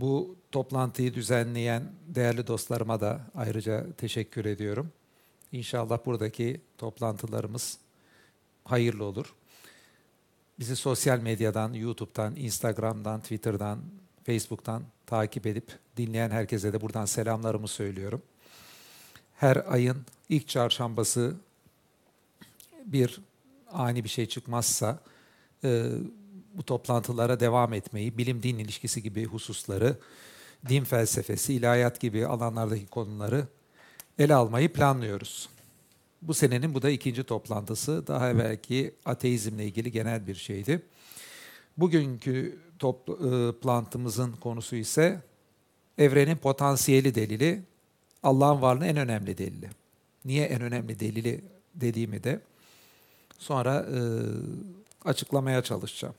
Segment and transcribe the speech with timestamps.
[0.00, 4.92] Bu toplantıyı düzenleyen değerli dostlarıma da ayrıca teşekkür ediyorum.
[5.52, 7.78] İnşallah buradaki toplantılarımız
[8.64, 9.34] hayırlı olur.
[10.58, 13.78] Bizi sosyal medyadan, YouTube'dan, Instagram'dan, Twitter'dan,
[14.24, 18.22] Facebook'tan takip edip dinleyen herkese de buradan selamlarımı söylüyorum.
[19.36, 19.96] Her ayın
[20.28, 21.34] ilk çarşambası
[22.84, 23.20] bir
[23.72, 24.98] ani bir şey çıkmazsa
[25.64, 25.86] e,
[26.54, 29.96] bu toplantılara devam etmeyi, bilim-din ilişkisi gibi hususları,
[30.68, 33.46] din felsefesi, ilahiyat gibi alanlardaki konuları
[34.18, 35.48] ele almayı planlıyoruz.
[36.22, 38.06] Bu senenin bu da ikinci toplantısı.
[38.06, 40.82] Daha evvelki ateizmle ilgili genel bir şeydi.
[41.76, 45.20] Bugünkü toplantımızın konusu ise
[45.98, 47.62] evrenin potansiyeli delili,
[48.22, 49.70] Allah'ın varlığının en önemli delili.
[50.24, 51.44] Niye en önemli delili
[51.74, 52.40] dediğimi de
[53.38, 54.00] sonra e,
[55.04, 56.14] açıklamaya çalışacağım.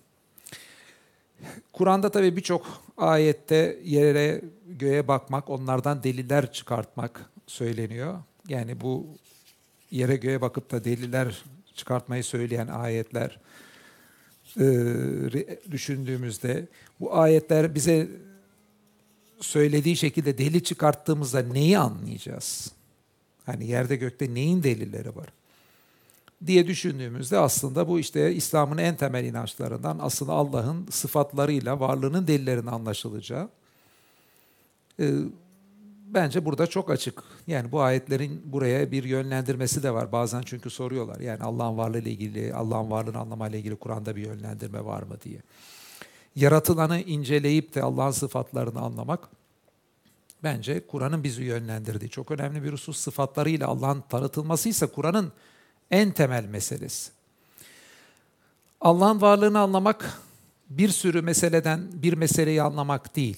[1.74, 8.20] Kur'an'da tabii birçok ayette yere göğe bakmak, onlardan deliller çıkartmak söyleniyor.
[8.48, 9.08] Yani bu
[9.92, 11.44] yere göğe bakıp da deliller
[11.76, 13.40] çıkartmayı söyleyen ayetler
[14.60, 14.66] e,
[15.72, 16.68] düşündüğümüzde
[17.00, 18.08] bu ayetler bize
[19.40, 22.72] söylediği şekilde deli çıkarttığımızda neyi anlayacağız?
[23.46, 25.34] Hani yerde gökte neyin delilleri var?
[26.48, 33.50] Diye düşündüğümüzde aslında bu işte İslam'ın en temel inançlarından aslında Allah'ın sıfatlarıyla varlığının delillerini anlaşılacağı.
[35.00, 35.14] Ee,
[36.08, 37.24] bence burada çok açık.
[37.48, 40.12] Yani bu ayetlerin buraya bir yönlendirmesi de var.
[40.12, 41.20] Bazen çünkü soruyorlar.
[41.20, 45.42] Yani Allah'ın varlığı ile ilgili, Allah'ın varlığını anlamayla ilgili Kur'an'da bir yönlendirme var mı diye.
[46.36, 49.30] Yaratılanı inceleyip de Allah'ın sıfatlarını anlamak
[50.44, 52.98] bence Kur'an'ın bizi yönlendirdiği çok önemli bir husus.
[52.98, 55.32] Sıfatlarıyla Allah'ın tanıtılması ise Kur'an'ın
[55.92, 57.12] en temel meselesi.
[58.82, 60.20] Allah'ın varlığını anlamak
[60.70, 63.38] bir sürü meseleden bir meseleyi anlamak değil.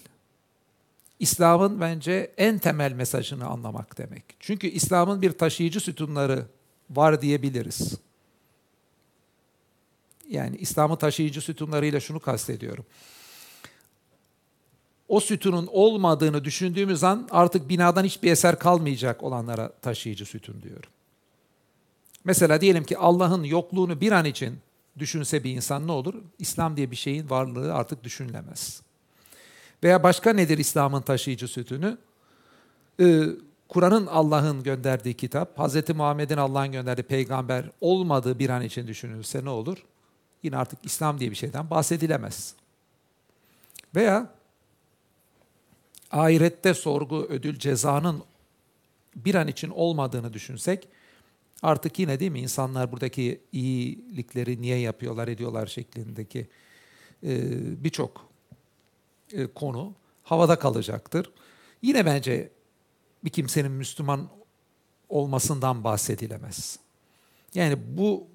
[1.19, 4.23] İslam'ın bence en temel mesajını anlamak demek.
[4.39, 6.45] Çünkü İslam'ın bir taşıyıcı sütunları
[6.89, 7.93] var diyebiliriz.
[10.29, 12.85] Yani İslam'ın taşıyıcı sütunlarıyla şunu kastediyorum.
[15.07, 20.89] O sütunun olmadığını düşündüğümüz an artık binadan hiçbir eser kalmayacak olanlara taşıyıcı sütun diyorum.
[22.25, 24.59] Mesela diyelim ki Allah'ın yokluğunu bir an için
[24.99, 26.13] düşünse bir insan ne olur?
[26.39, 28.81] İslam diye bir şeyin varlığı artık düşünülemez.
[29.83, 31.97] Veya başka nedir İslam'ın taşıyıcı sütünü?
[32.99, 33.23] Ee,
[33.69, 35.89] Kur'an'ın Allah'ın gönderdiği kitap, Hz.
[35.89, 39.77] Muhammed'in Allah'ın gönderdiği peygamber olmadığı bir an için düşünülse ne olur?
[40.43, 42.53] Yine artık İslam diye bir şeyden bahsedilemez.
[43.95, 44.29] Veya
[46.11, 48.23] ahirette sorgu, ödül, cezanın
[49.15, 50.87] bir an için olmadığını düşünsek,
[51.63, 56.47] Artık yine değil mi insanlar buradaki iyilikleri niye yapıyorlar, ediyorlar şeklindeki
[57.23, 57.33] e,
[57.83, 58.29] birçok
[59.33, 59.93] e, konu
[60.23, 61.31] havada kalacaktır.
[61.81, 62.51] Yine bence
[63.23, 64.29] bir kimsenin Müslüman
[65.09, 66.79] olmasından bahsedilemez.
[67.53, 68.27] Yani bu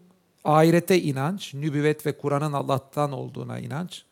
[0.44, 4.04] ahirete inanç, nübüvvet ve Kur'an'ın Allah'tan olduğuna inanç,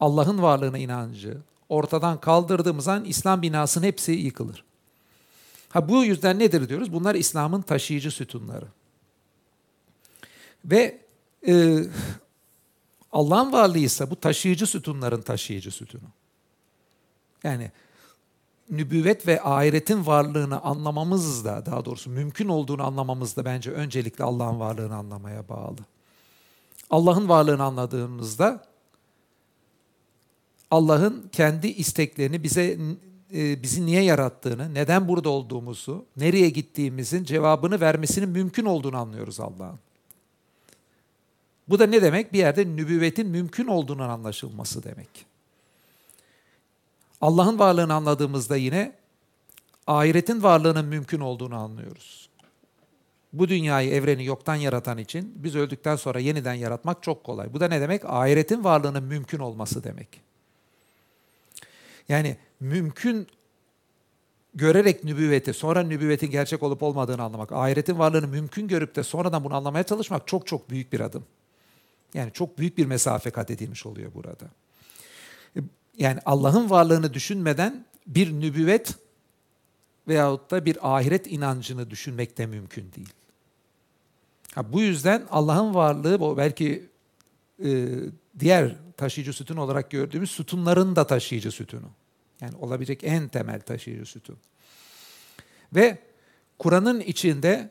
[0.00, 4.64] Allah'ın varlığına inancı ortadan kaldırdığımız an İslam binasının hepsi yıkılır.
[5.76, 6.92] Ha bu yüzden nedir diyoruz?
[6.92, 8.66] Bunlar İslam'ın taşıyıcı sütunları.
[10.64, 11.00] Ve
[11.48, 11.78] e,
[13.12, 16.08] Allah'ın varlığı ise bu taşıyıcı sütunların taşıyıcı sütunu.
[17.44, 17.70] Yani
[18.70, 24.60] nübüvvet ve ahiretin varlığını anlamamız da daha doğrusu mümkün olduğunu anlamamız da bence öncelikle Allah'ın
[24.60, 25.78] varlığını anlamaya bağlı.
[26.90, 28.64] Allah'ın varlığını anladığımızda
[30.70, 32.78] Allah'ın kendi isteklerini bize
[33.34, 39.78] e, bizi niye yarattığını, neden burada olduğumuzu, nereye gittiğimizin cevabını vermesinin mümkün olduğunu anlıyoruz Allah'ın.
[41.68, 42.32] Bu da ne demek?
[42.32, 45.26] Bir yerde nübüvvetin mümkün olduğunun anlaşılması demek.
[47.20, 48.92] Allah'ın varlığını anladığımızda yine
[49.86, 52.28] ahiretin varlığının mümkün olduğunu anlıyoruz.
[53.32, 57.52] Bu dünyayı, evreni yoktan yaratan için biz öldükten sonra yeniden yaratmak çok kolay.
[57.52, 58.04] Bu da ne demek?
[58.04, 60.20] Ahiretin varlığının mümkün olması demek.
[62.08, 63.26] Yani mümkün
[64.54, 69.54] görerek nübüvveti, sonra nübüvvetin gerçek olup olmadığını anlamak, ahiretin varlığını mümkün görüp de sonradan bunu
[69.54, 71.24] anlamaya çalışmak çok çok büyük bir adım.
[72.14, 74.46] Yani çok büyük bir mesafe kat edilmiş oluyor burada.
[75.98, 78.94] Yani Allah'ın varlığını düşünmeden bir nübüvvet
[80.08, 83.12] veyahut da bir ahiret inancını düşünmek de mümkün değil.
[84.54, 86.88] Ha, bu yüzden Allah'ın varlığı belki
[87.64, 87.88] e,
[88.38, 91.90] diğer taşıyıcı sütun olarak gördüğümüz sütunların da taşıyıcı sütunu.
[92.40, 94.36] Yani olabilecek en temel taşıyıcı sütun.
[95.74, 95.98] Ve
[96.58, 97.70] Kur'an'ın içinde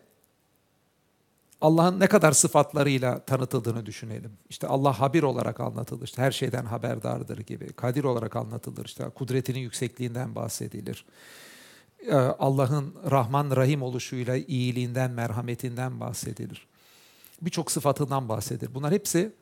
[1.61, 4.31] Allah'ın ne kadar sıfatlarıyla tanıtıldığını düşünelim.
[4.49, 6.05] İşte Allah habir olarak anlatılır.
[6.05, 7.73] İşte her şeyden haberdardır gibi.
[7.73, 8.85] Kadir olarak anlatılır.
[8.85, 11.05] İşte kudretinin yüksekliğinden bahsedilir.
[12.07, 16.67] Ee, Allah'ın Rahman Rahim oluşuyla iyiliğinden, merhametinden bahsedilir.
[17.41, 18.75] Birçok sıfatından bahsedilir.
[18.75, 19.33] Bunlar hepsi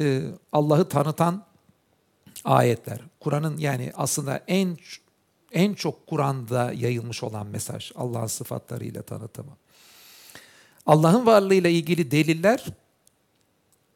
[0.00, 0.22] e,
[0.52, 1.44] Allah'ı tanıtan
[2.46, 3.00] ayetler.
[3.20, 4.76] Kur'an'ın yani aslında en
[5.52, 9.56] en çok Kur'an'da yayılmış olan mesaj Allah'ın sıfatlarıyla tanıtımı.
[10.86, 12.64] Allah'ın varlığıyla ilgili deliller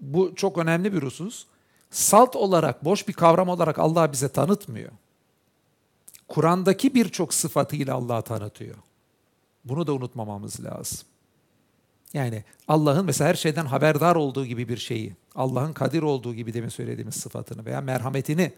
[0.00, 1.46] bu çok önemli bir husus.
[1.90, 4.90] Salt olarak, boş bir kavram olarak Allah bize tanıtmıyor.
[6.28, 8.76] Kur'an'daki birçok sıfatıyla Allah'ı tanıtıyor.
[9.64, 10.98] Bunu da unutmamamız lazım.
[12.14, 16.68] Yani Allah'ın mesela her şeyden haberdar olduğu gibi bir şeyi, Allah'ın kadir olduğu gibi demin
[16.68, 18.52] söylediğimiz sıfatını veya merhametini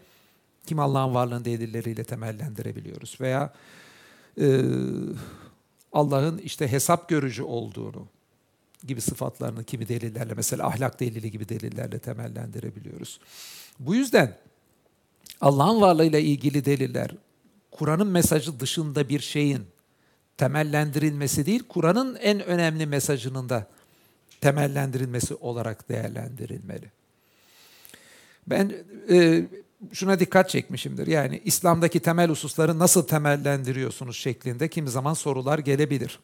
[0.65, 3.53] kim Allah'ın varlığını delilleriyle temellendirebiliyoruz veya
[4.41, 4.61] e,
[5.93, 8.07] Allah'ın işte hesap görücü olduğunu
[8.83, 13.19] gibi sıfatlarını kimi delillerle mesela ahlak delili gibi delillerle temellendirebiliyoruz.
[13.79, 14.37] Bu yüzden
[15.41, 17.11] Allah'ın varlığıyla ilgili deliller
[17.71, 19.63] Kur'an'ın mesajı dışında bir şeyin
[20.37, 23.67] temellendirilmesi değil, Kur'an'ın en önemli mesajının da
[24.41, 26.91] temellendirilmesi olarak değerlendirilmeli.
[28.47, 28.73] Ben
[29.09, 29.45] e,
[29.93, 31.07] şuna dikkat çekmişimdir.
[31.07, 36.19] Yani İslam'daki temel hususları nasıl temellendiriyorsunuz şeklinde kimi zaman sorular gelebilir.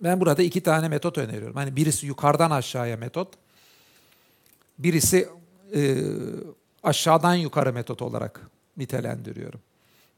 [0.00, 1.56] Ben burada iki tane metot öneriyorum.
[1.56, 3.28] Hani birisi yukarıdan aşağıya metot,
[4.78, 5.28] birisi
[5.74, 5.96] e,
[6.82, 8.40] aşağıdan yukarı metot olarak
[8.76, 9.60] nitelendiriyorum.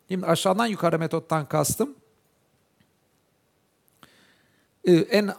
[0.09, 1.95] Şimdi aşağıdan yukarı metottan kastım
[4.85, 5.31] e, en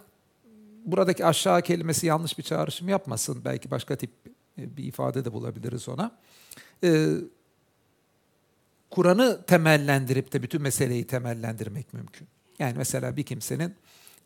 [0.86, 3.42] buradaki aşağı kelimesi yanlış bir çağrışım yapmasın.
[3.46, 4.12] Belki başka tip
[4.58, 6.12] e, bir ifade de bulabiliriz ona.
[6.84, 7.08] E,
[8.90, 12.28] Kur'an'ı temellendirip de bütün meseleyi temellendirmek mümkün.
[12.60, 13.76] Yani mesela bir kimsenin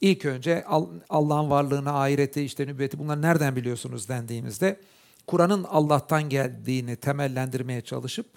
[0.01, 0.66] ilk önce
[1.10, 4.80] Allah'ın varlığını, ahireti, işte nübüvveti bunları nereden biliyorsunuz dendiğimizde
[5.28, 8.28] Kur'an'ın Allah'tan geldiğini temellendirmeye çalışıp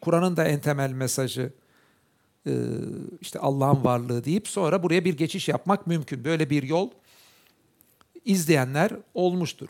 [0.00, 1.52] Kur'an'ın da en temel mesajı
[2.46, 2.52] e,
[3.20, 6.24] işte Allah'ın varlığı deyip sonra buraya bir geçiş yapmak mümkün.
[6.24, 6.90] Böyle bir yol
[8.24, 9.68] izleyenler olmuştur.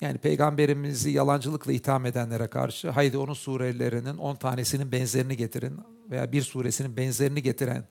[0.00, 5.80] Yani peygamberimizi yalancılıkla itham edenlere karşı haydi onun surelerinin 10 tanesinin benzerini getirin
[6.10, 7.84] veya bir suresinin benzerini getiren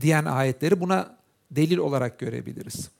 [0.00, 1.16] diyen ayetleri buna
[1.50, 2.90] delil olarak görebiliriz.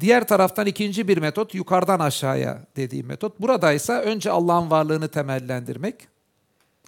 [0.00, 3.40] Diğer taraftan ikinci bir metot yukarıdan aşağıya dediğim metot.
[3.40, 6.09] Burada ise önce Allah'ın varlığını temellendirmek.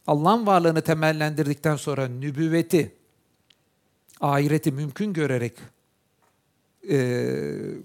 [0.06, 2.94] Allah'ın varlığını temellendirdikten sonra nübüvveti,
[4.20, 5.52] ahireti mümkün görerek
[6.90, 7.36] e,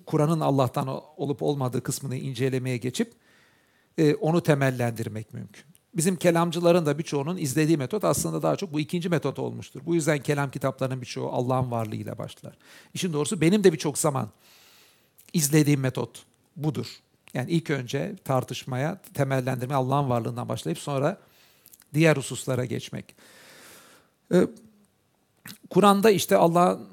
[0.06, 3.14] Kur'an'ın Allah'tan olup olmadığı kısmını incelemeye geçip
[3.98, 5.64] e, onu temellendirmek mümkün.
[5.94, 9.82] Bizim kelamcıların da birçoğunun izlediği metot aslında daha çok bu ikinci metot olmuştur.
[9.86, 12.58] Bu yüzden kelam kitaplarının birçoğu Allah'ın varlığıyla başlar.
[12.94, 14.30] İşin doğrusu benim de birçok zaman
[15.34, 16.26] izlediğim metot
[16.56, 16.88] budur.
[17.34, 21.18] Yani ilk önce tartışmaya, temellendirme Allah'ın varlığından başlayıp sonra
[21.94, 23.16] diğer hususlara geçmek.
[24.34, 24.48] Ee,
[25.70, 26.88] Kur'an'da işte Allah'ın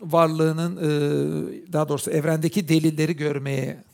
[0.00, 3.84] varlığının e, daha doğrusu evrendeki delilleri görmeye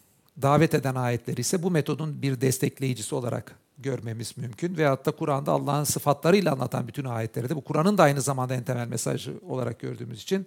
[0.42, 4.76] davet eden ayetleri ise bu metodun bir destekleyicisi olarak görmemiz mümkün.
[4.76, 8.64] Veyahut da Kur'an'da Allah'ın sıfatlarıyla anlatan bütün ayetleri de bu Kur'an'ın da aynı zamanda en
[8.64, 10.46] temel mesajı olarak gördüğümüz için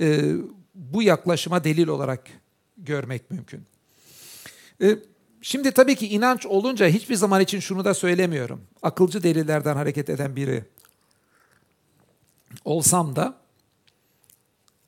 [0.00, 0.34] e,
[0.74, 2.28] bu yaklaşıma delil olarak
[2.76, 3.62] görmek mümkün.
[4.82, 4.98] E,
[5.42, 8.62] şimdi tabii ki inanç olunca hiçbir zaman için şunu da söylemiyorum.
[8.82, 10.64] Akılcı delillerden hareket eden biri
[12.64, 13.34] olsam da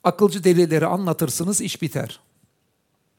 [0.04, 2.20] akılcı delilleri anlatırsınız iş biter.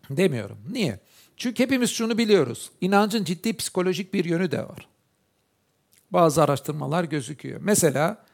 [0.09, 0.57] Demiyorum.
[0.71, 0.99] Niye?
[1.37, 2.71] Çünkü hepimiz şunu biliyoruz.
[2.81, 4.87] İnancın ciddi psikolojik bir yönü de var.
[6.11, 7.61] Bazı araştırmalar gözüküyor.
[7.63, 8.25] Mesela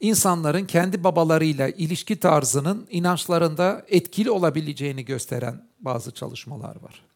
[0.00, 7.11] insanların kendi babalarıyla ilişki tarzının inançlarında etkili olabileceğini gösteren bazı çalışmalar var.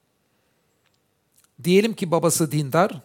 [1.65, 3.01] Diyelim ki babası dindar,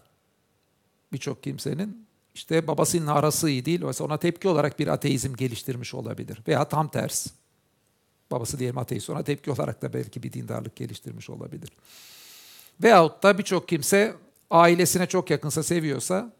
[1.13, 6.41] birçok kimsenin işte babasının arası iyi değil, mesela ona tepki olarak bir ateizm geliştirmiş olabilir
[6.47, 7.27] veya tam ters.
[8.31, 11.69] Babası diyelim ateist, ona tepki olarak da belki bir dindarlık geliştirmiş olabilir.
[12.83, 14.15] Veyahut da birçok kimse
[14.49, 16.33] ailesine çok yakınsa, seviyorsa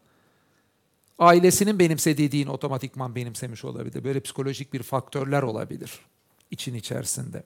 [1.18, 4.04] ailesinin benimsediği dini otomatikman benimsemiş olabilir.
[4.04, 6.00] Böyle psikolojik bir faktörler olabilir
[6.50, 7.42] için içerisinde.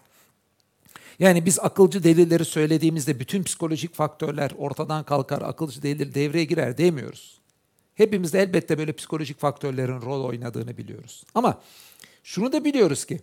[1.19, 7.41] Yani biz akılcı delilleri söylediğimizde bütün psikolojik faktörler ortadan kalkar, akılcı delil devreye girer demiyoruz.
[7.95, 11.25] Hepimiz de elbette böyle psikolojik faktörlerin rol oynadığını biliyoruz.
[11.35, 11.63] Ama
[12.25, 13.21] şunu da biliyoruz ki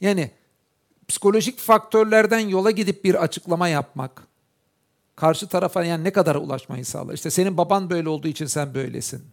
[0.00, 0.30] yani
[1.08, 4.26] psikolojik faktörlerden yola gidip bir açıklama yapmak
[5.16, 7.14] karşı tarafa yani ne kadar ulaşmayı sağlar.
[7.14, 9.24] İşte senin baban böyle olduğu için sen böylesin.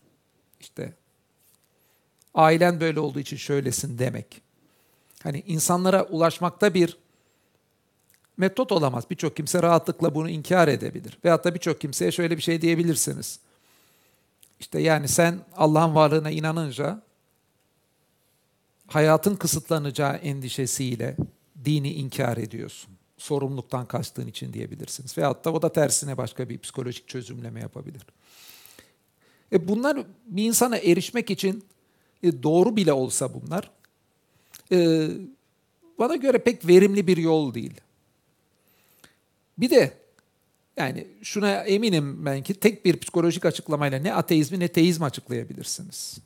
[0.60, 0.94] İşte
[2.34, 4.42] ailen böyle olduğu için şöylesin demek.
[5.24, 6.98] Hani insanlara ulaşmakta bir
[8.38, 9.04] metot olamaz.
[9.10, 11.18] Birçok kimse rahatlıkla bunu inkar edebilir.
[11.26, 13.40] Veyahut da birçok kimseye şöyle bir şey diyebilirsiniz.
[14.60, 17.02] İşte yani sen Allah'ın varlığına inanınca
[18.88, 21.18] hayatın kısıtlanacağı endişesiyle
[21.66, 22.94] dini inkar ediyorsun.
[23.18, 25.18] Sorumluluktan kaçtığın için diyebilirsiniz.
[25.18, 28.02] Veyahut da o da tersine başka bir psikolojik çözümleme yapabilir.
[29.52, 31.64] E bunlar bir insana erişmek için
[32.24, 33.72] e doğru bile olsa bunlar
[34.72, 35.08] e,
[36.00, 37.82] bana göre pek verimli bir yol değil.
[39.62, 39.94] Bir de
[40.78, 46.18] yani şuna eminim ben ki tek bir psikolojik açıklamayla ne ateizmi ne teizmi açıklayabilirsiniz.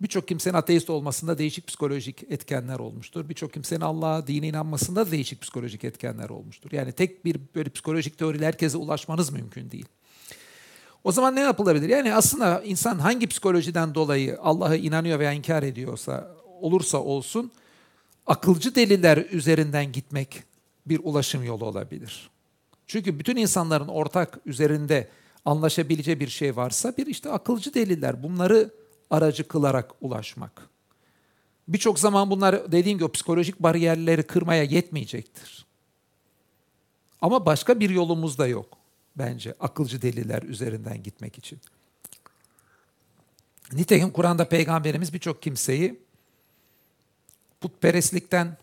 [0.00, 3.28] Birçok kimsenin ateist olmasında değişik psikolojik etkenler olmuştur.
[3.28, 6.72] Birçok kimsenin Allah'a, dine inanmasında da değişik psikolojik etkenler olmuştur.
[6.72, 9.86] Yani tek bir böyle psikolojik teoriyle herkese ulaşmanız mümkün değil.
[11.04, 11.88] O zaman ne yapılabilir?
[11.88, 17.52] Yani aslında insan hangi psikolojiden dolayı Allah'a inanıyor veya inkar ediyorsa olursa olsun
[18.26, 20.42] akılcı deliller üzerinden gitmek
[20.86, 22.30] bir ulaşım yolu olabilir.
[22.86, 25.08] Çünkü bütün insanların ortak üzerinde
[25.44, 28.70] anlaşabileceği bir şey varsa bir işte akılcı deliller bunları
[29.10, 30.68] aracı kılarak ulaşmak.
[31.68, 35.66] Birçok zaman bunlar dediğim gibi psikolojik bariyerleri kırmaya yetmeyecektir.
[37.20, 38.78] Ama başka bir yolumuz da yok
[39.16, 41.60] bence akılcı deliller üzerinden gitmek için.
[43.72, 46.00] Nitekim Kur'an'da peygamberimiz birçok kimseyi
[47.60, 48.56] putperestlikten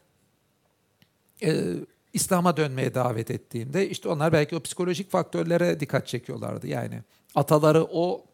[1.44, 1.74] e,
[2.14, 6.68] İslam'a dönmeye davet ettiğinde işte onlar belki o psikolojik faktörlere dikkat çekiyorlardı.
[6.68, 7.02] Yani
[7.36, 8.26] ataları o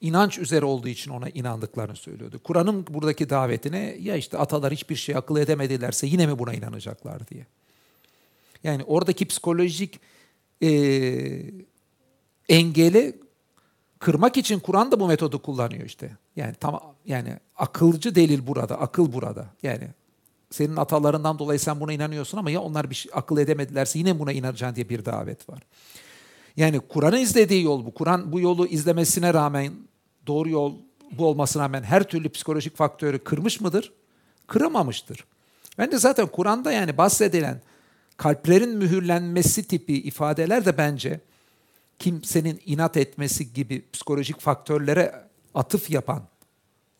[0.00, 2.40] inanç üzere olduğu için ona inandıklarını söylüyordu.
[2.44, 7.46] Kur'an'ın buradaki davetine ya işte atalar hiçbir şey akıl edemedilerse yine mi buna inanacaklar diye.
[8.64, 10.00] Yani oradaki psikolojik
[10.62, 10.70] e,
[12.48, 13.20] engeli
[13.98, 16.16] kırmak için Kur'an da bu metodu kullanıyor işte.
[16.36, 19.46] Yani tam yani akılcı delil burada, akıl burada.
[19.62, 19.88] Yani
[20.50, 24.32] senin atalarından dolayı sen buna inanıyorsun ama ya onlar bir şey akıl edemedilerse yine buna
[24.32, 25.62] inanacaksın diye bir davet var.
[26.56, 27.94] Yani Kur'an'ın izlediği yol bu.
[27.94, 29.72] Kur'an bu yolu izlemesine rağmen
[30.26, 30.74] doğru yol
[31.12, 33.92] bu olmasına rağmen her türlü psikolojik faktörü kırmış mıdır?
[34.46, 35.24] Kıramamıştır.
[35.78, 37.60] Ben de zaten Kur'an'da yani bahsedilen
[38.16, 41.20] kalplerin mühürlenmesi tipi ifadeler de bence
[41.98, 46.22] kimsenin inat etmesi gibi psikolojik faktörlere atıf yapan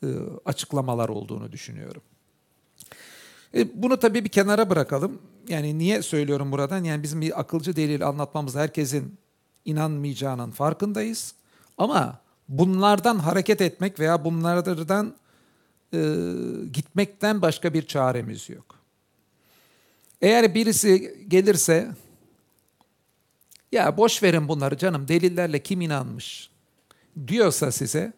[0.02, 0.06] e,
[0.44, 2.02] açıklamalar olduğunu düşünüyorum.
[3.56, 5.18] E, bunu tabii bir kenara bırakalım.
[5.48, 6.84] Yani niye söylüyorum buradan?
[6.84, 9.18] Yani bizim bir akılcı delil anlatmamız herkesin
[9.64, 11.34] inanmayacağının farkındayız.
[11.78, 15.14] Ama bunlardan hareket etmek veya bunlardan
[15.94, 15.98] e,
[16.72, 18.76] gitmekten başka bir çaremiz yok.
[20.20, 21.88] Eğer birisi gelirse
[23.72, 26.50] ya boş verin bunları canım delillerle kim inanmış
[27.26, 28.12] diyorsa size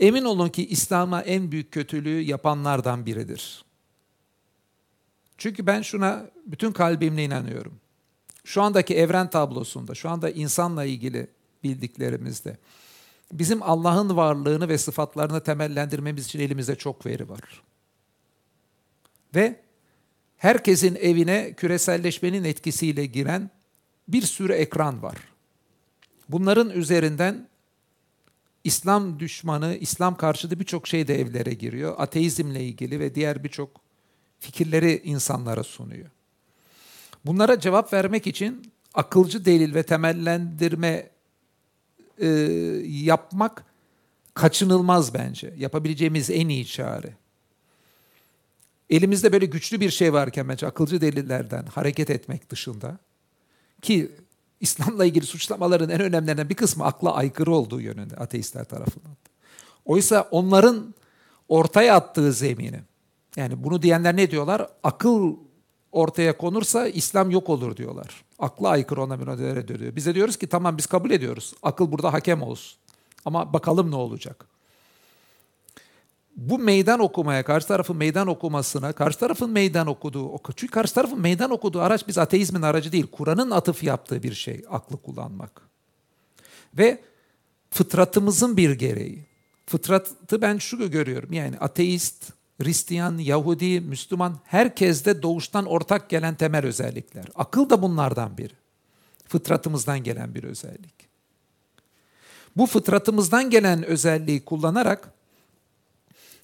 [0.00, 3.65] emin olun ki İslam'a en büyük kötülüğü yapanlardan biridir.
[5.38, 7.80] Çünkü ben şuna bütün kalbimle inanıyorum.
[8.44, 11.30] Şu andaki evren tablosunda, şu anda insanla ilgili
[11.64, 12.56] bildiklerimizde
[13.32, 17.62] bizim Allah'ın varlığını ve sıfatlarını temellendirmemiz için elimizde çok veri var.
[19.34, 19.60] Ve
[20.36, 23.50] herkesin evine küreselleşmenin etkisiyle giren
[24.08, 25.16] bir sürü ekran var.
[26.28, 27.48] Bunların üzerinden
[28.64, 31.94] İslam düşmanı, İslam karşıtı birçok şey de evlere giriyor.
[31.98, 33.85] Ateizmle ilgili ve diğer birçok
[34.38, 36.10] fikirleri insanlara sunuyor.
[37.26, 41.10] Bunlara cevap vermek için akılcı delil ve temellendirme
[42.18, 42.26] e,
[42.86, 43.64] yapmak
[44.34, 45.54] kaçınılmaz bence.
[45.56, 47.14] Yapabileceğimiz en iyi çare.
[48.90, 52.98] Elimizde böyle güçlü bir şey varken bence akılcı delillerden hareket etmek dışında
[53.82, 54.10] ki
[54.60, 59.16] İslam'la ilgili suçlamaların en önemlilerinden bir kısmı akla aykırı olduğu yönünde ateistler tarafından.
[59.84, 60.94] Oysa onların
[61.48, 62.80] ortaya attığı zemini
[63.36, 64.68] yani bunu diyenler ne diyorlar?
[64.82, 65.36] Akıl
[65.92, 68.24] ortaya konursa İslam yok olur diyorlar.
[68.38, 69.96] Akla aykırı ona müracaat ediyor.
[69.96, 71.54] Bize diyoruz ki tamam biz kabul ediyoruz.
[71.62, 72.78] Akıl burada hakem olsun.
[73.24, 74.46] Ama bakalım ne olacak.
[76.36, 81.50] Bu meydan okumaya, karşı tarafın meydan okumasına, karşı tarafın meydan okuduğu, çünkü karşı tarafın meydan
[81.50, 85.62] okuduğu araç biz ateizmin aracı değil, Kur'an'ın atıf yaptığı bir şey, aklı kullanmak.
[86.78, 87.00] Ve
[87.70, 89.26] fıtratımızın bir gereği.
[89.66, 97.24] Fıtratı ben şu görüyorum, yani ateist, Hristiyan, Yahudi, Müslüman herkeste doğuştan ortak gelen temel özellikler.
[97.34, 98.52] Akıl da bunlardan biri.
[99.28, 100.94] Fıtratımızdan gelen bir özellik.
[102.56, 105.12] Bu fıtratımızdan gelen özelliği kullanarak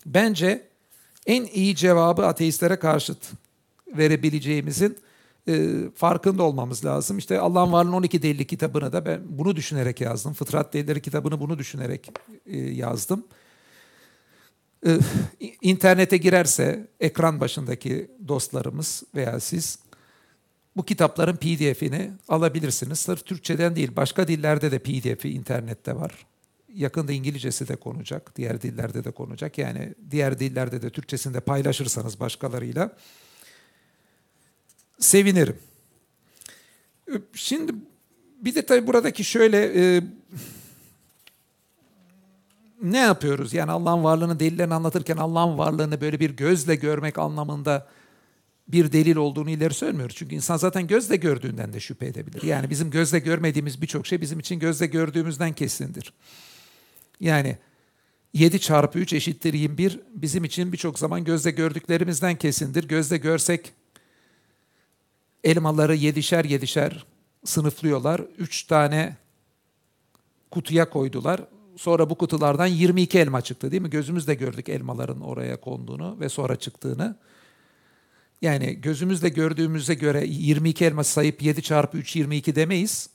[0.06, 0.66] bence
[1.26, 3.30] en iyi cevabı ateistlere karşıt
[3.86, 4.98] verebileceğimizin
[5.48, 7.18] e, farkında olmamız lazım.
[7.18, 10.32] İşte Allah'ın varlığının 12 delili kitabını da ben bunu düşünerek yazdım.
[10.32, 12.10] Fıtrat delilleri kitabını bunu düşünerek
[12.46, 13.24] e, yazdım.
[14.86, 14.98] E,
[15.62, 19.78] internete girerse ekran başındaki dostlarımız veya siz
[20.76, 22.98] bu kitapların PDF'ini alabilirsiniz.
[22.98, 26.26] Sırf Türkçeden değil, başka dillerde de PDF'i internette var.
[26.74, 29.58] Yakında İngilizcesi de konacak, diğer dillerde de konacak.
[29.58, 32.96] Yani diğer dillerde de Türkçesinde paylaşırsanız başkalarıyla
[34.98, 35.58] sevinirim.
[37.34, 37.74] Şimdi
[38.40, 40.02] bir de tabii buradaki şöyle e,
[42.82, 43.54] ne yapıyoruz?
[43.54, 47.88] Yani Allah'ın varlığını delillerini anlatırken Allah'ın varlığını böyle bir gözle görmek anlamında
[48.68, 50.16] bir delil olduğunu ileri söylemiyoruz.
[50.16, 52.42] Çünkü insan zaten gözle gördüğünden de şüphe edebilir.
[52.42, 56.12] Yani bizim gözle görmediğimiz birçok şey bizim için gözle gördüğümüzden kesindir.
[57.20, 57.58] Yani
[58.34, 62.88] 7 çarpı 3 eşittir 21 bizim için birçok zaman gözle gördüklerimizden kesindir.
[62.88, 63.72] Gözle görsek
[65.44, 67.06] elmaları yedişer yedişer
[67.44, 68.20] sınıflıyorlar.
[68.38, 69.16] 3 tane
[70.50, 71.40] kutuya koydular.
[71.82, 73.90] Sonra bu kutulardan 22 elma çıktı değil mi?
[73.90, 77.16] Gözümüzle gördük elmaların oraya konduğunu ve sonra çıktığını.
[78.42, 83.10] Yani gözümüzle gördüğümüze göre 22 elma sayıp 7 çarpı 3 22 demeyiz.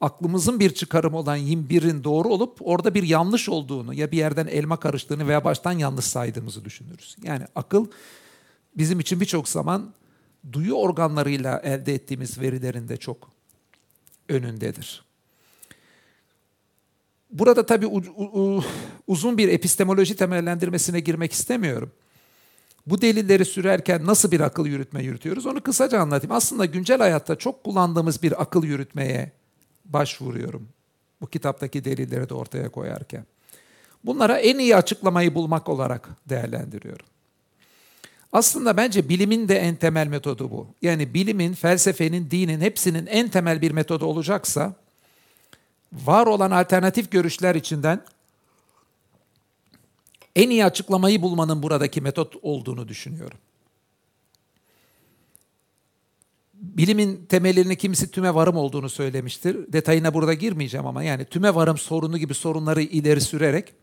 [0.00, 4.76] Aklımızın bir çıkarımı olan 21'in doğru olup orada bir yanlış olduğunu ya bir yerden elma
[4.76, 7.16] karıştığını veya baştan yanlış saydığımızı düşünürüz.
[7.22, 7.86] Yani akıl
[8.76, 9.94] bizim için birçok zaman
[10.52, 13.30] duyu organlarıyla elde ettiğimiz verilerin de çok
[14.28, 15.07] önündedir.
[17.30, 17.86] Burada tabii
[19.06, 21.92] uzun bir epistemoloji temellendirmesine girmek istemiyorum.
[22.86, 26.32] Bu delilleri sürerken nasıl bir akıl yürütme yürütüyoruz onu kısaca anlatayım.
[26.32, 29.32] Aslında güncel hayatta çok kullandığımız bir akıl yürütmeye
[29.84, 30.68] başvuruyorum.
[31.20, 33.24] Bu kitaptaki delilleri de ortaya koyarken.
[34.04, 37.06] Bunlara en iyi açıklamayı bulmak olarak değerlendiriyorum.
[38.32, 40.66] Aslında bence bilimin de en temel metodu bu.
[40.82, 44.74] Yani bilimin, felsefenin, dinin hepsinin en temel bir metodu olacaksa
[45.92, 48.04] var olan alternatif görüşler içinden
[50.36, 53.38] en iyi açıklamayı bulmanın buradaki metot olduğunu düşünüyorum.
[56.54, 59.72] Bilimin temelini kimisi tüme varım olduğunu söylemiştir.
[59.72, 63.74] Detayına burada girmeyeceğim ama yani tüme varım sorunu gibi sorunları ileri sürerek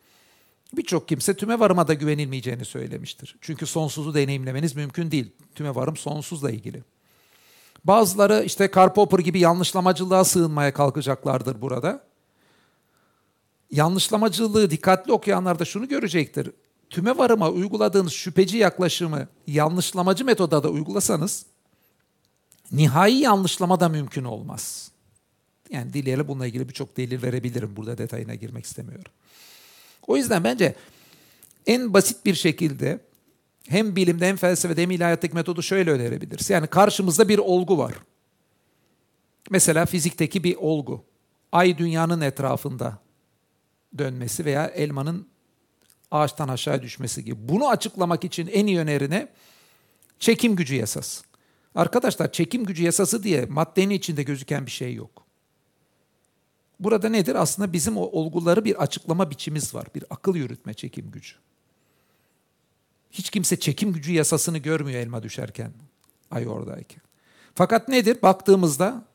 [0.73, 3.35] birçok kimse tüme varıma da güvenilmeyeceğini söylemiştir.
[3.41, 5.31] Çünkü sonsuzu deneyimlemeniz mümkün değil.
[5.55, 6.83] Tüme varım sonsuzla ilgili.
[7.85, 12.03] Bazıları işte Karl Popper gibi yanlışlamacılığa sığınmaya kalkacaklardır burada.
[13.71, 16.51] Yanlışlamacılığı dikkatli okuyanlar da şunu görecektir.
[16.89, 21.45] Tüme varıma uyguladığınız şüpheci yaklaşımı yanlışlamacı metoda da uygulasanız
[22.71, 24.91] nihai yanlışlama da mümkün olmaz.
[25.69, 27.75] Yani dileyle bununla ilgili birçok delil verebilirim.
[27.75, 29.11] Burada detayına girmek istemiyorum.
[30.07, 30.75] O yüzden bence
[31.67, 32.99] en basit bir şekilde
[33.69, 36.49] hem bilimde hem felsefede hem ilahiyattaki metodu şöyle önerebiliriz.
[36.49, 37.93] Yani karşımızda bir olgu var.
[39.49, 41.03] Mesela fizikteki bir olgu.
[41.51, 42.99] Ay dünyanın etrafında
[43.97, 45.27] dönmesi veya elmanın
[46.11, 47.49] ağaçtan aşağı düşmesi gibi.
[47.49, 49.27] Bunu açıklamak için en iyi önerine
[50.19, 51.23] çekim gücü yasası.
[51.75, 55.25] Arkadaşlar çekim gücü yasası diye maddenin içinde gözüken bir şey yok.
[56.79, 57.35] Burada nedir?
[57.35, 59.87] Aslında bizim o olguları bir açıklama biçimiz var.
[59.95, 61.35] Bir akıl yürütme çekim gücü.
[63.17, 65.71] Hiç kimse çekim gücü yasasını görmüyor elma düşerken,
[66.31, 67.01] ay oradayken.
[67.55, 68.21] Fakat nedir?
[68.21, 69.05] Baktığımızda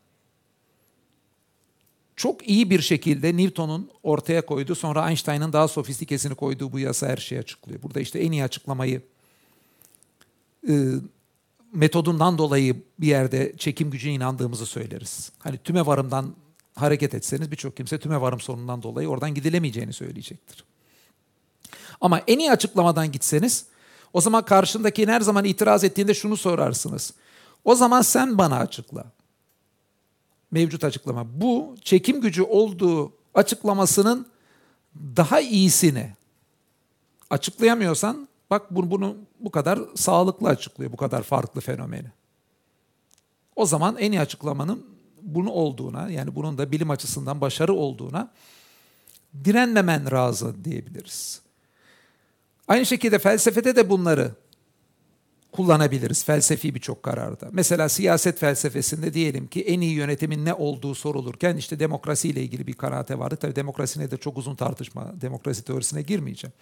[2.17, 7.17] çok iyi bir şekilde Newton'un ortaya koyduğu, sonra Einstein'ın daha sofistikesini koyduğu bu yasa her
[7.17, 7.83] şeyi açıklıyor.
[7.83, 9.03] Burada işte en iyi açıklamayı
[10.69, 10.75] e,
[11.73, 15.33] metodundan dolayı bir yerde çekim gücüne inandığımızı söyleriz.
[15.39, 16.35] Hani tüme varımdan
[16.75, 20.65] hareket etseniz birçok kimse tüme varım sorunundan dolayı oradan gidilemeyeceğini söyleyecektir.
[22.01, 23.70] Ama en iyi açıklamadan gitseniz
[24.13, 27.15] o zaman karşındaki her zaman itiraz ettiğinde şunu sorarsınız.
[27.65, 29.05] O zaman sen bana açıkla.
[30.51, 31.27] Mevcut açıklama.
[31.41, 34.27] Bu çekim gücü olduğu açıklamasının
[35.17, 36.13] daha iyisini
[37.31, 42.09] açıklayamıyorsan bak bunu, bunu bu kadar sağlıklı açıklıyor bu kadar farklı fenomeni.
[43.57, 44.87] O zaman en iyi açıklamanın
[45.23, 48.31] bunu olduğuna yani bunun da bilim açısından başarı olduğuna
[49.45, 51.41] direnmemen razı diyebiliriz.
[52.71, 54.35] Aynı şekilde felsefede de bunları
[55.53, 57.49] kullanabiliriz felsefi birçok kararda.
[57.53, 62.73] Mesela siyaset felsefesinde diyelim ki en iyi yönetimin ne olduğu sorulurken işte demokrasiyle ilgili bir
[62.73, 63.37] kanaate vardı.
[63.37, 65.21] Tabii demokrasi nedir çok uzun tartışma.
[65.21, 66.53] Demokrasi teorisine girmeyeceğim.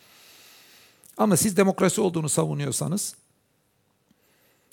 [1.16, 3.14] Ama siz demokrasi olduğunu savunuyorsanız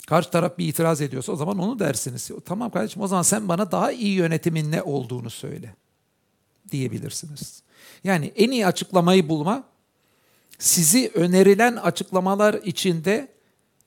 [0.08, 2.32] karşı taraf bir itiraz ediyorsa o zaman onu dersiniz.
[2.46, 5.76] Tamam kardeşim o zaman sen bana daha iyi yönetimin ne olduğunu söyle
[6.72, 7.64] diyebilirsiniz.
[8.04, 9.75] Yani en iyi açıklamayı bulma
[10.60, 13.28] sizi önerilen açıklamalar içinde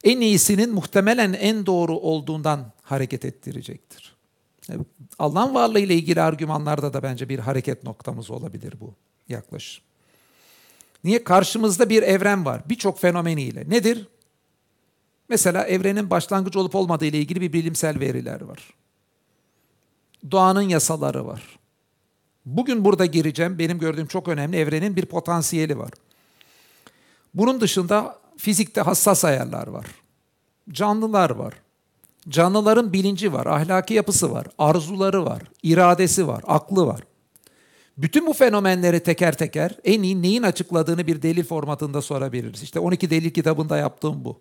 [0.05, 4.17] en iyisinin muhtemelen en doğru olduğundan hareket ettirecektir.
[5.19, 8.95] Allah'ın varlığı ile ilgili argümanlarda da bence bir hareket noktamız olabilir bu
[9.29, 9.85] yaklaşım.
[11.05, 11.25] Niye?
[11.25, 12.63] Karşımızda bir evren var.
[12.69, 13.71] Birçok fenomeniyle.
[13.71, 14.09] Nedir?
[15.29, 18.75] Mesela evrenin başlangıç olup olmadığı ile ilgili bir bilimsel veriler var.
[20.31, 21.59] Doğanın yasaları var.
[22.47, 23.59] Bugün burada gireceğim.
[23.59, 25.91] Benim gördüğüm çok önemli evrenin bir potansiyeli var.
[27.39, 29.87] Bunun dışında fizikte hassas ayarlar var.
[30.71, 31.55] Canlılar var.
[32.29, 37.01] Canlıların bilinci var, ahlaki yapısı var, arzuları var, iradesi var, aklı var.
[37.99, 42.63] Bütün bu fenomenleri teker teker en iyi neyin açıkladığını bir delil formatında sorabiliriz.
[42.63, 44.41] İşte 12 delil kitabında yaptığım bu.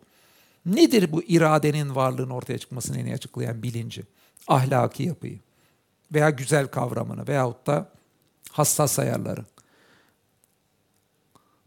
[0.66, 4.04] Nedir bu iradenin varlığını ortaya çıkmasını en iyi açıklayan bilinci?
[4.48, 5.40] Ahlaki yapıyı
[6.14, 7.90] veya güzel kavramını veyahut da
[8.52, 9.46] hassas ayarları.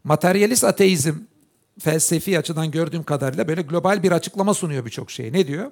[0.03, 1.15] Materyalist ateizm
[1.79, 5.33] felsefi açıdan gördüğüm kadarıyla böyle global bir açıklama sunuyor birçok şey.
[5.33, 5.71] Ne diyor?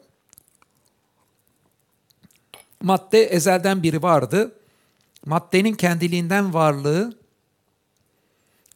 [2.82, 4.56] Madde ezelden biri vardı.
[5.26, 7.18] Maddenin kendiliğinden varlığı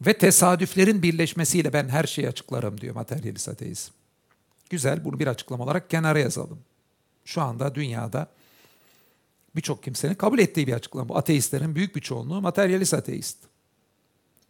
[0.02, 3.92] ve tesadüflerin birleşmesiyle ben her şeyi açıklarım diyor materyalist ateizm.
[4.70, 6.60] Güzel, bunu bir açıklama olarak kenara yazalım.
[7.26, 8.28] Şu anda dünyada
[9.56, 11.10] birçok kimsenin kabul ettiği bir açıklama.
[11.10, 13.38] Bu ateistlerin büyük bir çoğunluğu materyalist ateist.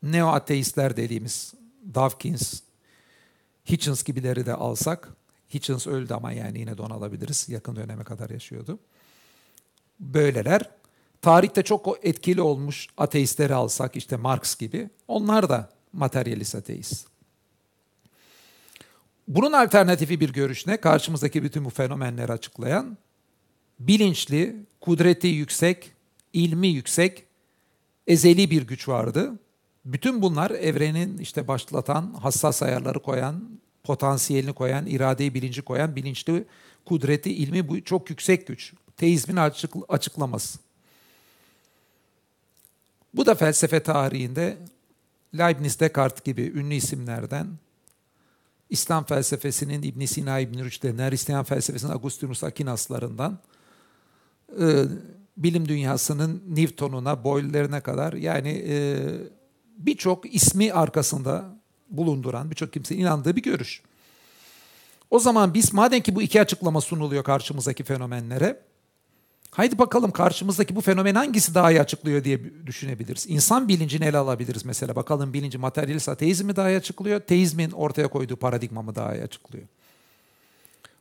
[0.03, 1.53] Neo ateistler dediğimiz
[1.95, 2.61] Dawkins,
[3.69, 5.09] Hitchens gibileri de alsak,
[5.53, 7.49] Hitchens öldü ama yani yine de onu alabiliriz.
[7.49, 8.79] Yakın döneme kadar yaşıyordu.
[9.99, 10.69] Böyleler
[11.21, 17.07] tarihte çok etkili olmuş ateistleri alsak işte Marx gibi onlar da materyalist ateist.
[19.27, 20.77] Bunun alternatifi bir görüş ne?
[20.77, 22.97] Karşımızdaki bütün bu fenomenleri açıklayan
[23.79, 25.91] bilinçli, kudreti yüksek,
[26.33, 27.23] ilmi yüksek,
[28.07, 29.39] ezeli bir güç vardı.
[29.85, 36.45] Bütün bunlar evrenin işte başlatan, hassas ayarları koyan, potansiyelini koyan, iradeyi bilinci koyan, bilinçli,
[36.85, 38.73] kudreti, ilmi bu çok yüksek güç.
[38.97, 40.59] Teizmin açık, açıklaması.
[43.13, 44.57] Bu da felsefe tarihinde
[45.37, 47.47] Leibniz, Descartes gibi ünlü isimlerden
[48.69, 53.39] İslam felsefesinin İbn Sina, İbn Rüşd'den, Hristiyan felsefesinin Agustinus Akinaslarından
[54.61, 54.83] e,
[55.37, 59.07] bilim dünyasının Newton'una, Boyle'lerine kadar yani e,
[59.85, 61.45] birçok ismi arkasında
[61.89, 63.81] bulunduran, birçok kimsenin inandığı bir görüş.
[65.09, 68.61] O zaman biz madem ki bu iki açıklama sunuluyor karşımızdaki fenomenlere,
[69.51, 73.25] haydi bakalım karşımızdaki bu fenomen hangisi daha iyi açıklıyor diye düşünebiliriz.
[73.29, 74.95] İnsan bilincini ele alabiliriz mesela.
[74.95, 79.23] Bakalım bilinci materyalist ateizm mi daha iyi açıklıyor, teizmin ortaya koyduğu paradigma mı daha iyi
[79.23, 79.65] açıklıyor?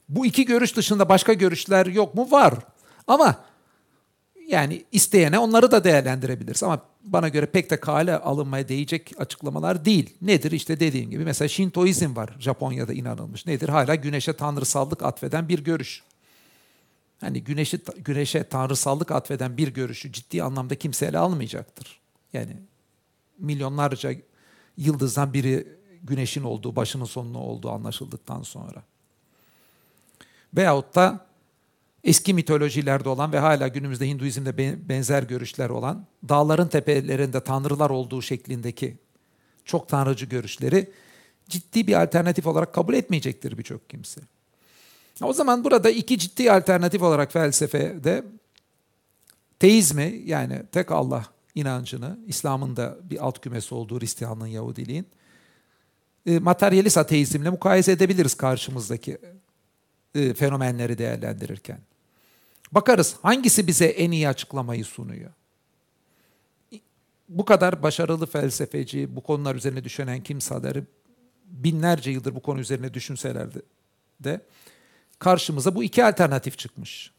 [0.09, 2.31] Bu iki görüş dışında başka görüşler yok mu?
[2.31, 2.55] Var.
[3.07, 3.45] Ama
[4.49, 6.63] yani isteyene onları da değerlendirebiliriz.
[6.63, 10.17] Ama bana göre pek de kale alınmaya değecek açıklamalar değil.
[10.23, 10.53] Nedir?
[10.53, 13.47] İşte dediğim gibi mesela Şintoizm var Japonya'da inanılmış.
[13.47, 13.69] Nedir?
[13.69, 16.03] Hala güneşe tanrısallık atfeden bir görüş.
[17.21, 22.01] Hani güneşi güneşe tanrısallık atfeden bir görüşü ciddi anlamda kimse ele almayacaktır.
[22.33, 22.57] Yani
[23.39, 24.13] milyonlarca
[24.77, 25.69] yıldızdan biri
[26.03, 28.83] güneşin olduğu, başının sonunu olduğu anlaşıldıktan sonra.
[30.57, 31.27] Veyahut da
[32.05, 38.97] eski mitolojilerde olan ve hala günümüzde Hinduizm'de benzer görüşler olan dağların tepelerinde tanrılar olduğu şeklindeki
[39.65, 40.91] çok tanrıcı görüşleri
[41.49, 44.21] ciddi bir alternatif olarak kabul etmeyecektir birçok kimse.
[45.23, 48.25] O zaman burada iki ciddi alternatif olarak felsefede
[49.59, 55.07] teizmi yani tek Allah inancını, İslam'ın da bir alt kümesi olduğu Hristiyanlığın, Yahudiliğin,
[56.27, 59.19] e, materyalist ateizmle mukayese edebiliriz karşımızdaki
[60.15, 61.79] e, fenomenleri değerlendirirken.
[62.73, 65.31] Bakarız hangisi bize en iyi açıklamayı sunuyor.
[67.29, 70.85] Bu kadar başarılı felsefeci, bu konular üzerine düşünen kimseleri
[71.45, 73.63] binlerce yıldır bu konu üzerine düşünselerdi
[74.21, 74.41] de
[75.19, 77.13] karşımıza bu iki alternatif çıkmış.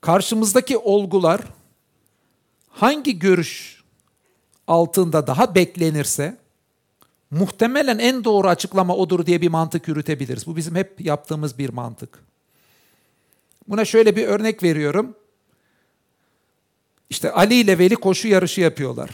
[0.00, 1.40] Karşımızdaki olgular
[2.68, 3.84] hangi görüş
[4.66, 6.36] altında daha beklenirse
[7.30, 10.46] muhtemelen en doğru açıklama odur diye bir mantık yürütebiliriz.
[10.46, 12.24] Bu bizim hep yaptığımız bir mantık.
[13.68, 15.16] Buna şöyle bir örnek veriyorum.
[17.10, 19.10] İşte Ali ile Veli koşu yarışı yapıyorlar.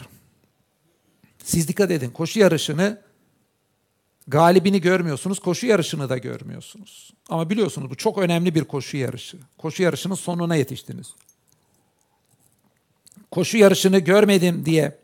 [1.43, 3.01] Siz dikkat edin koşu yarışını
[4.27, 7.13] galibini görmüyorsunuz, koşu yarışını da görmüyorsunuz.
[7.29, 9.37] Ama biliyorsunuz bu çok önemli bir koşu yarışı.
[9.57, 11.15] Koşu yarışının sonuna yetiştiniz.
[13.31, 14.99] Koşu yarışını görmedim diye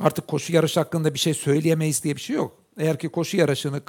[0.00, 2.56] artık koşu yarışı hakkında bir şey söyleyemeyiz diye bir şey yok.
[2.78, 3.82] Eğer ki koşu yarışını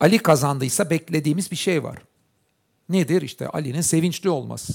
[0.00, 1.98] Ali kazandıysa beklediğimiz bir şey var.
[2.88, 3.22] Nedir?
[3.22, 4.72] İşte Ali'nin sevinçli olması.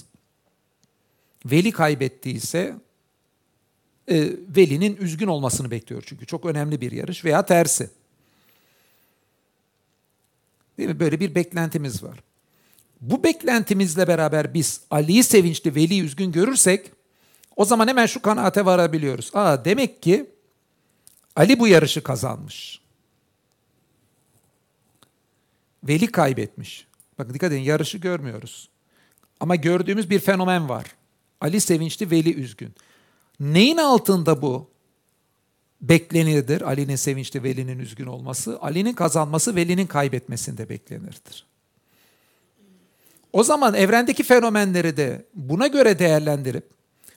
[1.46, 2.76] Veli kaybettiyse
[4.08, 4.16] e,
[4.56, 7.90] Veli'nin üzgün olmasını bekliyor çünkü çok önemli bir yarış veya tersi.
[10.78, 11.00] Değil mi?
[11.00, 12.20] Böyle bir beklentimiz var.
[13.02, 16.92] Bu beklentimizle beraber biz Ali'yi sevinçli, Veli'yi üzgün görürsek
[17.56, 19.32] O zaman hemen şu kanaate varabiliyoruz.
[19.34, 20.30] Aa demek ki
[21.36, 22.83] Ali bu yarışı kazanmış.
[25.84, 26.88] Veli kaybetmiş.
[27.20, 28.70] Bakın dikkat edin yarışı görmüyoruz.
[29.40, 30.86] Ama gördüğümüz bir fenomen var.
[31.42, 32.74] Ali sevinçli, Veli üzgün.
[33.40, 34.70] Neyin altında bu
[35.82, 36.62] beklenirdir?
[36.62, 38.60] Ali'nin sevinçli, Veli'nin üzgün olması.
[38.62, 41.46] Ali'nin kazanması, Veli'nin kaybetmesinde beklenirdir.
[43.34, 46.70] O zaman evrendeki fenomenleri de buna göre değerlendirip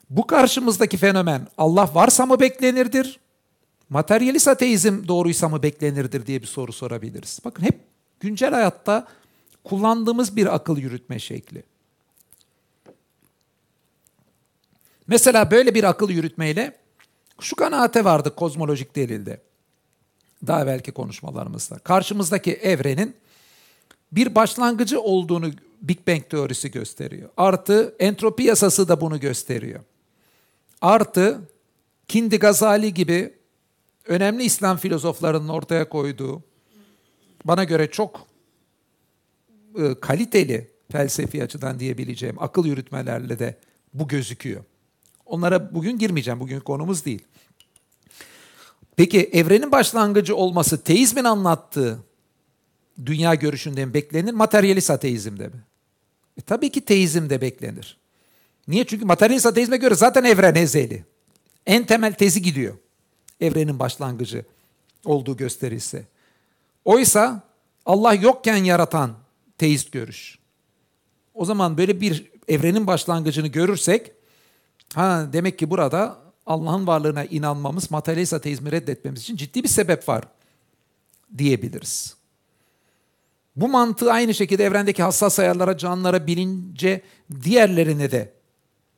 [0.09, 3.19] bu karşımızdaki fenomen Allah varsa mı beklenirdir?
[3.89, 7.39] Materyalist ateizm doğruysa mı beklenirdir diye bir soru sorabiliriz.
[7.45, 7.79] Bakın hep
[8.19, 9.07] güncel hayatta
[9.63, 11.63] kullandığımız bir akıl yürütme şekli.
[15.07, 16.77] Mesela böyle bir akıl yürütmeyle
[17.41, 19.41] şu kanaate vardık kozmolojik delilde.
[20.47, 21.79] Daha belki konuşmalarımızda.
[21.79, 23.15] Karşımızdaki evrenin
[24.11, 25.51] bir başlangıcı olduğunu
[25.81, 27.29] Big Bang teorisi gösteriyor.
[27.37, 29.79] Artı entropi yasası da bunu gösteriyor.
[30.81, 31.41] Artı
[32.07, 33.33] Kindi Gazali gibi
[34.05, 36.43] önemli İslam filozoflarının ortaya koyduğu
[37.45, 38.27] bana göre çok
[39.77, 43.57] e, kaliteli felsefi açıdan diyebileceğim akıl yürütmelerle de
[43.93, 44.63] bu gözüküyor.
[45.25, 46.39] Onlara bugün girmeyeceğim.
[46.39, 47.23] Bugün konumuz değil.
[48.95, 51.99] Peki evrenin başlangıcı olması teizmin anlattığı
[53.05, 55.63] dünya görüşünden beklenir, materyalist ateizmde mi?
[56.37, 57.97] E, tabii ki teizmde beklenir.
[58.67, 58.85] Niye?
[58.85, 61.05] Çünkü materyalist ateizme göre zaten evren ezeli.
[61.65, 62.73] En temel tezi gidiyor.
[63.41, 64.45] Evrenin başlangıcı
[65.05, 66.05] olduğu gösterirse.
[66.87, 67.41] Oysa
[67.85, 69.13] Allah yokken yaratan
[69.57, 70.39] teist görüş.
[71.33, 74.11] O zaman böyle bir evrenin başlangıcını görürsek
[74.93, 80.23] ha demek ki burada Allah'ın varlığına inanmamız, materyalist ateizmi reddetmemiz için ciddi bir sebep var
[81.37, 82.15] diyebiliriz.
[83.55, 87.01] Bu mantığı aynı şekilde evrendeki hassas ayarlara, canlılara, bilince,
[87.43, 88.33] diğerlerine de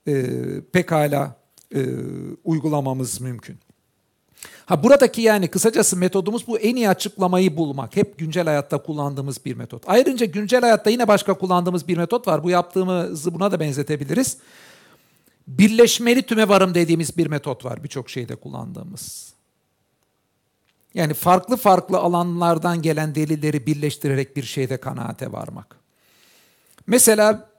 [0.08, 0.26] e,
[0.72, 1.36] pekala
[1.76, 1.86] e,
[2.44, 3.60] uygulamamız mümkün.
[4.66, 7.96] Ha buradaki yani kısacası metodumuz bu en iyi açıklamayı bulmak.
[7.96, 9.84] Hep güncel hayatta kullandığımız bir metot.
[9.88, 12.44] Ayrıca güncel hayatta yine başka kullandığımız bir metot var.
[12.44, 14.38] Bu yaptığımızı buna da benzetebiliriz.
[15.48, 19.34] Birleşmeli tümevarım dediğimiz bir metot var birçok şeyde kullandığımız.
[20.94, 25.76] Yani farklı farklı alanlardan gelen delilleri birleştirerek bir şeyde kanaate varmak.
[26.88, 27.50] Mesela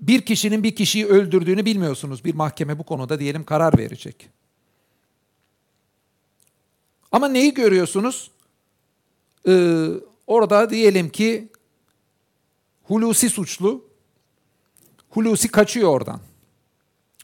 [0.00, 2.24] bir kişinin bir kişiyi öldürdüğünü bilmiyorsunuz.
[2.24, 4.28] Bir mahkeme bu konuda diyelim karar verecek.
[7.14, 8.30] Ama neyi görüyorsunuz?
[9.48, 9.86] Ee,
[10.26, 11.48] orada diyelim ki
[12.82, 13.84] Hulusi suçlu.
[15.10, 16.20] Hulusi kaçıyor oradan.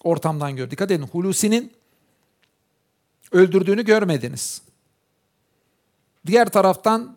[0.05, 0.70] Ortamdan gör.
[0.70, 1.72] Dikkat edin Hulusi'nin
[3.33, 4.62] öldürdüğünü görmediniz.
[6.26, 7.16] Diğer taraftan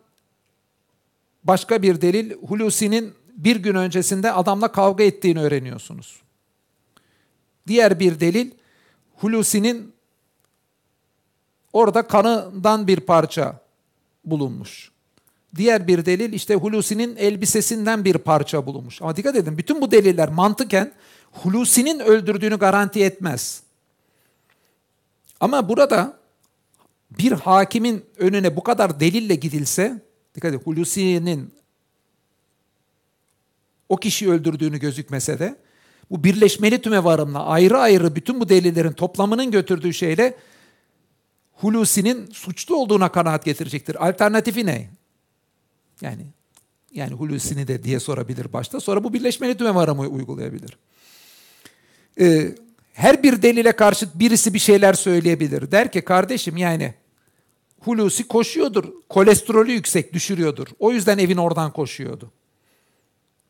[1.44, 6.22] başka bir delil Hulusi'nin bir gün öncesinde adamla kavga ettiğini öğreniyorsunuz.
[7.68, 8.52] Diğer bir delil
[9.16, 9.93] Hulusi'nin
[11.74, 13.60] orada kanından bir parça
[14.26, 14.92] bulunmuş.
[15.56, 19.02] Diğer bir delil işte Hulusi'nin elbisesinden bir parça bulunmuş.
[19.02, 20.94] Ama dikkat edin bütün bu deliller mantıken
[21.32, 23.64] Hulusi'nin öldürdüğünü garanti etmez.
[25.40, 26.18] Ama burada
[27.20, 30.02] bir hakimin önüne bu kadar delille gidilse,
[30.36, 31.54] dikkat edin Hulusi'nin
[33.90, 35.56] o kişiyi öldürdüğünü gözükmese de
[36.12, 40.38] bu birleşmeli tümevarımla ayrı ayrı bütün bu delillerin toplamının götürdüğü şeyle
[41.54, 44.08] Hulusi'nin suçlu olduğuna kanaat getirecektir.
[44.08, 44.90] Alternatifi ne?
[46.02, 46.26] Yani
[46.94, 48.80] yani Hulusi'ni de diye sorabilir başta.
[48.80, 50.78] Sonra bu birleşmeli tümevarımı uygulayabilir.
[52.20, 52.56] Ee,
[52.94, 55.72] her bir delile karşı birisi bir şeyler söyleyebilir.
[55.72, 56.94] Der ki kardeşim yani
[57.80, 58.94] Hulusi koşuyordur.
[59.10, 60.68] Kolesterolü yüksek düşürüyordur.
[60.80, 62.32] O yüzden evin oradan koşuyordu.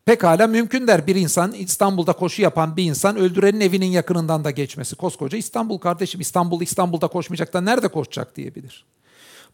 [0.06, 4.96] Pekala mümkün der bir insan İstanbul'da koşu yapan bir insan öldürenin evinin yakınından da geçmesi.
[4.96, 8.86] Koskoca İstanbul kardeşim İstanbul İstanbul'da koşmayacak da nerede koşacak diyebilir.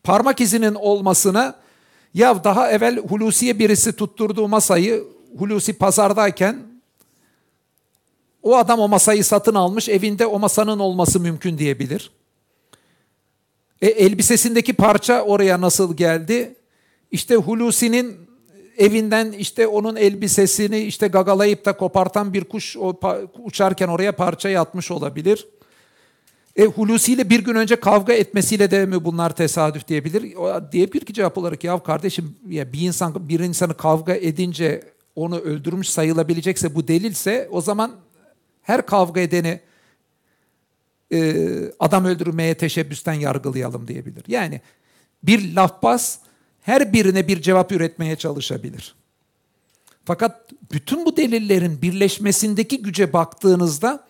[0.04, 1.56] Parmak izinin olmasına
[2.14, 5.04] ya daha evvel Hulusi'ye birisi tutturduğu masayı
[5.38, 6.64] Hulusi pazardayken
[8.44, 12.12] o adam o masayı satın almış evinde o masanın olması mümkün diyebilir.
[13.82, 16.56] E, elbisesindeki parça oraya nasıl geldi?
[17.12, 18.29] İşte Hulusi'nin
[18.80, 23.00] evinden işte onun elbisesini işte gagalayıp da kopartan bir kuş o
[23.44, 25.48] uçarken oraya parçayı atmış olabilir.
[26.56, 30.36] E, Hulusi ile bir gün önce kavga etmesiyle de mi bunlar tesadüf diyebilir?
[30.36, 34.82] O, diyebilir ki cevap olarak ya kardeşim ya bir insan bir insanı kavga edince
[35.16, 37.92] onu öldürmüş sayılabilecekse bu delilse o zaman
[38.62, 39.60] her kavga edeni
[41.14, 41.46] e,
[41.80, 44.24] adam öldürmeye teşebbüsten yargılayalım diyebilir.
[44.28, 44.62] Yani
[45.24, 46.20] bir lafbaz
[46.70, 48.96] her birine bir cevap üretmeye çalışabilir.
[50.06, 54.08] Fakat bütün bu delillerin birleşmesindeki güce baktığınızda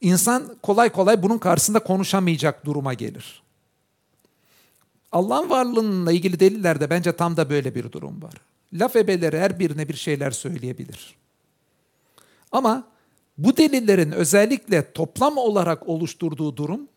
[0.00, 3.42] insan kolay kolay bunun karşısında konuşamayacak duruma gelir.
[5.12, 8.34] Allah'ın varlığıyla ilgili delillerde bence tam da böyle bir durum var.
[8.72, 11.16] Laf ebeleri her birine bir şeyler söyleyebilir.
[12.52, 12.88] Ama
[13.38, 16.88] bu delillerin özellikle toplam olarak oluşturduğu durum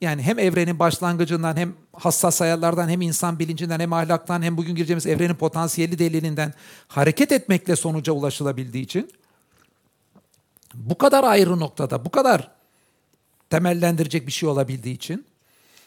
[0.00, 5.06] yani hem evrenin başlangıcından hem hassas ayarlardan hem insan bilincinden hem ahlaktan hem bugün gireceğimiz
[5.06, 6.54] evrenin potansiyeli delilinden
[6.88, 9.10] hareket etmekle sonuca ulaşılabildiği için
[10.74, 12.50] bu kadar ayrı noktada bu kadar
[13.50, 15.26] temellendirecek bir şey olabildiği için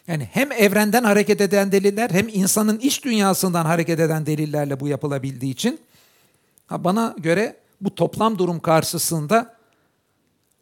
[0.06, 5.52] yani hem evrenden hareket eden deliller hem insanın iç dünyasından hareket eden delillerle bu yapılabildiği
[5.52, 5.80] için
[6.70, 9.56] bana göre bu toplam durum karşısında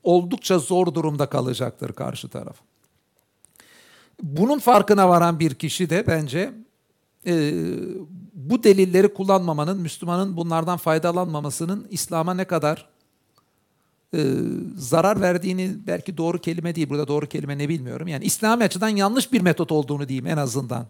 [0.02, 2.69] oldukça zor durumda kalacaktır karşı taraf.
[4.22, 6.52] Bunun farkına varan bir kişi de bence
[7.26, 7.52] e,
[8.34, 12.88] bu delilleri kullanmamanın, Müslümanın bunlardan faydalanmamasının İslam'a ne kadar
[14.14, 14.24] e,
[14.76, 18.08] zarar verdiğini belki doğru kelime değil, burada doğru kelime ne bilmiyorum.
[18.08, 20.86] Yani İslami açıdan yanlış bir metot olduğunu diyeyim en azından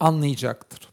[0.00, 0.88] anlayacaktır.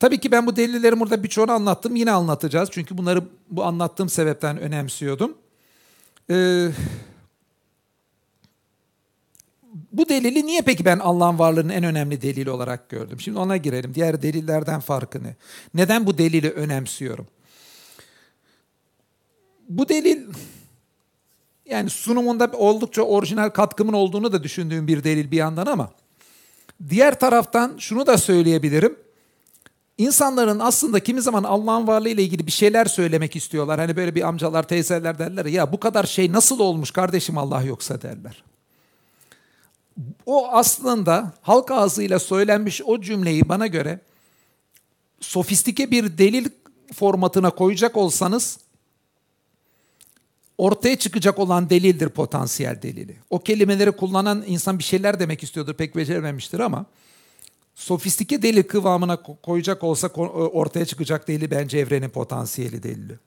[0.00, 1.96] Tabii ki ben bu delilleri burada birçoğunu anlattım.
[1.96, 2.68] Yine anlatacağız.
[2.72, 5.34] Çünkü bunları bu anlattığım sebepten önemsiyordum.
[6.30, 6.68] Ee,
[9.92, 13.20] bu delili niye peki ben Allah'ın varlığının en önemli delili olarak gördüm?
[13.20, 13.94] Şimdi ona girelim.
[13.94, 15.36] Diğer delillerden farkı ne?
[15.74, 17.26] Neden bu delili önemsiyorum?
[19.68, 20.26] Bu delil
[21.66, 25.90] yani sunumunda oldukça orijinal katkımın olduğunu da düşündüğüm bir delil bir yandan ama
[26.88, 28.96] diğer taraftan şunu da söyleyebilirim.
[29.98, 33.80] İnsanların aslında kimi zaman Allah'ın varlığı ile ilgili bir şeyler söylemek istiyorlar.
[33.80, 38.02] Hani böyle bir amcalar, teyzeler derler ya bu kadar şey nasıl olmuş kardeşim Allah yoksa
[38.02, 38.44] derler.
[40.26, 44.00] O aslında halk ağzıyla söylenmiş o cümleyi bana göre
[45.20, 46.48] sofistike bir delil
[46.94, 48.58] formatına koyacak olsanız
[50.58, 53.16] ortaya çıkacak olan delildir potansiyel delili.
[53.30, 56.86] O kelimeleri kullanan insan bir şeyler demek istiyordur pek becerememiştir ama
[57.74, 63.18] sofistike delil kıvamına koyacak olsa ortaya çıkacak delili bence evrenin potansiyeli delili.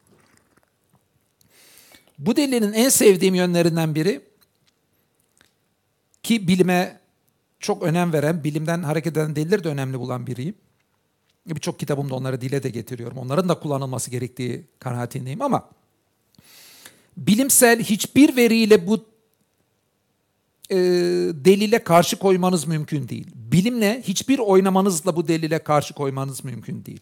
[2.20, 4.31] Bu delilin en sevdiğim yönlerinden biri
[6.24, 7.00] ki bilime
[7.60, 10.56] çok önem veren, bilimden hareket eden delilleri de önemli bulan biriyim.
[11.48, 13.18] Birçok kitabımda onları dile de getiriyorum.
[13.18, 15.70] Onların da kullanılması gerektiği kanaatindeyim ama
[17.18, 19.06] bilimsel hiçbir veriyle bu
[20.70, 20.78] e,
[21.46, 23.28] delile karşı koymanız mümkün değil.
[23.36, 27.00] Bilimle hiçbir oynamanızla bu delile karşı koymanız mümkün değil.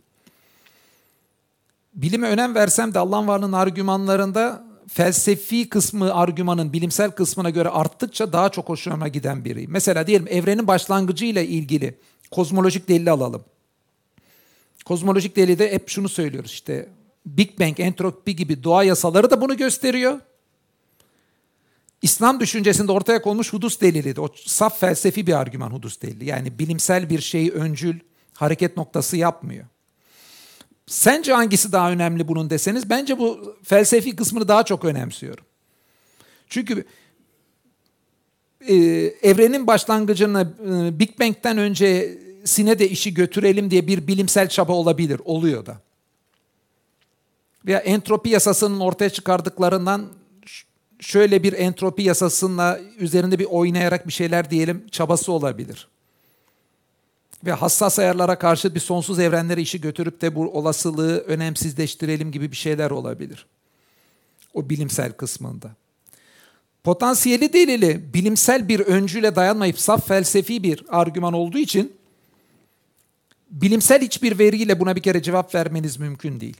[1.93, 8.49] Bilime önem versem de Allah'ın varlığının argümanlarında felsefi kısmı argümanın bilimsel kısmına göre arttıkça daha
[8.49, 9.67] çok hoşuma giden biri.
[9.67, 11.97] Mesela diyelim evrenin başlangıcı ile ilgili
[12.31, 13.43] kozmolojik delili alalım.
[14.85, 16.89] Kozmolojik delilde hep şunu söylüyoruz işte
[17.25, 20.19] Big Bang, entropi gibi doğa yasaları da bunu gösteriyor.
[22.01, 24.21] İslam düşüncesinde ortaya konmuş hudus delili.
[24.21, 26.25] O saf felsefi bir argüman hudus delili.
[26.25, 27.99] Yani bilimsel bir şeyi öncül
[28.33, 29.65] hareket noktası yapmıyor.
[30.89, 35.43] Sence hangisi daha önemli bunun deseniz bence bu felsefi kısmını daha çok önemsiyorum.
[36.47, 36.85] Çünkü
[38.67, 38.75] e,
[39.21, 45.21] evrenin başlangıcını e, Big Bang'den önce sine de işi götürelim diye bir bilimsel çaba olabilir.
[45.25, 45.77] Oluyor da.
[47.65, 50.05] Veya entropi yasasının ortaya çıkardıklarından
[50.99, 55.87] şöyle bir entropi yasasında üzerinde bir oynayarak bir şeyler diyelim çabası olabilir.
[57.45, 62.55] Ve hassas ayarlara karşı bir sonsuz evrenlere işi götürüp de bu olasılığı önemsizleştirelim gibi bir
[62.55, 63.45] şeyler olabilir.
[64.53, 65.71] O bilimsel kısmında.
[66.83, 71.93] Potansiyeli delili bilimsel bir öncüle dayanmayıp saf felsefi bir argüman olduğu için
[73.51, 76.57] bilimsel hiçbir veriyle buna bir kere cevap vermeniz mümkün değil.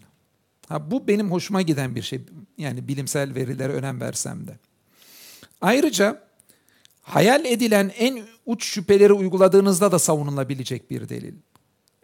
[0.67, 2.21] Ha, bu benim hoşuma giden bir şey.
[2.57, 4.57] Yani bilimsel verilere önem versem de.
[5.61, 6.28] Ayrıca
[7.09, 11.33] hayal edilen en uç şüpheleri uyguladığınızda da savunulabilecek bir delil.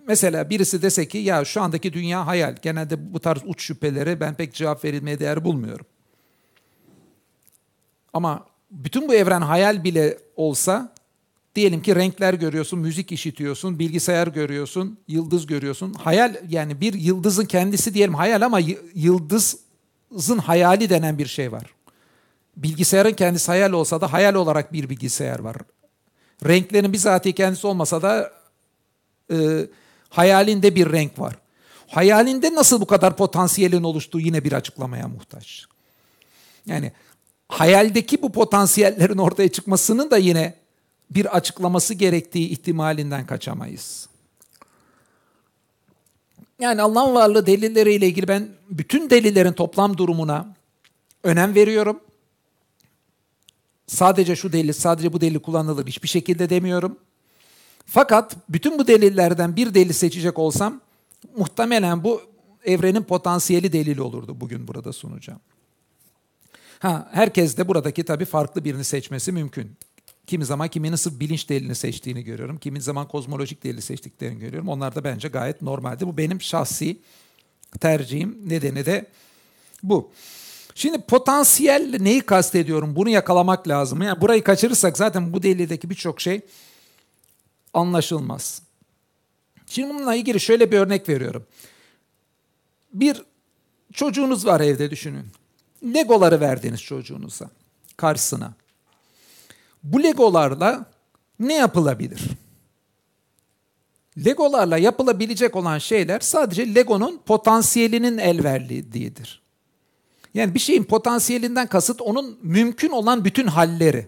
[0.07, 2.55] Mesela birisi dese ki ya şu andaki dünya hayal.
[2.61, 5.85] Genelde bu tarz uç şüphelere ben pek cevap verilmeye değer bulmuyorum.
[8.13, 10.95] Ama bütün bu evren hayal bile olsa
[11.55, 15.93] Diyelim ki renkler görüyorsun, müzik işitiyorsun, bilgisayar görüyorsun, yıldız görüyorsun.
[15.93, 18.59] Hayal yani bir yıldızın kendisi diyelim hayal ama
[18.95, 21.74] yıldızın hayali denen bir şey var.
[22.57, 25.55] Bilgisayarın kendisi hayal olsa da hayal olarak bir bilgisayar var.
[26.45, 28.31] Renklerin bizatihi kendisi olmasa da
[29.31, 29.67] e,
[30.09, 31.35] hayalinde bir renk var.
[31.87, 35.65] Hayalinde nasıl bu kadar potansiyelin oluştuğu yine bir açıklamaya muhtaç.
[36.65, 36.91] Yani
[37.49, 40.53] hayaldeki bu potansiyellerin ortaya çıkmasının da yine
[41.11, 44.09] bir açıklaması gerektiği ihtimalinden kaçamayız.
[46.59, 50.55] Yani Allah'ın varlığı delilleriyle ilgili ben bütün delillerin toplam durumuna
[51.23, 51.99] önem veriyorum.
[53.87, 56.97] Sadece şu delil, sadece bu delil kullanılır hiçbir şekilde demiyorum.
[57.85, 60.81] Fakat bütün bu delillerden bir delil seçecek olsam
[61.37, 62.21] muhtemelen bu
[62.65, 65.39] evrenin potansiyeli delili olurdu bugün burada sunacağım.
[66.79, 69.71] Ha, herkes de buradaki tabii farklı birini seçmesi mümkün.
[70.27, 72.57] Kimi zaman kiminin sırf bilinç delilini seçtiğini görüyorum.
[72.57, 74.69] Kimi zaman kozmolojik delili seçtiklerini görüyorum.
[74.69, 76.07] Onlar da bence gayet normaldi.
[76.07, 76.97] Bu benim şahsi
[77.79, 78.37] tercihim.
[78.45, 79.05] Nedeni de
[79.83, 80.11] bu.
[80.75, 82.95] Şimdi potansiyel neyi kastediyorum?
[82.95, 84.01] Bunu yakalamak lazım.
[84.01, 86.41] Yani burayı kaçırırsak zaten bu delildeki birçok şey
[87.73, 88.61] anlaşılmaz.
[89.67, 91.45] Şimdi bununla ilgili şöyle bir örnek veriyorum.
[92.93, 93.21] Bir
[93.93, 95.25] çocuğunuz var evde düşünün.
[95.83, 97.49] Legoları verdiniz çocuğunuza
[97.97, 98.53] karşısına.
[99.83, 100.85] Bu legolarla
[101.39, 102.21] ne yapılabilir?
[104.25, 109.44] Legolarla yapılabilecek olan şeyler sadece Lego'nun potansiyelinin el verdiğidir.
[110.35, 114.07] Yani bir şeyin potansiyelinden kasıt onun mümkün olan bütün halleri.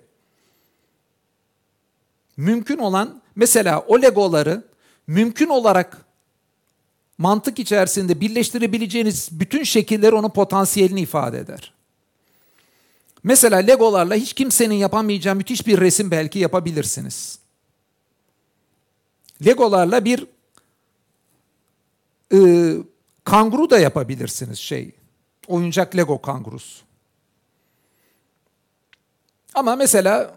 [2.37, 4.63] Mümkün olan mesela o Legoları
[5.07, 6.05] mümkün olarak
[7.17, 11.73] mantık içerisinde birleştirebileceğiniz bütün şekilleri onun potansiyelini ifade eder.
[13.23, 17.39] Mesela Legolarla hiç kimsenin yapamayacağı müthiş bir resim belki yapabilirsiniz.
[19.45, 20.27] Legolarla bir
[22.33, 22.39] e,
[23.23, 24.91] kanguru da yapabilirsiniz şey.
[25.47, 26.83] Oyuncak Lego kangurusu.
[29.53, 30.35] Ama mesela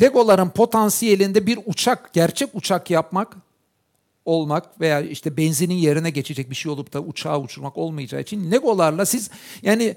[0.00, 3.36] Legoların potansiyelinde bir uçak, gerçek uçak yapmak
[4.24, 9.06] olmak veya işte benzinin yerine geçecek bir şey olup da uçağı uçurmak olmayacağı için Legolarla
[9.06, 9.30] siz
[9.62, 9.96] yani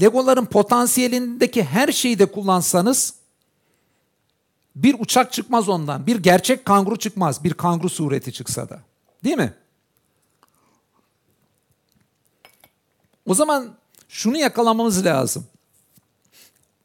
[0.00, 3.14] Legoların potansiyelindeki her şeyi de kullansanız
[4.76, 6.06] bir uçak çıkmaz ondan.
[6.06, 7.44] Bir gerçek kanguru çıkmaz.
[7.44, 8.80] Bir kanguru sureti çıksa da.
[9.24, 9.54] Değil mi?
[13.26, 13.74] O zaman
[14.08, 15.46] şunu yakalamamız lazım.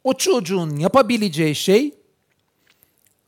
[0.03, 1.93] O çocuğun yapabileceği şey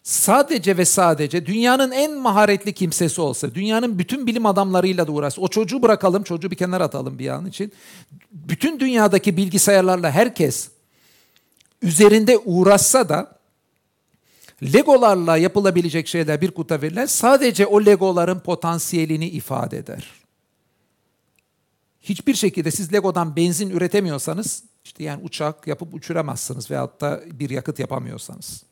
[0.04, 5.48] sadece ve sadece dünyanın en maharetli kimsesi olsa, dünyanın bütün bilim adamlarıyla da uğraşsa, o
[5.48, 7.72] çocuğu bırakalım, çocuğu bir kenara atalım bir an için.
[8.32, 10.70] Bütün dünyadaki bilgisayarlarla herkes
[11.82, 13.38] üzerinde uğraşsa da
[14.64, 20.17] Legolarla yapılabilecek şeyler bir kuta verilen sadece o Legoların potansiyelini ifade eder.
[22.10, 27.80] Hiçbir şekilde siz Lego'dan benzin üretemiyorsanız, işte yani uçak yapıp uçuramazsınız veyahut da bir yakıt
[27.80, 28.64] yapamıyorsanız.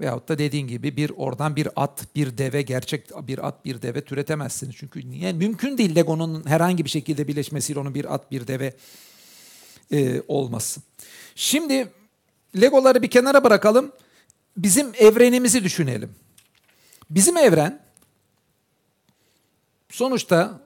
[0.00, 4.04] Veyahut da dediğin gibi bir oradan bir at, bir deve, gerçek bir at, bir deve
[4.04, 4.76] türetemezsiniz.
[4.76, 5.32] Çünkü niye?
[5.32, 8.74] Mümkün değil Lego'nun herhangi bir şekilde birleşmesiyle onun bir at, bir deve
[9.92, 10.80] e, olması.
[11.34, 11.88] Şimdi
[12.60, 13.92] Legoları bir kenara bırakalım.
[14.56, 16.14] Bizim evrenimizi düşünelim.
[17.10, 17.82] Bizim evren
[19.90, 20.60] sonuçta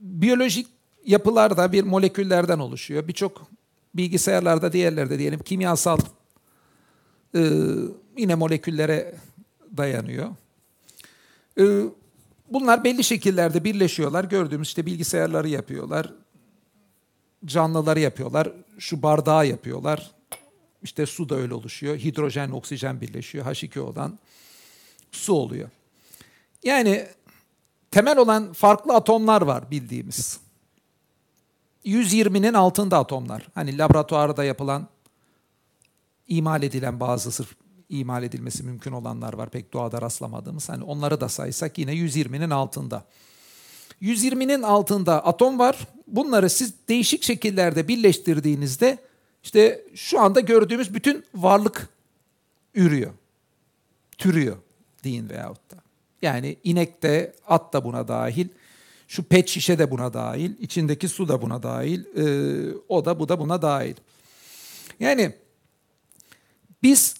[0.00, 0.77] biyolojik
[1.08, 3.08] yapılarda bir moleküllerden oluşuyor.
[3.08, 3.46] Birçok
[3.94, 5.98] bilgisayarlarda, diğerlerde diyelim kimyasal
[7.34, 7.40] e,
[8.16, 9.14] yine moleküllere
[9.76, 10.28] dayanıyor.
[11.60, 11.82] Ee,
[12.50, 14.24] bunlar belli şekillerde birleşiyorlar.
[14.24, 16.12] Gördüğümüz işte bilgisayarları yapıyorlar.
[17.44, 18.52] Canlıları yapıyorlar.
[18.78, 20.10] Şu bardağı yapıyorlar.
[20.82, 21.96] İşte su da öyle oluşuyor.
[21.96, 23.46] Hidrojen, oksijen birleşiyor.
[23.46, 24.18] H2O'dan
[25.12, 25.68] su oluyor.
[26.62, 27.06] Yani
[27.90, 30.40] temel olan farklı atomlar var bildiğimiz.
[31.84, 33.48] 120'nin altında atomlar.
[33.54, 34.88] Hani laboratuvarda yapılan,
[36.28, 37.54] imal edilen bazı sırf
[37.88, 40.68] imal edilmesi mümkün olanlar var pek doğada rastlamadığımız.
[40.68, 43.04] Hani onları da saysak yine 120'nin altında.
[44.02, 45.78] 120'nin altında atom var.
[46.06, 48.98] Bunları siz değişik şekillerde birleştirdiğinizde
[49.42, 51.88] işte şu anda gördüğümüz bütün varlık
[52.74, 53.12] ürüyor.
[54.18, 54.56] Türüyor
[55.04, 55.76] deyin veyahut da.
[56.22, 58.48] Yani inek de, at da buna dahil.
[59.08, 60.54] Şu pet şişe de buna dahil.
[60.58, 62.04] içindeki su da buna dahil.
[62.04, 63.94] Ee, o da bu da buna dahil.
[65.00, 65.34] Yani
[66.82, 67.14] biz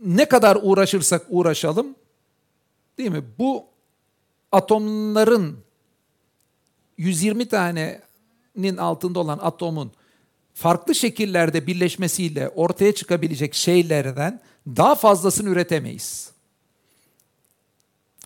[0.00, 1.96] ne kadar uğraşırsak uğraşalım
[2.98, 3.24] değil mi?
[3.38, 3.66] Bu
[4.52, 5.58] atomların
[6.98, 9.92] 120 tanenin altında olan atomun
[10.54, 16.30] farklı şekillerde birleşmesiyle ortaya çıkabilecek şeylerden daha fazlasını üretemeyiz.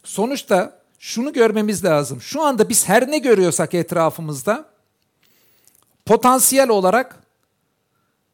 [0.05, 2.21] Sonuçta şunu görmemiz lazım.
[2.21, 4.69] Şu anda biz her ne görüyorsak etrafımızda
[6.07, 7.23] potansiyel olarak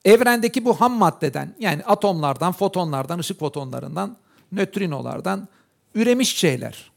[0.05, 4.17] Evrendeki bu ham maddeden yani atomlardan, fotonlardan, ışık fotonlarından,
[4.53, 5.49] nötrinolardan
[5.95, 6.91] üremiş şeyler.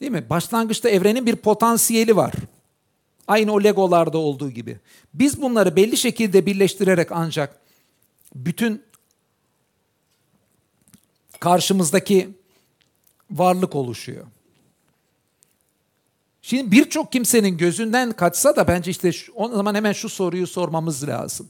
[0.00, 0.30] Değil mi?
[0.30, 2.34] Başlangıçta evrenin bir potansiyeli var.
[3.28, 4.78] Aynı o legolarda olduğu gibi.
[5.14, 7.60] Biz bunları belli şekilde birleştirerek ancak
[8.34, 8.82] bütün
[11.40, 12.30] karşımızdaki
[13.30, 14.26] varlık oluşuyor.
[16.42, 21.08] Şimdi birçok kimsenin gözünden kaçsa da bence işte şu, o zaman hemen şu soruyu sormamız
[21.08, 21.48] lazım.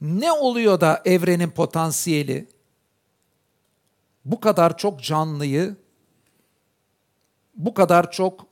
[0.00, 2.46] Ne oluyor da evrenin potansiyeli
[4.24, 5.76] bu kadar çok canlıyı,
[7.56, 8.46] bu kadar çok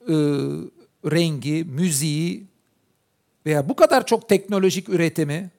[0.00, 0.14] e,
[1.04, 2.46] rengi, müziği
[3.46, 5.50] veya bu kadar çok teknolojik üretimi,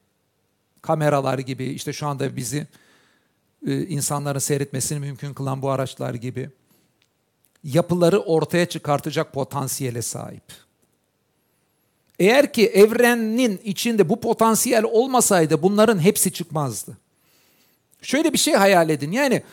[0.82, 2.68] kameralar gibi işte şu anda bizi
[3.68, 6.50] e, insanların seyretmesini mümkün kılan bu araçlar gibi
[7.64, 10.44] yapıları ortaya çıkartacak potansiyele sahip.
[12.20, 16.98] Eğer ki evrenin içinde bu potansiyel olmasaydı bunların hepsi çıkmazdı.
[18.02, 19.12] Şöyle bir şey hayal edin.
[19.12, 19.44] Yani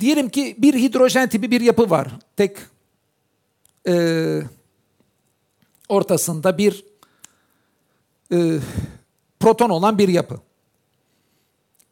[0.00, 2.08] diyelim ki bir hidrojen tipi bir yapı var.
[2.36, 2.56] Tek
[3.88, 4.42] e,
[5.88, 6.84] ortasında bir
[8.32, 8.58] e,
[9.40, 10.40] proton olan bir yapı.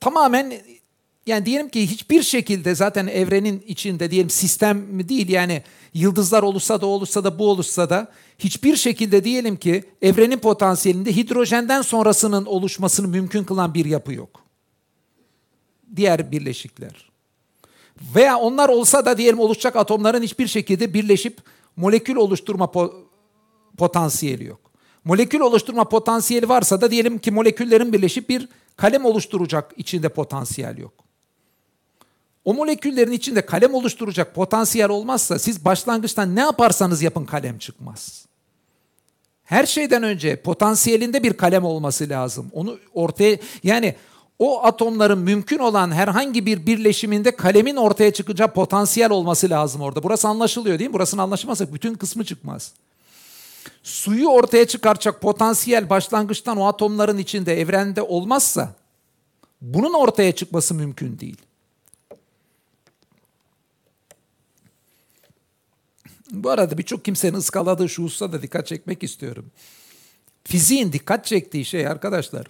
[0.00, 0.62] Tamamen
[1.26, 5.62] yani diyelim ki hiçbir şekilde zaten evrenin içinde diyelim sistem değil yani
[5.94, 11.82] yıldızlar olursa da olursa da bu olursa da hiçbir şekilde diyelim ki evrenin potansiyelinde hidrojenden
[11.82, 14.44] sonrasının oluşmasını mümkün kılan bir yapı yok.
[15.96, 17.10] Diğer birleşikler.
[18.14, 21.38] Veya onlar olsa da diyelim oluşacak atomların hiçbir şekilde birleşip
[21.76, 22.92] molekül oluşturma po-
[23.76, 24.60] potansiyeli yok.
[25.04, 31.01] Molekül oluşturma potansiyeli varsa da diyelim ki moleküllerin birleşip bir kalem oluşturacak içinde potansiyel yok.
[32.44, 38.26] O moleküllerin içinde kalem oluşturacak potansiyel olmazsa siz başlangıçtan ne yaparsanız yapın kalem çıkmaz.
[39.44, 42.50] Her şeyden önce potansiyelinde bir kalem olması lazım.
[42.52, 43.94] Onu ortaya yani
[44.38, 50.02] o atomların mümkün olan herhangi bir birleşiminde kalemin ortaya çıkacağı potansiyel olması lazım orada.
[50.02, 50.94] Burası anlaşılıyor değil mi?
[50.94, 52.72] Burasını anlaşmazsak bütün kısmı çıkmaz.
[53.82, 58.74] Suyu ortaya çıkaracak potansiyel başlangıçtan o atomların içinde evrende olmazsa
[59.60, 61.36] bunun ortaya çıkması mümkün değil.
[66.32, 69.50] Bu arada birçok kimsenin ıskaladığı şu hususa da dikkat çekmek istiyorum.
[70.44, 72.46] Fiziğin dikkat çektiği şey arkadaşlar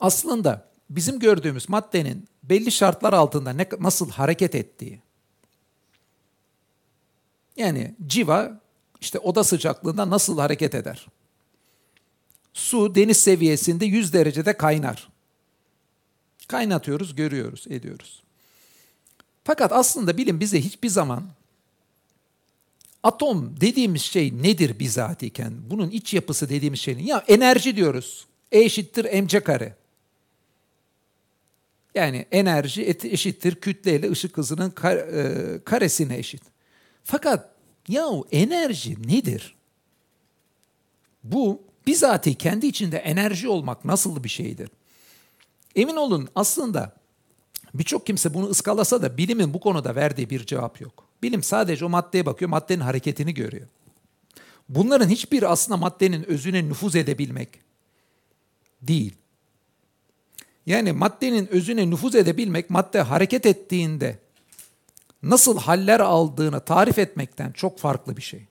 [0.00, 5.00] aslında bizim gördüğümüz maddenin belli şartlar altında ne, nasıl hareket ettiği.
[7.56, 8.60] Yani civa
[9.00, 11.06] işte oda sıcaklığında nasıl hareket eder?
[12.54, 15.08] Su deniz seviyesinde 100 derecede kaynar.
[16.48, 18.22] Kaynatıyoruz, görüyoruz, ediyoruz.
[19.44, 21.24] Fakat aslında bilim bize hiçbir zaman
[23.04, 25.52] Atom dediğimiz şey nedir bizatiken?
[25.70, 27.02] Bunun iç yapısı dediğimiz şey ne?
[27.02, 28.26] Ya enerji diyoruz.
[28.52, 29.74] E eşittir mc kare.
[31.94, 36.42] Yani enerji eşittir kütleyle ışık hızının e, karesine eşit.
[37.04, 37.50] Fakat
[37.88, 39.54] yahu enerji nedir?
[41.24, 44.70] Bu bizatihi kendi içinde enerji olmak nasıl bir şeydir?
[45.76, 46.96] Emin olun aslında
[47.74, 51.03] birçok kimse bunu ıskalasa da bilimin bu konuda verdiği bir cevap yok.
[51.24, 53.66] Bilim sadece o maddeye bakıyor, maddenin hareketini görüyor.
[54.68, 57.48] Bunların hiçbir aslında maddenin özüne nüfuz edebilmek
[58.82, 59.14] değil.
[60.66, 64.18] Yani maddenin özüne nüfuz edebilmek, madde hareket ettiğinde
[65.22, 68.46] nasıl haller aldığını tarif etmekten çok farklı bir şey.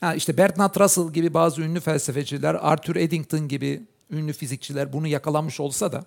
[0.00, 5.60] Ha işte Bertrand Russell gibi bazı ünlü felsefeciler, Arthur Eddington gibi ünlü fizikçiler bunu yakalamış
[5.60, 6.04] olsa da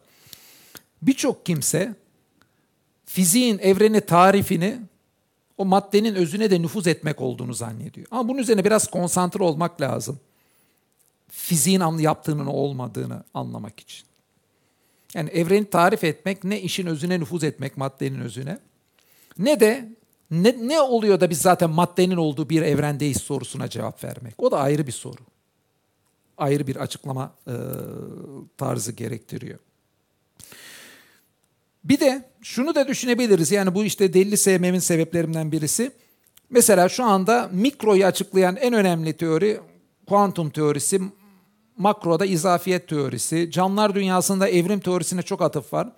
[1.02, 1.96] birçok kimse
[3.06, 4.80] fiziğin evreni tarifini
[5.58, 8.08] o maddenin özüne de nüfuz etmek olduğunu zannediyor.
[8.12, 10.20] Ama bunun üzerine biraz konsantre olmak lazım.
[11.30, 14.06] Fiziğin yaptığının olmadığını anlamak için.
[15.14, 18.60] Yani evreni tarif etmek ne işin özüne nüfuz etmek maddenin özüne
[19.38, 19.96] ne de
[20.32, 24.34] ne, ne oluyor da biz zaten maddenin olduğu bir evrendeyiz sorusuna cevap vermek.
[24.38, 25.22] O da ayrı bir soru.
[26.38, 27.54] Ayrı bir açıklama e,
[28.58, 29.60] tarzı gerektiriyor.
[31.84, 33.52] Bir de şunu da düşünebiliriz.
[33.52, 35.92] Yani bu işte delili sevmemin sebeplerinden birisi.
[36.50, 39.60] Mesela şu anda mikroyu açıklayan en önemli teori
[40.08, 41.02] kuantum teorisi,
[41.78, 45.92] makroda izafiyet teorisi, canlılar dünyasında evrim teorisine çok atıf var.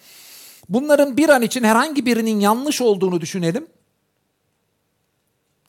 [0.69, 3.67] Bunların bir an için herhangi birinin yanlış olduğunu düşünelim.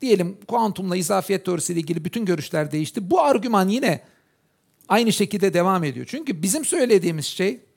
[0.01, 3.11] Diyelim kuantumla izafiyet teorisiyle ilgili bütün görüşler değişti.
[3.11, 4.01] Bu argüman yine
[4.89, 6.07] aynı şekilde devam ediyor.
[6.09, 7.68] Çünkü bizim söylediğimiz şey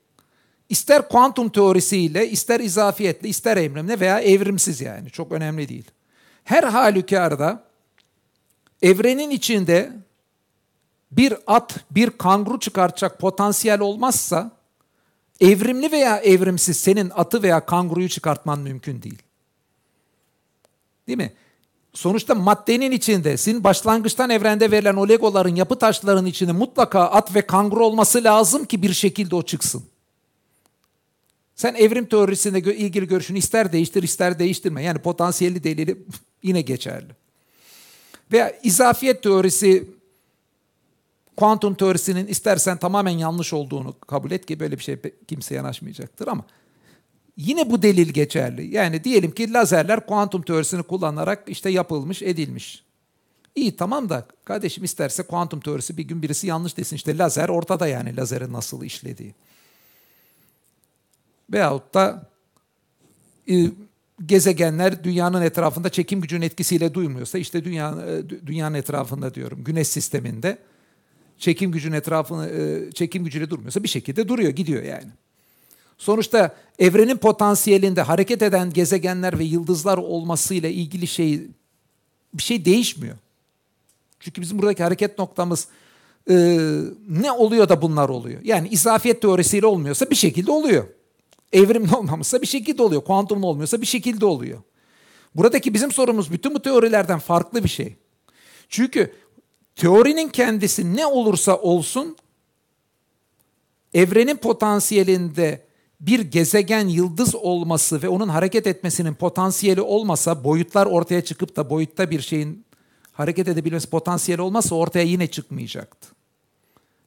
[0.72, 5.90] İster kuantum teorisiyle, ister izafiyetle, ister evrimle veya evrimsiz yani çok önemli değil.
[6.44, 7.64] Her halükarda
[8.82, 9.92] evrenin içinde
[11.10, 14.50] bir at, bir kanguru çıkartacak potansiyel olmazsa
[15.40, 19.22] evrimli veya evrimsiz senin atı veya kanguruyu çıkartman mümkün değil.
[21.08, 21.32] Değil mi?
[21.94, 27.46] Sonuçta maddenin içinde, senin başlangıçtan evrende verilen o legoların, yapı taşlarının içinde mutlaka at ve
[27.46, 29.91] kanguru olması lazım ki bir şekilde o çıksın.
[31.62, 34.82] Sen evrim teorisine ilgili görüşünü ister değiştir ister değiştirme.
[34.82, 35.96] Yani potansiyelli delili
[36.42, 37.12] yine geçerli.
[38.32, 39.90] Veya izafiyet teorisi
[41.36, 44.98] kuantum teorisinin istersen tamamen yanlış olduğunu kabul et ki böyle bir şey
[45.28, 46.44] kimse yanaşmayacaktır ama
[47.36, 48.74] yine bu delil geçerli.
[48.74, 52.84] Yani diyelim ki lazerler kuantum teorisini kullanarak işte yapılmış, edilmiş.
[53.54, 56.96] İyi tamam da kardeşim isterse kuantum teorisi bir gün birisi yanlış desin.
[56.96, 59.34] İşte lazer ortada yani lazerin nasıl işlediği.
[61.52, 62.30] Veyahut da
[63.50, 63.54] e,
[64.26, 70.58] gezegenler dünyanın etrafında çekim gücünün etkisiyle duymuyorsa işte dünya, e, dünyanın etrafında diyorum güneş sisteminde
[71.38, 75.08] çekim gücünün etrafını e, çekim gücüyle durmuyorsa bir şekilde duruyor gidiyor yani.
[75.98, 81.40] Sonuçta evrenin potansiyelinde hareket eden gezegenler ve yıldızlar olmasıyla ilgili şey
[82.34, 83.16] bir şey değişmiyor.
[84.20, 85.68] Çünkü bizim buradaki hareket noktamız
[86.30, 86.34] e,
[87.08, 88.40] ne oluyor da bunlar oluyor?
[88.44, 90.84] Yani izafiyet teorisiyle olmuyorsa bir şekilde oluyor.
[91.52, 93.04] Evrimli olmamışsa bir şekilde oluyor.
[93.04, 94.62] Kuantumlu olmuyorsa bir şekilde oluyor.
[95.34, 97.96] Buradaki bizim sorumuz bütün bu teorilerden farklı bir şey.
[98.68, 99.14] Çünkü
[99.76, 102.16] teorinin kendisi ne olursa olsun
[103.94, 105.66] evrenin potansiyelinde
[106.00, 112.10] bir gezegen yıldız olması ve onun hareket etmesinin potansiyeli olmasa boyutlar ortaya çıkıp da boyutta
[112.10, 112.64] bir şeyin
[113.12, 116.08] hareket edebilmesi potansiyeli olmazsa ortaya yine çıkmayacaktı.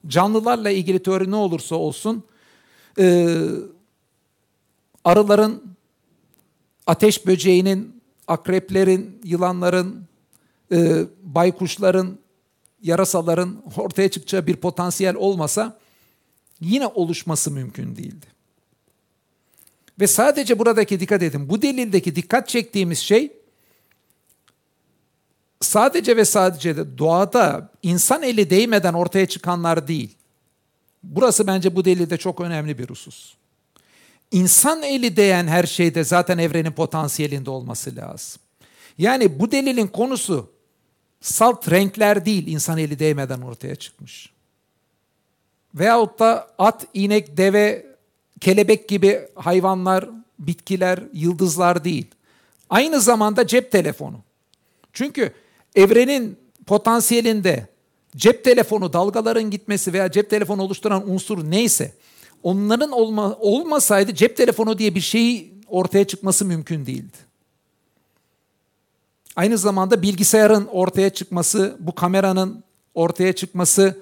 [0.07, 2.23] Canlılarla ilgili teori ne olursa olsun
[2.99, 3.35] e,
[5.05, 5.63] arıların,
[6.87, 10.07] ateş böceğinin, akreplerin, yılanların,
[10.71, 12.17] e, baykuşların,
[12.81, 15.77] yarasaların ortaya çıkacağı bir potansiyel olmasa
[16.61, 18.25] yine oluşması mümkün değildi.
[19.99, 23.33] Ve sadece buradaki dikkat edin, bu delildeki dikkat çektiğimiz şey
[25.61, 30.15] sadece ve sadece de doğada insan eli değmeden ortaya çıkanlar değil.
[31.03, 33.35] Burası bence bu delilde çok önemli bir husus.
[34.31, 38.41] İnsan eli değen her şeyde zaten evrenin potansiyelinde olması lazım.
[38.97, 40.49] Yani bu delilin konusu
[41.21, 44.29] salt renkler değil insan eli değmeden ortaya çıkmış.
[45.75, 47.85] Veyahut da at, inek, deve,
[48.41, 50.09] kelebek gibi hayvanlar,
[50.39, 52.05] bitkiler, yıldızlar değil.
[52.69, 54.19] Aynı zamanda cep telefonu.
[54.93, 55.33] Çünkü
[55.75, 57.67] evrenin potansiyelinde
[58.15, 61.93] cep telefonu dalgaların gitmesi veya cep telefonu oluşturan unsur neyse
[62.45, 67.17] onların olma, olmasaydı cep telefonu diye bir şey ortaya çıkması mümkün değildi.
[69.35, 73.97] Aynı zamanda bilgisayarın ortaya çıkması, bu kameranın ortaya çıkması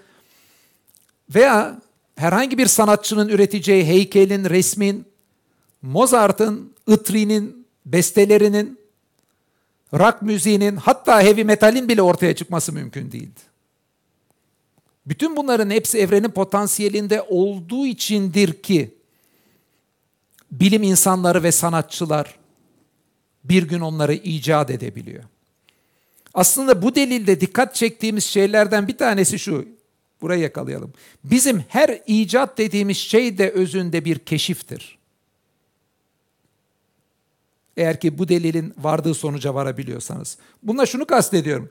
[1.35, 1.81] veya
[2.15, 5.05] herhangi bir sanatçının üreteceği heykelin, resmin,
[5.81, 8.79] Mozart'ın, Itri'nin, bestelerinin,
[9.93, 13.52] rock müziğinin hatta heavy metalin bile ortaya çıkması mümkün değildi.
[15.05, 18.93] Bütün bunların hepsi evrenin potansiyelinde olduğu içindir ki
[20.51, 22.35] bilim insanları ve sanatçılar
[23.43, 25.23] bir gün onları icat edebiliyor.
[26.33, 29.67] Aslında bu delilde dikkat çektiğimiz şeylerden bir tanesi şu.
[30.21, 30.93] Burayı yakalayalım.
[31.23, 34.97] Bizim her icat dediğimiz şey de özünde bir keşiftir.
[37.77, 40.37] Eğer ki bu delilin vardığı sonuca varabiliyorsanız.
[40.63, 41.69] Bununla şunu kastediyorum.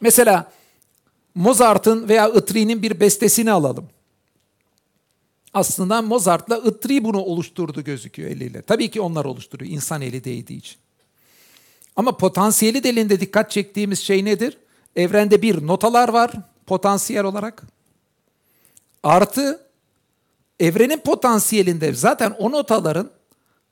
[0.00, 0.52] Mesela
[1.36, 3.88] Mozart'ın veya Itri'nin bir bestesini alalım.
[5.54, 8.62] Aslında Mozart'la Itri bunu oluşturdu gözüküyor eliyle.
[8.62, 10.76] Tabii ki onlar oluşturuyor insan eli değdiği için.
[11.96, 14.58] Ama potansiyeli delinde dikkat çektiğimiz şey nedir?
[14.96, 16.32] Evrende bir notalar var
[16.66, 17.62] potansiyel olarak.
[19.02, 19.60] Artı
[20.60, 23.10] evrenin potansiyelinde zaten o notaların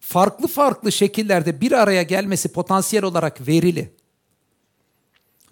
[0.00, 3.90] farklı farklı şekillerde bir araya gelmesi potansiyel olarak verili.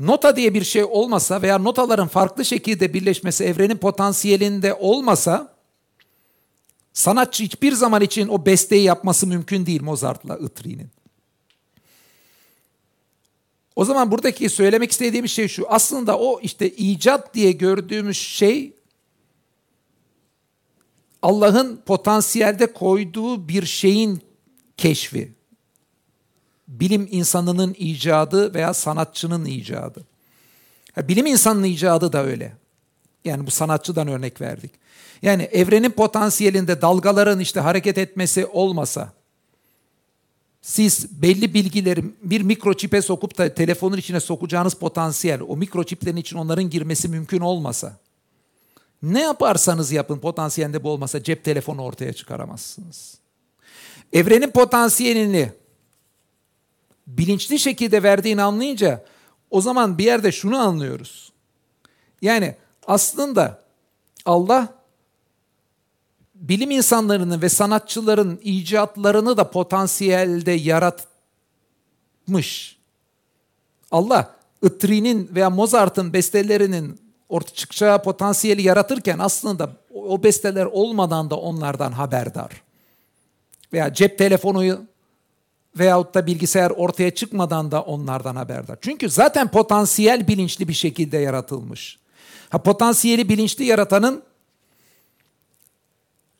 [0.03, 5.55] Nota diye bir şey olmasa veya notaların farklı şekilde birleşmesi evrenin potansiyelinde olmasa
[6.93, 10.91] sanatçı hiçbir zaman için o besteyi yapması mümkün değil Mozart'la Itri'nin.
[13.77, 15.67] O zaman buradaki söylemek istediğim şey şu.
[15.69, 18.73] Aslında o işte icat diye gördüğümüz şey
[21.23, 24.23] Allah'ın potansiyelde koyduğu bir şeyin
[24.77, 25.42] keşfi.
[26.81, 30.05] Bilim insanının icadı veya sanatçının icadı.
[30.97, 32.53] bilim insanının icadı da öyle.
[33.25, 34.71] Yani bu sanatçıdan örnek verdik.
[35.23, 39.13] Yani evrenin potansiyelinde dalgaların işte hareket etmesi olmasa,
[40.63, 46.71] siz belli bilgileri bir mikroçipe sokup da telefonun içine sokacağınız potansiyel, o mikroçiplerin için onların
[46.71, 47.97] girmesi mümkün olmasa,
[49.03, 53.19] ne yaparsanız yapın potansiyelinde bu olmasa cep telefonu ortaya çıkaramazsınız.
[54.13, 55.53] Evrenin potansiyelini
[57.07, 59.05] bilinçli şekilde verdiğini anlayınca
[59.51, 61.33] o zaman bir yerde şunu anlıyoruz.
[62.23, 62.55] Yani
[62.87, 63.63] aslında
[64.25, 64.75] Allah
[66.35, 71.09] bilim insanlarının ve sanatçıların icatlarını da potansiyelde yaratmış.
[73.91, 81.93] Allah Itri'nin veya Mozart'ın bestelerinin ortaya çıkacağı potansiyeli yaratırken aslında o besteler olmadan da onlardan
[81.93, 82.63] haberdar.
[83.73, 84.87] Veya cep telefonu
[85.79, 88.79] veyahut da bilgisayar ortaya çıkmadan da onlardan haberdar.
[88.81, 91.99] Çünkü zaten potansiyel bilinçli bir şekilde yaratılmış.
[92.51, 94.23] Ha potansiyeli bilinçli yaratanın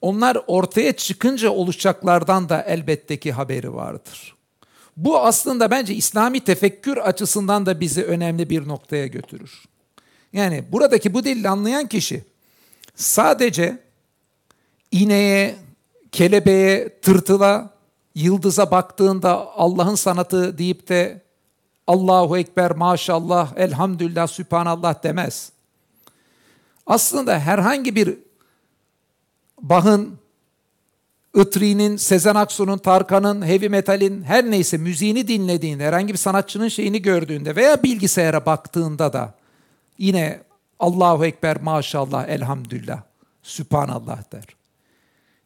[0.01, 4.35] onlar ortaya çıkınca oluşacaklardan da elbette ki haberi vardır.
[4.97, 9.65] Bu aslında bence İslami tefekkür açısından da bizi önemli bir noktaya götürür.
[10.33, 12.25] Yani buradaki bu dili anlayan kişi
[12.95, 13.79] sadece
[14.91, 15.57] ineğe,
[16.13, 17.72] kelebeğe, tırtıla,
[18.15, 21.23] yıldıza baktığında Allah'ın sanatı deyip de
[21.87, 25.53] Allahu Ekber, maşallah, elhamdülillah, sübhanallah demez.
[26.87, 28.19] Aslında herhangi bir
[29.63, 30.19] Bach'ın,
[31.35, 37.57] Itri'nin, Sezen Aksu'nun, Tarkan'ın, heavy metal'in her neyse müziğini dinlediğinde, herhangi bir sanatçının şeyini gördüğünde
[37.57, 39.35] veya bilgisayara baktığında da
[39.99, 40.41] yine
[40.79, 43.03] Allahu Ekber, maşallah, elhamdülillah,
[43.43, 44.45] sübhanallah der.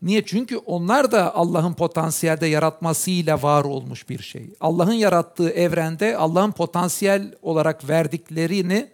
[0.03, 0.24] Niye?
[0.24, 4.51] Çünkü onlar da Allah'ın potansiyelde yaratmasıyla var olmuş bir şey.
[4.61, 8.90] Allah'ın yarattığı evrende Allah'ın potansiyel olarak verdiklerini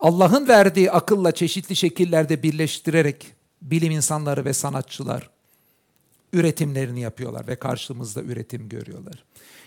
[0.00, 3.26] Allah'ın verdiği akılla çeşitli şekillerde birleştirerek
[3.62, 5.30] bilim insanları ve sanatçılar
[6.32, 9.24] üretimlerini yapıyorlar ve karşımızda üretim görüyorlar.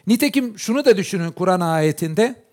[0.08, 2.44] Nitekim şunu da düşünün Kur'an ayetinde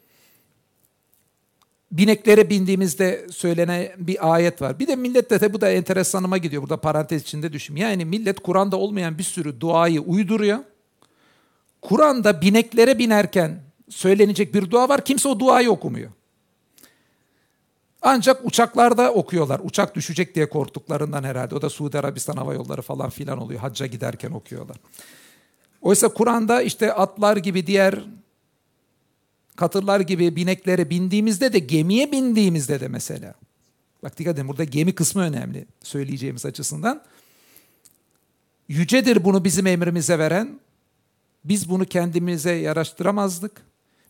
[1.92, 4.78] bineklere bindiğimizde söylenen bir ayet var.
[4.78, 6.62] Bir de millet de bu da enteresanıma gidiyor.
[6.62, 7.76] Burada parantez içinde düşün.
[7.76, 10.58] Yani millet Kur'an'da olmayan bir sürü duayı uyduruyor.
[11.82, 15.04] Kur'an'da bineklere binerken söylenecek bir dua var.
[15.04, 16.10] Kimse o duayı okumuyor.
[18.02, 19.60] Ancak uçaklarda okuyorlar.
[19.64, 21.54] Uçak düşecek diye korktuklarından herhalde.
[21.54, 23.60] O da Suudi Arabistan Hava Yolları falan filan oluyor.
[23.60, 24.76] Hacca giderken okuyorlar.
[25.82, 28.04] Oysa Kur'an'da işte atlar gibi diğer
[29.60, 33.34] katırlar gibi bineklere bindiğimizde de gemiye bindiğimizde de mesela.
[34.02, 37.02] Bak dikkat edin burada gemi kısmı önemli söyleyeceğimiz açısından.
[38.68, 40.60] Yücedir bunu bizim emrimize veren.
[41.44, 43.52] Biz bunu kendimize yaraştıramazdık.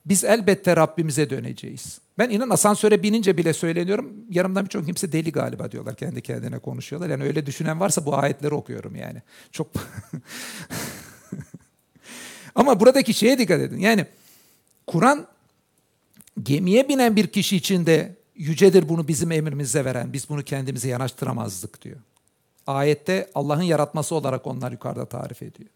[0.06, 2.00] Biz elbette Rabbimize döneceğiz.
[2.18, 4.12] Ben inan asansöre binince bile söyleniyorum.
[4.30, 5.96] Yanımdan birçok kimse deli galiba diyorlar.
[5.96, 7.10] Kendi kendine konuşuyorlar.
[7.10, 9.22] Yani öyle düşünen varsa bu ayetleri okuyorum yani.
[9.52, 9.66] Çok
[12.54, 13.78] Ama buradaki şeye dikkat edin.
[13.78, 14.06] Yani
[14.86, 15.26] Kur'an
[16.42, 20.12] gemiye binen bir kişi için de yücedir bunu bizim emrimize veren.
[20.12, 21.96] Biz bunu kendimize yanaştıramazdık diyor.
[22.66, 25.70] Ayette Allah'ın yaratması olarak onlar yukarıda tarif ediyor.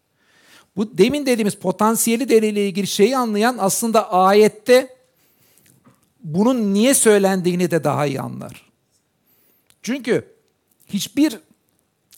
[0.75, 4.95] Bu demin dediğimiz potansiyeli deliyle ilgili şeyi anlayan aslında ayette
[6.23, 8.69] bunun niye söylendiğini de daha iyi anlar.
[9.83, 10.35] Çünkü
[10.87, 11.39] hiçbir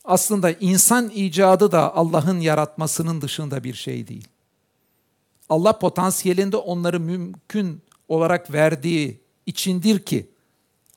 [0.05, 4.27] aslında insan icadı da Allah'ın yaratmasının dışında bir şey değil.
[5.49, 10.29] Allah potansiyelinde onları mümkün olarak verdiği içindir ki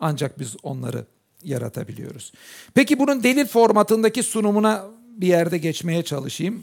[0.01, 1.07] ancak biz onları
[1.43, 2.33] yaratabiliyoruz.
[2.75, 4.85] Peki bunun delil formatındaki sunumuna
[5.17, 6.63] bir yerde geçmeye çalışayım.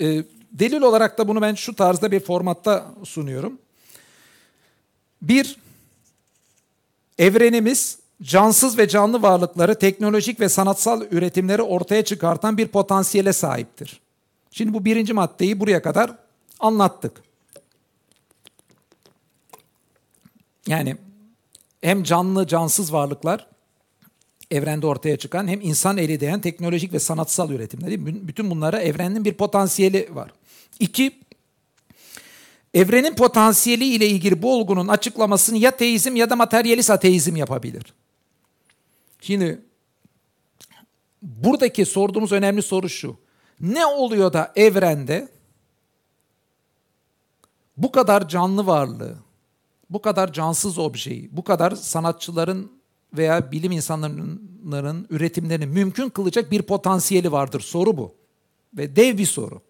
[0.00, 3.58] Ee, delil olarak da bunu ben şu tarzda bir formatta sunuyorum.
[5.22, 5.56] Bir,
[7.18, 14.00] evrenimiz cansız ve canlı varlıkları teknolojik ve sanatsal üretimleri ortaya çıkartan bir potansiyele sahiptir.
[14.50, 16.16] Şimdi bu birinci maddeyi buraya kadar
[16.60, 17.27] anlattık.
[20.68, 20.96] Yani
[21.80, 23.46] hem canlı cansız varlıklar
[24.50, 28.06] evrende ortaya çıkan hem insan eli değen teknolojik ve sanatsal üretimler.
[28.28, 30.32] Bütün bunlara evrenin bir potansiyeli var.
[30.80, 31.20] İki,
[32.74, 37.94] evrenin potansiyeli ile ilgili bu olgunun açıklamasını ya teizm ya da materyalist ateizm yapabilir.
[39.20, 39.60] Şimdi
[41.22, 43.16] buradaki sorduğumuz önemli soru şu.
[43.60, 45.28] Ne oluyor da evrende
[47.76, 49.16] bu kadar canlı varlığı,
[49.90, 52.72] bu kadar cansız objeyi, bu kadar sanatçıların
[53.16, 57.60] veya bilim insanlarının üretimlerini mümkün kılacak bir potansiyeli vardır.
[57.60, 58.14] Soru bu.
[58.76, 59.62] Ve dev bir soru.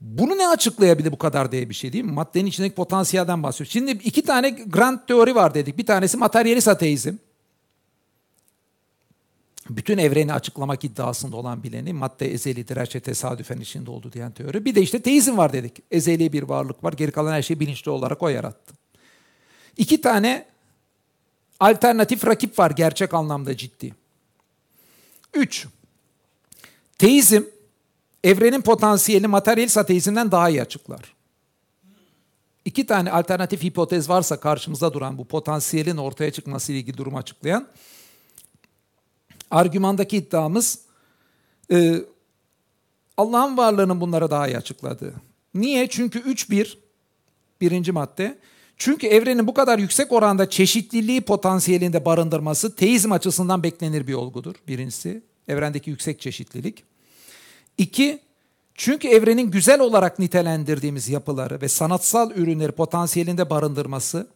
[0.00, 2.12] Bunu ne açıklayabilir bu kadar diye bir şey değil mi?
[2.12, 3.72] Maddenin içindeki potansiyelden bahsediyoruz.
[3.72, 5.78] Şimdi iki tane grand teori var dedik.
[5.78, 7.14] Bir tanesi materyalist ateizm.
[9.70, 14.64] Bütün evreni açıklamak iddiasında olan bileni madde ezelidir, her şey tesadüfen içinde oldu diyen teori.
[14.64, 15.82] Bir de işte teizm var dedik.
[15.90, 18.74] Ezeli bir varlık var, geri kalan her şeyi bilinçli olarak o yarattı.
[19.76, 20.46] İki tane
[21.60, 23.94] alternatif rakip var gerçek anlamda ciddi.
[25.34, 25.66] Üç,
[26.98, 27.42] teizm
[28.24, 31.14] evrenin potansiyeli materyalist ateizmden daha iyi açıklar.
[32.64, 37.68] İki tane alternatif hipotez varsa karşımıza duran bu potansiyelin ortaya çıkması ile ilgili durumu açıklayan
[39.50, 40.78] argümandaki iddiamız
[41.72, 41.94] e,
[43.16, 45.14] Allah'ın varlığının bunları daha iyi açıkladığı.
[45.54, 45.88] Niye?
[45.88, 46.76] Çünkü 3-1
[47.60, 48.38] Birinci madde.
[48.76, 54.54] Çünkü evrenin bu kadar yüksek oranda çeşitliliği potansiyelinde barındırması teizm açısından beklenir bir olgudur.
[54.68, 56.84] Birincisi evrendeki yüksek çeşitlilik.
[57.78, 58.20] İki,
[58.74, 64.28] çünkü evrenin güzel olarak nitelendirdiğimiz yapıları ve sanatsal ürünleri potansiyelinde barındırması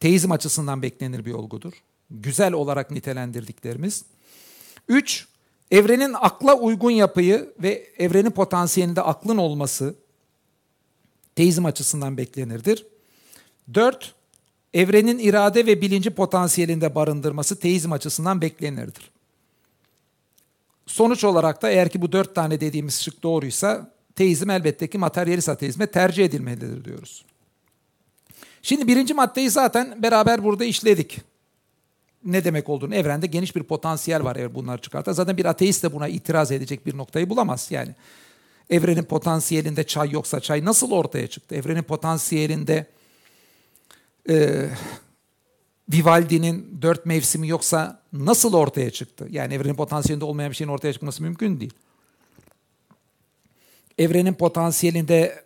[0.00, 1.72] teizm açısından beklenir bir olgudur.
[2.10, 4.04] Güzel olarak nitelendirdiklerimiz.
[4.88, 5.26] Üç,
[5.70, 9.94] evrenin akla uygun yapıyı ve evrenin potansiyelinde aklın olması
[11.36, 12.86] teizm açısından beklenirdir.
[13.74, 14.14] Dört,
[14.74, 19.10] evrenin irade ve bilinci potansiyelinde barındırması teizm açısından beklenirdir.
[20.86, 25.48] Sonuç olarak da eğer ki bu dört tane dediğimiz şık doğruysa teizm elbette ki materyalist
[25.48, 27.24] ateizme tercih edilmelidir diyoruz.
[28.62, 31.20] Şimdi birinci maddeyi zaten beraber burada işledik.
[32.26, 35.12] Ne demek olduğunu, evrende geniş bir potansiyel var eğer bunlar çıkarsa.
[35.12, 37.68] Zaten bir ateist de buna itiraz edecek bir noktayı bulamaz.
[37.70, 37.94] Yani
[38.70, 41.54] evrenin potansiyelinde çay yoksa çay nasıl ortaya çıktı?
[41.54, 42.86] Evrenin potansiyelinde
[44.28, 44.66] e,
[45.92, 49.26] Vivaldi'nin dört mevsimi yoksa nasıl ortaya çıktı?
[49.30, 51.74] Yani evrenin potansiyelinde olmayan bir şeyin ortaya çıkması mümkün değil.
[53.98, 55.44] Evrenin potansiyelinde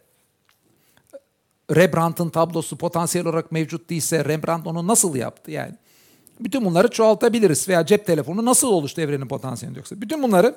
[1.76, 5.74] Rembrandt'ın tablosu potansiyel olarak mevcut değilse Rembrandt onu nasıl yaptı yani?
[6.41, 10.01] Bütün bunları çoğaltabiliriz veya cep telefonu nasıl oluştu evrenin potansiyelinde yoksa?
[10.01, 10.57] Bütün bunları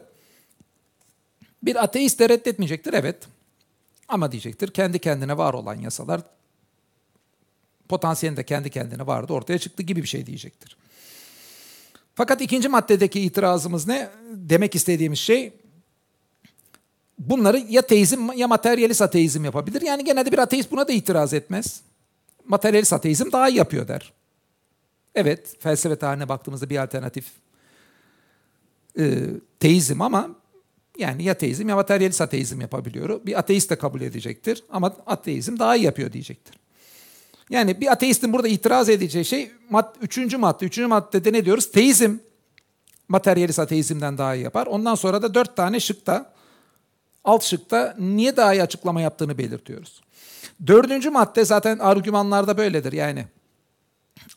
[1.63, 3.27] bir ateist de reddetmeyecektir evet.
[4.07, 6.21] Ama diyecektir kendi kendine var olan yasalar
[7.89, 10.77] potansiyelinde kendi kendine vardı ortaya çıktı gibi bir şey diyecektir.
[12.15, 14.09] Fakat ikinci maddedeki itirazımız ne?
[14.31, 15.53] Demek istediğimiz şey
[17.19, 19.81] bunları ya teizm ya materyalist ateizm yapabilir.
[19.81, 21.81] Yani genelde bir ateist buna da itiraz etmez.
[22.45, 24.13] Materyalist ateizm daha iyi yapıyor der.
[25.15, 27.31] Evet felsefe tarihine baktığımızda bir alternatif
[28.99, 29.23] e,
[29.59, 30.29] teizm ama
[30.97, 33.25] yani ya teizm ya materyalist ateizm yapabiliyor.
[33.25, 36.55] Bir ateist de kabul edecektir ama ateizm daha iyi yapıyor diyecektir.
[37.49, 40.65] Yani bir ateistin burada itiraz edeceği şey mad üçüncü madde.
[40.65, 41.71] Üçüncü maddede ne diyoruz?
[41.71, 42.17] Teizm
[43.07, 44.67] materyalist ateizmden daha iyi yapar.
[44.67, 46.33] Ondan sonra da dört tane şıkta
[47.23, 50.01] alt şıkta niye daha iyi açıklama yaptığını belirtiyoruz.
[50.67, 52.93] Dördüncü madde zaten argümanlarda böyledir.
[52.93, 53.25] Yani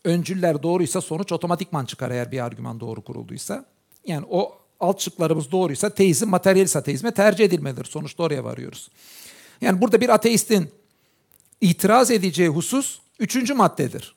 [0.05, 3.65] öncüller doğruysa sonuç otomatikman çıkar eğer bir argüman doğru kurulduysa.
[4.07, 7.85] Yani o alt şıklarımız doğruysa teizm materyalist ateizme tercih edilmelidir.
[7.85, 8.91] Sonuçta oraya varıyoruz.
[9.61, 10.71] Yani burada bir ateistin
[11.61, 14.17] itiraz edeceği husus üçüncü maddedir.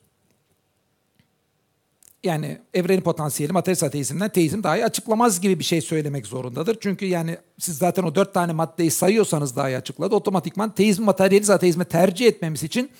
[2.23, 6.77] Yani evrenin potansiyeli materyalist ateizmden teizm daha iyi açıklamaz gibi bir şey söylemek zorundadır.
[6.81, 10.15] Çünkü yani siz zaten o dört tane maddeyi sayıyorsanız daha iyi açıkladı.
[10.15, 12.91] Otomatikman teizm materyalist ateizme tercih etmemiz için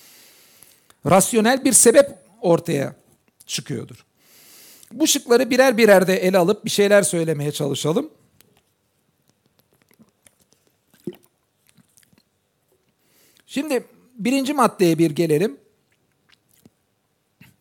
[1.06, 2.96] rasyonel bir sebep ortaya
[3.46, 4.04] çıkıyordur.
[4.92, 8.10] Bu şıkları birer birer de ele alıp bir şeyler söylemeye çalışalım.
[13.46, 13.84] Şimdi
[14.14, 15.56] birinci maddeye bir gelelim.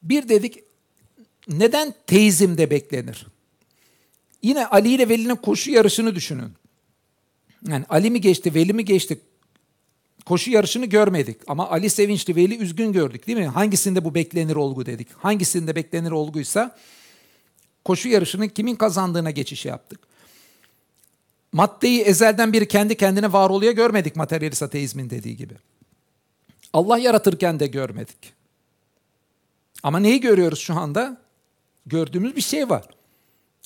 [0.03, 0.63] Bir dedik
[1.47, 3.27] neden teizmde beklenir?
[4.41, 6.53] Yine Ali ile Veli'nin koşu yarışını düşünün.
[7.67, 9.19] Yani Ali mi geçti, Veli mi geçti?
[10.25, 13.47] Koşu yarışını görmedik ama Ali sevinçli, Veli üzgün gördük değil mi?
[13.47, 15.07] Hangisinde bu beklenir olgu dedik?
[15.17, 16.77] Hangisinde beklenir olguysa
[17.85, 19.99] koşu yarışını kimin kazandığına geçiş yaptık.
[21.51, 25.53] Maddeyi ezelden biri kendi kendine var oluyor görmedik materyalist ateizmin dediği gibi.
[26.73, 28.33] Allah yaratırken de görmedik.
[29.83, 31.17] Ama neyi görüyoruz şu anda?
[31.85, 32.85] Gördüğümüz bir şey var.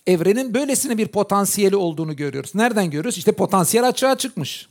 [0.08, 2.56] Evrenin böylesine bir potansiyeli olduğunu görüyoruz.
[2.56, 3.18] Nereden görüyoruz?
[3.18, 4.70] İşte potansiyel açığa çıkmış.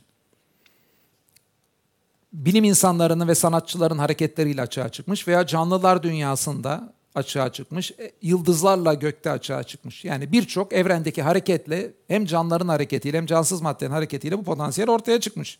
[2.33, 9.31] Bilim insanlarının ve sanatçıların hareketleriyle açığa çıkmış veya canlılar dünyasında açığa çıkmış, e, yıldızlarla gökte
[9.31, 10.05] açığa çıkmış.
[10.05, 15.59] Yani birçok evrendeki hareketle hem canlıların hareketiyle hem cansız maddenin hareketiyle bu potansiyel ortaya çıkmış.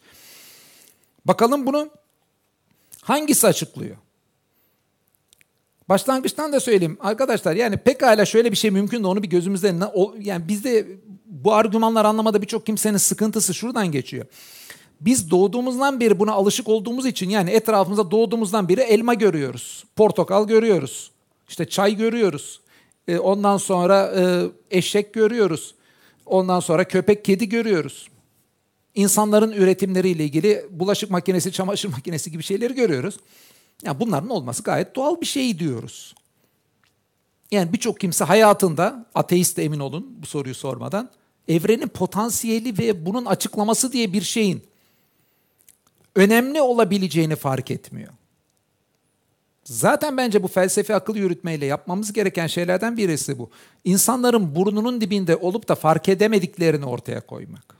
[1.25, 1.89] Bakalım bunu
[3.03, 3.95] Hangisi açıklıyor?
[5.89, 9.75] Başlangıçtan da söyleyeyim arkadaşlar yani pekala şöyle bir şey mümkün de onu bir gözümüzde
[10.19, 10.87] yani bizde
[11.25, 14.25] bu argümanlar anlamada birçok kimsenin sıkıntısı şuradan geçiyor.
[15.05, 21.11] Biz doğduğumuzdan beri buna alışık olduğumuz için yani etrafımızda doğduğumuzdan beri elma görüyoruz, portakal görüyoruz,
[21.49, 22.59] işte çay görüyoruz.
[23.07, 24.43] E, ondan sonra e,
[24.77, 25.75] eşek görüyoruz.
[26.25, 28.07] Ondan sonra köpek, kedi görüyoruz
[28.95, 33.17] insanların üretimleriyle ilgili bulaşık makinesi, çamaşır makinesi gibi şeyleri görüyoruz.
[33.83, 36.15] Yani bunların olması gayet doğal bir şey diyoruz.
[37.51, 41.09] Yani birçok kimse hayatında, ateist de emin olun bu soruyu sormadan,
[41.47, 44.63] evrenin potansiyeli ve bunun açıklaması diye bir şeyin
[46.15, 48.13] önemli olabileceğini fark etmiyor.
[49.63, 53.49] Zaten bence bu felsefi akıl yürütmeyle yapmamız gereken şeylerden birisi bu.
[53.83, 57.75] İnsanların burnunun dibinde olup da fark edemediklerini ortaya koymak.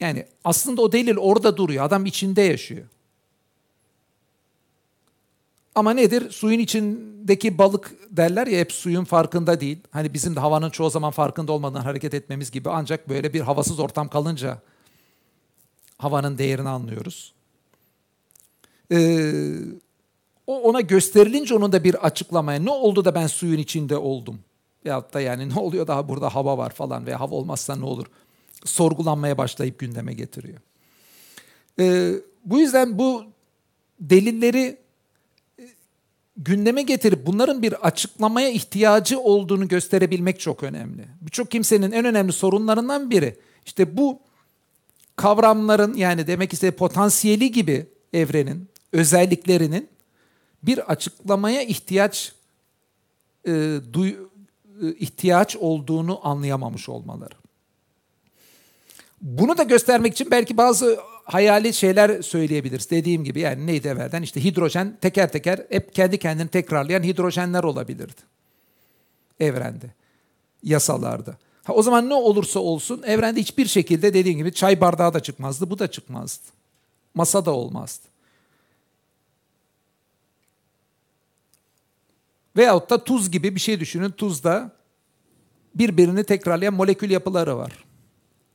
[0.00, 1.84] Yani aslında o delil orada duruyor.
[1.84, 2.86] Adam içinde yaşıyor.
[5.74, 6.30] Ama nedir?
[6.30, 9.78] Suyun içindeki balık derler ya hep suyun farkında değil.
[9.90, 13.80] Hani bizim de havanın çoğu zaman farkında olmadan hareket etmemiz gibi ancak böyle bir havasız
[13.80, 14.58] ortam kalınca
[15.98, 17.32] havanın değerini anlıyoruz.
[18.92, 19.32] Ee,
[20.46, 24.38] o ona gösterilince onun da bir açıklamaya ne oldu da ben suyun içinde oldum?
[24.84, 28.06] Veyahut da yani ne oluyor daha burada hava var falan veya hava olmazsa ne olur?
[28.64, 30.58] Sorgulanmaya başlayıp gündeme getiriyor.
[31.80, 32.12] Ee,
[32.44, 33.24] bu yüzden bu
[34.00, 34.76] delilleri
[35.58, 35.62] e,
[36.36, 41.04] gündeme getirip bunların bir açıklamaya ihtiyacı olduğunu gösterebilmek çok önemli.
[41.20, 43.36] Birçok kimsenin en önemli sorunlarından biri
[43.66, 44.20] işte bu
[45.16, 49.88] kavramların yani demek istediği potansiyeli gibi evrenin özelliklerinin
[50.62, 52.32] bir açıklamaya ihtiyaç
[53.46, 54.08] e, duy,
[54.82, 57.34] e, ihtiyaç olduğunu anlayamamış olmaları.
[59.20, 62.90] Bunu da göstermek için belki bazı hayali şeyler söyleyebiliriz.
[62.90, 68.20] Dediğim gibi yani neydi evvelden işte hidrojen teker teker hep kendi kendini tekrarlayan hidrojenler olabilirdi.
[69.40, 69.86] Evrende,
[70.62, 71.36] yasalarda.
[71.66, 75.70] Ha, o zaman ne olursa olsun evrende hiçbir şekilde dediğim gibi çay bardağı da çıkmazdı,
[75.70, 76.44] bu da çıkmazdı.
[77.14, 78.04] Masa da olmazdı.
[82.56, 84.10] Veyahut da tuz gibi bir şey düşünün.
[84.10, 84.72] Tuzda
[85.74, 87.84] birbirini tekrarlayan molekül yapıları var.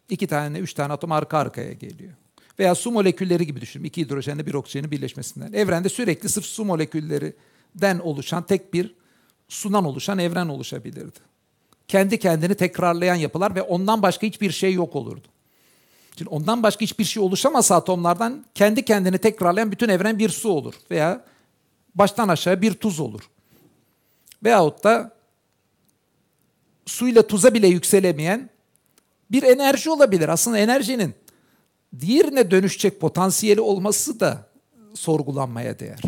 [0.10, 2.14] İki tane, üç tane atom arka arkaya geliyor.
[2.60, 3.84] Veya su molekülleri gibi düşünün.
[3.84, 5.54] İki hidrojenle bir oksijenin birleşmesinden.
[5.54, 8.96] Evrende sürekli sırf su moleküllerinden oluşan tek bir
[9.48, 11.31] sudan oluşan evren oluşabilirdi.
[11.88, 15.28] Kendi kendini tekrarlayan yapılar ve ondan başka hiçbir şey yok olurdu.
[16.18, 20.74] Şimdi ondan başka hiçbir şey oluşamasa atomlardan kendi kendini tekrarlayan bütün evren bir su olur.
[20.92, 21.26] Veya
[21.96, 23.22] baştan aşağı bir tuz olur.
[24.44, 25.12] Veyahut da
[26.86, 28.50] suyla tuza bile yükselemeyen
[29.32, 30.30] bir enerji olabilir.
[30.30, 31.16] Aslında enerjinin
[32.00, 34.50] diğerine dönüşecek potansiyeli olması da
[34.94, 36.02] sorgulanmaya değer.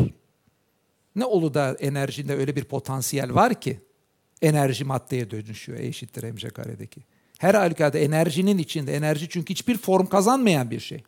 [1.16, 3.80] Ne olur da enerjinde öyle bir potansiyel var ki
[4.44, 7.00] enerji maddeye dönüşüyor E eşittir mc karedeki.
[7.38, 11.04] Her halükarda enerjinin içinde enerji çünkü hiçbir form kazanmayan bir şey.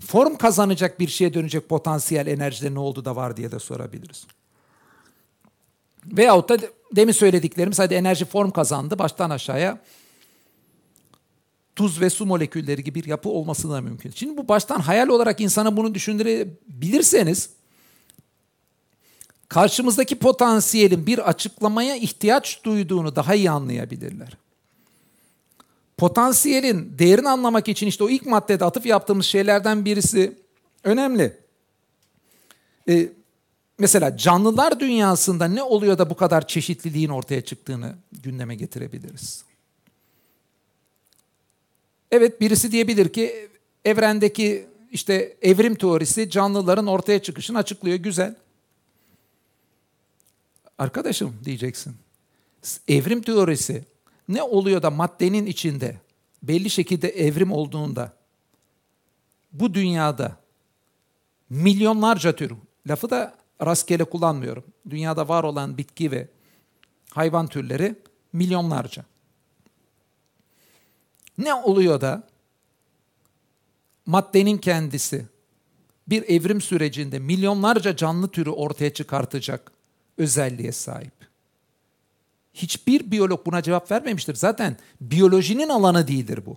[0.00, 4.26] Form kazanacak bir şeye dönecek potansiyel enerjide ne oldu da var diye de sorabiliriz.
[6.06, 6.58] Veyahut da
[6.92, 9.78] demin söylediklerimiz hadi enerji form kazandı baştan aşağıya
[11.76, 14.10] tuz ve su molekülleri gibi bir yapı olması da mümkün.
[14.10, 17.50] Şimdi bu baştan hayal olarak insana bunu düşündürebilirseniz
[19.48, 24.36] karşımızdaki potansiyelin bir açıklamaya ihtiyaç duyduğunu daha iyi anlayabilirler.
[25.96, 30.32] Potansiyelin değerini anlamak için işte o ilk maddede atıf yaptığımız şeylerden birisi
[30.84, 31.36] önemli.
[32.88, 33.08] Ee,
[33.78, 39.44] mesela canlılar dünyasında ne oluyor da bu kadar çeşitliliğin ortaya çıktığını gündeme getirebiliriz.
[42.10, 43.48] Evet birisi diyebilir ki
[43.84, 47.96] evrendeki işte evrim teorisi canlıların ortaya çıkışını açıklıyor.
[47.96, 48.34] Güzel.
[50.78, 51.96] Arkadaşım diyeceksin.
[52.88, 53.84] Evrim teorisi
[54.28, 56.00] ne oluyor da maddenin içinde
[56.42, 58.12] belli şekilde evrim olduğunda
[59.52, 60.36] bu dünyada
[61.50, 62.52] milyonlarca tür,
[62.86, 64.64] lafı da rastgele kullanmıyorum.
[64.90, 66.28] Dünyada var olan bitki ve
[67.10, 67.94] hayvan türleri
[68.32, 69.04] milyonlarca.
[71.38, 72.28] Ne oluyor da
[74.06, 75.26] maddenin kendisi
[76.08, 79.75] bir evrim sürecinde milyonlarca canlı türü ortaya çıkartacak
[80.18, 81.12] özelliğe sahip.
[82.54, 84.34] Hiçbir biyolog buna cevap vermemiştir.
[84.34, 86.56] Zaten biyolojinin alanı değildir bu.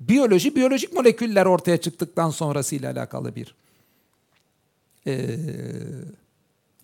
[0.00, 3.54] Biyoloji, biyolojik moleküller ortaya çıktıktan sonrasıyla alakalı bir
[5.06, 5.36] e,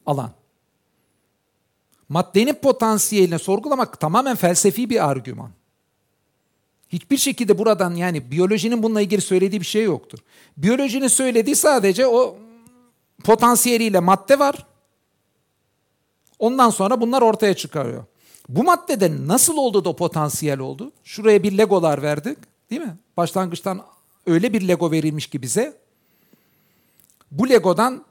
[0.06, 0.32] alan.
[2.08, 5.50] Maddenin potansiyelini sorgulamak tamamen felsefi bir argüman.
[6.88, 10.18] Hiçbir şekilde buradan yani biyolojinin bununla ilgili söylediği bir şey yoktur.
[10.56, 12.38] Biyolojinin söylediği sadece o
[13.24, 14.66] potansiyeliyle madde var.
[16.38, 18.04] Ondan sonra bunlar ortaya çıkarıyor.
[18.48, 20.92] Bu maddede nasıl oldu da potansiyel oldu?
[21.04, 22.38] Şuraya bir legolar verdik
[22.70, 22.96] değil mi?
[23.16, 23.82] Başlangıçtan
[24.26, 25.76] öyle bir lego verilmiş ki bize.
[27.30, 28.04] Bu legodan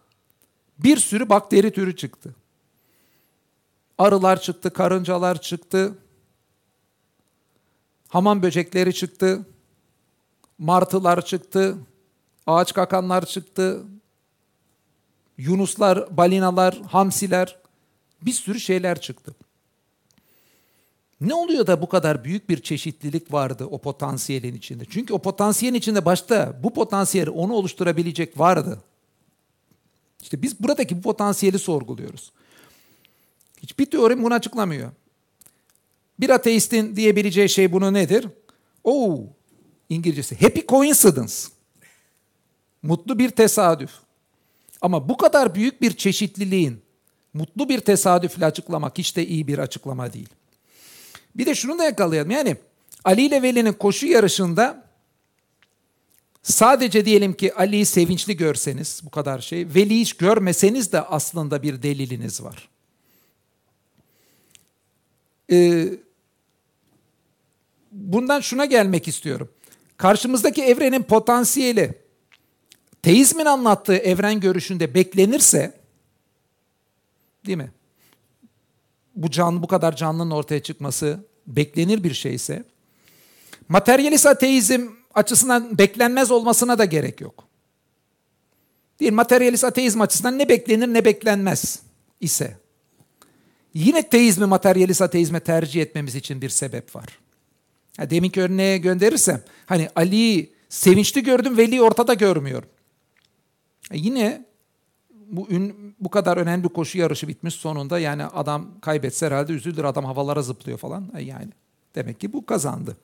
[0.80, 2.36] bir sürü bakteri türü çıktı.
[3.98, 5.98] Arılar çıktı, karıncalar çıktı,
[8.08, 9.46] hamam böcekleri çıktı,
[10.58, 11.78] martılar çıktı,
[12.48, 13.84] ağaç kakanlar çıktı,
[15.38, 17.58] yunuslar, balinalar, hamsiler,
[18.22, 19.36] bir sürü şeyler çıktı.
[21.22, 24.84] Ne oluyor da bu kadar büyük bir çeşitlilik vardı o potansiyelin içinde?
[24.90, 28.82] Çünkü o potansiyelin içinde başta bu potansiyeli onu oluşturabilecek vardı.
[30.22, 32.32] İşte biz buradaki bu potansiyeli sorguluyoruz.
[33.64, 34.92] Hiçbir teorim bunu açıklamıyor.
[36.20, 38.28] Bir ateistin diyebileceği şey bunu nedir?
[38.84, 39.20] Oh,
[39.90, 41.34] İngilizcesi happy coincidence.
[42.84, 43.92] Mutlu bir tesadüf.
[44.82, 46.85] Ama bu kadar büyük bir çeşitliliğin
[47.36, 50.30] Mutlu bir tesadüfle açıklamak hiç de iyi bir açıklama değil.
[51.36, 52.32] Bir de şunu da yakalayalım.
[52.32, 52.56] Yani
[53.04, 54.84] Ali ile Veli'nin koşu yarışında
[56.44, 61.84] sadece diyelim ki Ali'yi sevinçli görseniz bu kadar şey, Veli'yi hiç görmeseniz de aslında bir
[61.84, 62.70] deliliniz var.
[65.52, 65.88] Ee,
[67.92, 69.50] bundan şuna gelmek istiyorum.
[69.98, 71.94] Karşımızdaki evrenin potansiyeli
[73.02, 75.85] teizmin anlattığı evren görüşünde beklenirse
[77.46, 77.72] değil mi?
[79.16, 82.64] Bu canlı bu kadar canlının ortaya çıkması beklenir bir şeyse
[83.70, 87.48] materyalist ateizm açısından beklenmez olmasına da gerek yok.
[89.00, 91.80] Değil materyalist ateizm açısından ne beklenir ne beklenmez
[92.22, 92.58] ise
[93.74, 97.20] yine teizmi materyalist ateizme tercih etmemiz için bir sebep var.
[97.98, 102.70] Ha, deminki örneğe gönderirsem hani Ali'yi sevinçli gördüm Veli'yi ortada görmüyorum.
[103.92, 104.46] E yine
[105.32, 110.06] bu ün, bu kadar önemli koşu yarışı bitmiş sonunda yani adam kaybetse herhalde üzülür adam
[110.06, 111.50] havalara zıplıyor falan e yani
[111.96, 112.98] demek ki bu kazandı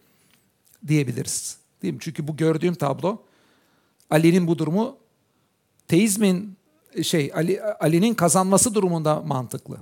[0.88, 1.58] diyebiliriz.
[1.82, 2.00] Değil mi?
[2.02, 3.22] Çünkü bu gördüğüm tablo
[4.10, 4.98] Ali'nin bu durumu
[5.88, 6.58] teizmin
[7.04, 9.78] şey Ali Ali'nin kazanması durumunda mantıklı.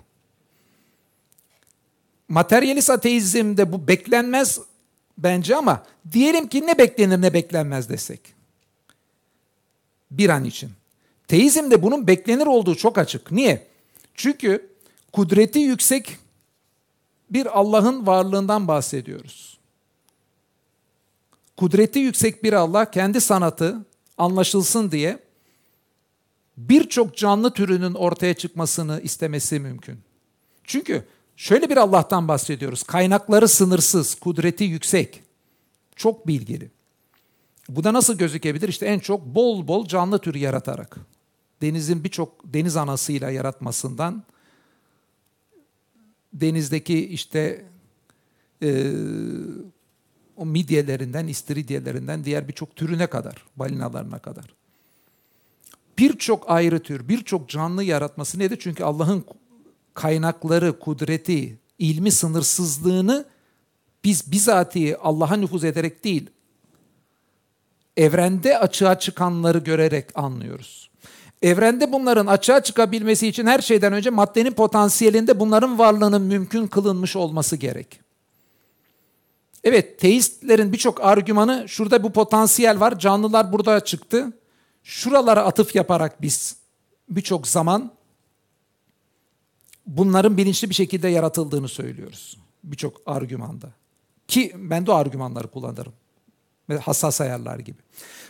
[2.29, 4.59] Materyalist ateizmde bu beklenmez
[5.17, 8.21] bence ama diyelim ki ne beklenir ne beklenmez desek.
[10.11, 10.78] Bir an için.
[11.29, 13.31] Teizmde bunun beklenir olduğu çok açık.
[13.31, 13.67] Niye?
[14.15, 14.69] Çünkü
[15.13, 16.17] kudreti yüksek
[17.29, 19.59] bir Allah'ın varlığından bahsediyoruz.
[21.57, 23.85] Kudreti yüksek bir Allah kendi sanatı
[24.17, 25.19] anlaşılsın diye
[26.57, 29.99] birçok canlı türünün ortaya çıkmasını istemesi mümkün.
[30.63, 31.05] Çünkü
[31.37, 32.83] şöyle bir Allah'tan bahsediyoruz.
[32.83, 35.23] Kaynakları sınırsız, kudreti yüksek,
[35.95, 36.71] çok bilgili.
[37.69, 38.69] Bu da nasıl gözükebilir?
[38.69, 40.97] İşte en çok bol bol canlı türü yaratarak
[41.61, 44.23] denizin birçok deniz anasıyla yaratmasından
[46.33, 47.65] denizdeki işte
[48.63, 48.91] e,
[50.37, 54.45] o midyelerinden, istiridyelerinden diğer birçok türüne kadar, balinalarına kadar.
[55.97, 58.57] Birçok ayrı tür, birçok canlı yaratması nedir?
[58.61, 59.25] Çünkü Allah'ın
[59.93, 63.25] kaynakları, kudreti, ilmi sınırsızlığını
[64.03, 66.29] biz bizatihi Allah'a nüfuz ederek değil,
[67.97, 70.89] evrende açığa çıkanları görerek anlıyoruz.
[71.41, 77.55] Evrende bunların açığa çıkabilmesi için her şeyden önce maddenin potansiyelinde bunların varlığının mümkün kılınmış olması
[77.55, 77.99] gerek.
[79.63, 84.33] Evet, teistlerin birçok argümanı şurada bu potansiyel var, canlılar burada çıktı.
[84.83, 86.55] Şuralara atıf yaparak biz
[87.09, 87.91] birçok zaman
[89.87, 92.37] bunların bilinçli bir şekilde yaratıldığını söylüyoruz.
[92.63, 93.69] Birçok argümanda.
[94.27, 95.93] Ki ben de o argümanları kullanırım.
[96.81, 97.77] Hassas ayarlar gibi.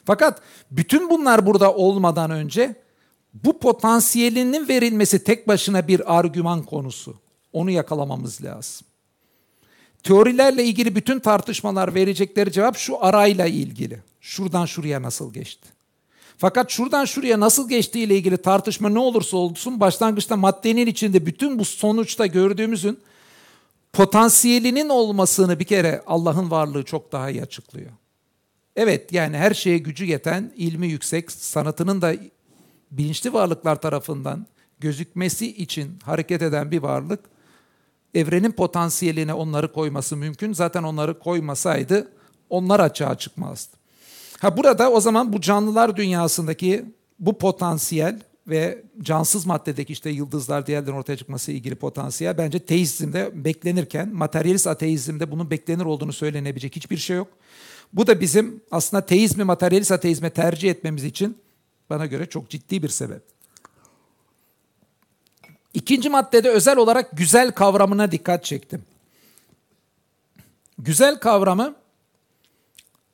[0.05, 0.41] Fakat
[0.71, 2.75] bütün bunlar burada olmadan önce
[3.33, 7.15] bu potansiyelinin verilmesi tek başına bir argüman konusu.
[7.53, 8.87] Onu yakalamamız lazım.
[10.03, 13.99] Teorilerle ilgili bütün tartışmalar verecekleri cevap şu arayla ilgili.
[14.21, 15.69] Şuradan şuraya nasıl geçti?
[16.37, 21.59] Fakat şuradan şuraya nasıl geçtiği ile ilgili tartışma ne olursa olsun başlangıçta maddenin içinde bütün
[21.59, 22.99] bu sonuçta gördüğümüzün
[23.93, 27.91] potansiyelinin olmasını bir kere Allah'ın varlığı çok daha iyi açıklıyor.
[28.75, 32.15] Evet yani her şeye gücü yeten, ilmi yüksek, sanatının da
[32.91, 34.45] bilinçli varlıklar tarafından
[34.79, 37.19] gözükmesi için hareket eden bir varlık
[38.13, 40.53] evrenin potansiyeline onları koyması mümkün.
[40.53, 42.11] Zaten onları koymasaydı
[42.49, 43.77] onlar açığa çıkmazdı.
[44.39, 46.85] Ha burada o zaman bu canlılar dünyasındaki
[47.19, 54.13] bu potansiyel ve cansız maddedeki işte yıldızlar diğerlerin ortaya çıkması ilgili potansiyel bence teizmde beklenirken
[54.13, 57.27] materyalist ateizmde bunun beklenir olduğunu söylenebilecek hiçbir şey yok.
[57.93, 61.37] Bu da bizim aslında teizmi materyalist ateizme tercih etmemiz için
[61.89, 63.23] bana göre çok ciddi bir sebep.
[65.73, 68.83] İkinci maddede özel olarak güzel kavramına dikkat çektim.
[70.77, 71.75] Güzel kavramı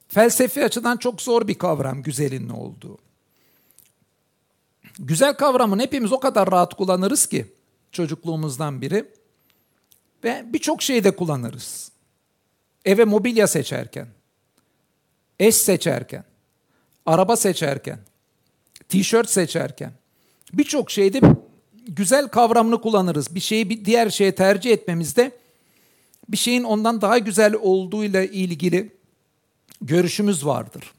[0.07, 2.97] felsefi açıdan çok zor bir kavram güzelin ne olduğu.
[4.99, 7.53] Güzel kavramını hepimiz o kadar rahat kullanırız ki
[7.91, 9.05] çocukluğumuzdan biri
[10.23, 11.91] ve birçok şeyde kullanırız.
[12.85, 14.07] Eve mobilya seçerken,
[15.39, 16.23] eş seçerken,
[17.05, 17.99] araba seçerken,
[18.89, 19.91] tişört seçerken
[20.53, 21.21] birçok şeyde
[21.87, 23.35] güzel kavramını kullanırız.
[23.35, 25.31] Bir şeyi bir diğer şeye tercih etmemizde
[26.29, 28.91] bir şeyin ondan daha güzel olduğuyla ilgili
[29.81, 30.93] görüşümüz vardır.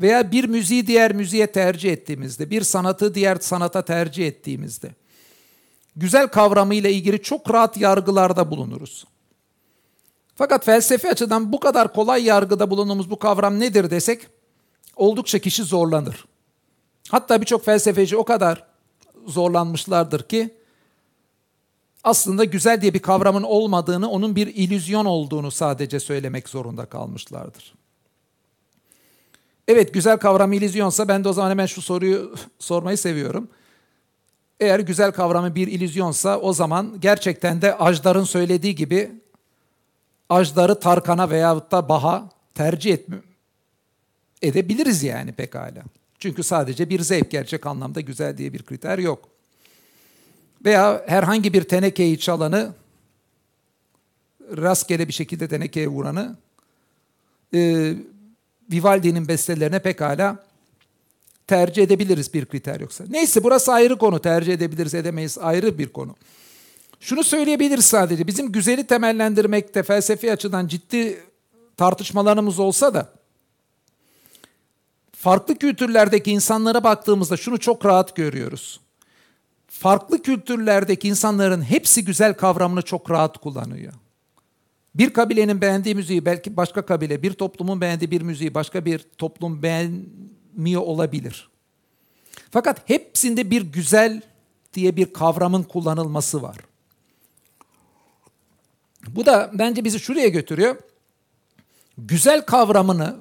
[0.00, 4.90] Veya bir müziği diğer müziğe tercih ettiğimizde, bir sanatı diğer sanata tercih ettiğimizde
[5.96, 9.04] güzel kavramıyla ilgili çok rahat yargılarda bulunuruz.
[10.34, 14.26] Fakat felsefi açıdan bu kadar kolay yargıda bulunduğumuz bu kavram nedir desek
[14.96, 16.24] oldukça kişi zorlanır.
[17.10, 18.64] Hatta birçok felsefeci o kadar
[19.26, 20.54] zorlanmışlardır ki
[22.04, 27.74] aslında güzel diye bir kavramın olmadığını, onun bir ilüzyon olduğunu sadece söylemek zorunda kalmışlardır.
[29.68, 33.48] Evet güzel kavram illüzyonsa ben de o zaman hemen şu soruyu sormayı seviyorum.
[34.60, 39.12] Eğer güzel kavramı bir illüzyonsa o zaman gerçekten de Ajdar'ın söylediği gibi
[40.28, 43.16] Ajdar'ı Tarkan'a veyahut da Baha tercih etme,
[44.42, 45.82] edebiliriz yani pekala.
[46.22, 49.28] Çünkü sadece bir zevk gerçek anlamda güzel diye bir kriter yok.
[50.64, 52.72] Veya herhangi bir tenekeyi çalanı
[54.56, 56.36] rastgele bir şekilde tenekeye vuranı
[57.54, 57.92] e,
[58.72, 60.44] Vivaldi'nin bestelerine pekala
[61.46, 63.04] tercih edebiliriz bir kriter yoksa.
[63.10, 64.20] Neyse burası ayrı konu.
[64.20, 66.16] Tercih edebiliriz edemeyiz ayrı bir konu.
[67.00, 68.26] Şunu söyleyebiliriz sadece.
[68.26, 71.20] Bizim güzeli temellendirmekte felsefi açıdan ciddi
[71.76, 73.21] tartışmalarımız olsa da
[75.22, 78.80] farklı kültürlerdeki insanlara baktığımızda şunu çok rahat görüyoruz.
[79.68, 83.92] Farklı kültürlerdeki insanların hepsi güzel kavramını çok rahat kullanıyor.
[84.94, 89.62] Bir kabilenin beğendiği müziği belki başka kabile, bir toplumun beğendiği bir müziği başka bir toplum
[89.62, 91.48] beğenmiyor olabilir.
[92.50, 94.22] Fakat hepsinde bir güzel
[94.74, 96.56] diye bir kavramın kullanılması var.
[99.08, 100.76] Bu da bence bizi şuraya götürüyor.
[101.98, 103.16] Güzel kavramını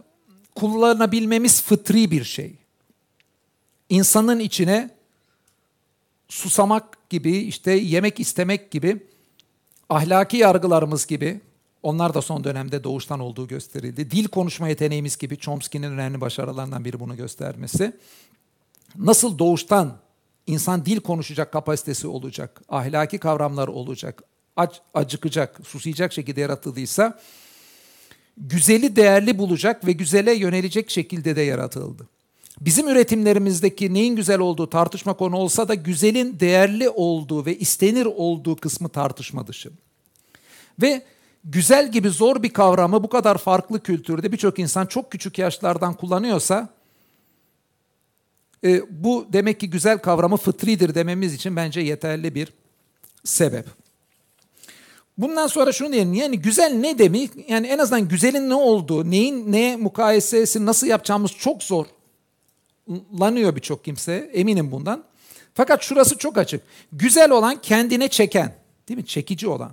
[0.56, 2.56] kullanabilmemiz fıtri bir şey.
[3.90, 4.90] İnsanın içine
[6.30, 9.08] susamak gibi, işte yemek istemek gibi,
[9.90, 11.42] ahlaki yargılarımız gibi,
[11.84, 14.12] onlar da son dönemde doğuştan olduğu gösterildi.
[14.12, 17.94] Dil konuşma yeteneğimiz gibi Chomsky'nin önemli başarılarından biri bunu göstermesi.
[18.96, 19.98] Nasıl doğuştan
[20.48, 24.24] insan dil konuşacak kapasitesi olacak, ahlaki kavramlar olacak,
[24.56, 27.20] ac acıkacak, susayacak şekilde yaratıldıysa
[28.38, 32.08] güzeli değerli bulacak ve güzele yönelecek şekilde de yaratıldı.
[32.62, 38.56] Bizim üretimlerimizdeki neyin güzel olduğu tartışma konu olsa da güzelin değerli olduğu ve istenir olduğu
[38.56, 39.72] kısmı tartışma dışı.
[40.82, 41.04] Ve
[41.44, 46.70] güzel gibi zor bir kavramı bu kadar farklı kültürde birçok insan çok küçük yaşlardan kullanıyorsa
[48.64, 52.54] e, bu demek ki güzel kavramı fıtridir dememiz için bence yeterli bir
[53.24, 53.81] sebep.
[55.18, 57.50] Bundan sonra şunu diyelim yani güzel ne demek?
[57.50, 61.86] Yani en azından güzelin ne olduğu, neyin neye mukayesesi nasıl yapacağımız çok zor.
[63.20, 65.04] Lanıyor birçok kimse eminim bundan.
[65.54, 66.62] Fakat şurası çok açık.
[66.92, 68.54] Güzel olan kendine çeken,
[68.88, 69.06] değil mi?
[69.06, 69.72] Çekici olan.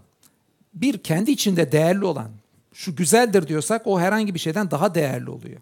[0.74, 2.31] Bir kendi içinde değerli olan.
[2.73, 5.60] Şu güzeldir diyorsak o herhangi bir şeyden daha değerli oluyor.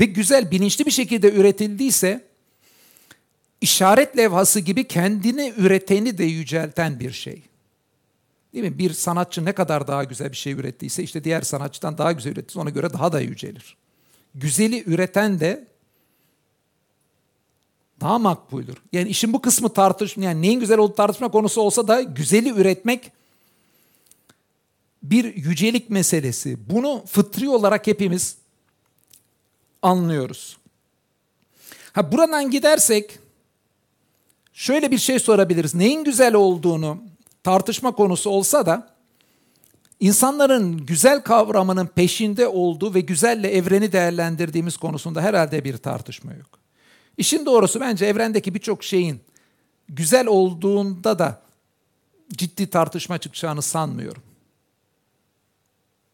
[0.00, 2.24] Ve güzel bilinçli bir şekilde üretildiyse
[3.60, 7.42] işaret levhası gibi kendini üreteni de yücelten bir şey.
[8.58, 8.78] Değil mi?
[8.78, 12.60] Bir sanatçı ne kadar daha güzel bir şey ürettiyse işte diğer sanatçıdan daha güzel ürettiyse
[12.60, 13.76] ona göre daha da yücelir.
[14.34, 15.66] Güzeli üreten de
[18.00, 18.76] daha makbuldür.
[18.92, 23.12] Yani işin bu kısmı tartışma, yani neyin güzel olduğu tartışma konusu olsa da güzeli üretmek
[25.02, 26.70] bir yücelik meselesi.
[26.70, 28.36] Bunu fıtri olarak hepimiz
[29.82, 30.58] anlıyoruz.
[31.92, 33.18] Ha buradan gidersek
[34.52, 35.74] şöyle bir şey sorabiliriz.
[35.74, 37.02] Neyin güzel olduğunu
[37.48, 38.88] tartışma konusu olsa da
[40.00, 46.58] insanların güzel kavramının peşinde olduğu ve güzelle evreni değerlendirdiğimiz konusunda herhalde bir tartışma yok.
[47.16, 49.20] İşin doğrusu bence evrendeki birçok şeyin
[49.88, 51.42] güzel olduğunda da
[52.32, 54.22] ciddi tartışma çıkacağını sanmıyorum.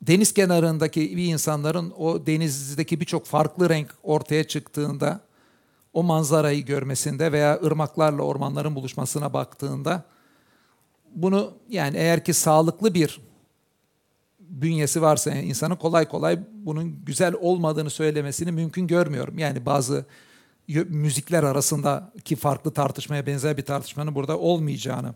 [0.03, 5.21] Deniz kenarındaki bir insanların o denizdeki birçok farklı renk ortaya çıktığında
[5.93, 10.14] o manzarayı görmesinde veya ırmaklarla ormanların buluşmasına baktığında
[11.15, 13.21] bunu yani eğer ki sağlıklı bir
[14.41, 19.39] bünyesi varsa yani insanın kolay kolay bunun güzel olmadığını söylemesini mümkün görmüyorum.
[19.39, 20.05] Yani bazı
[20.69, 25.15] müzikler arasındaki farklı tartışmaya benzer bir tartışmanın burada olmayacağını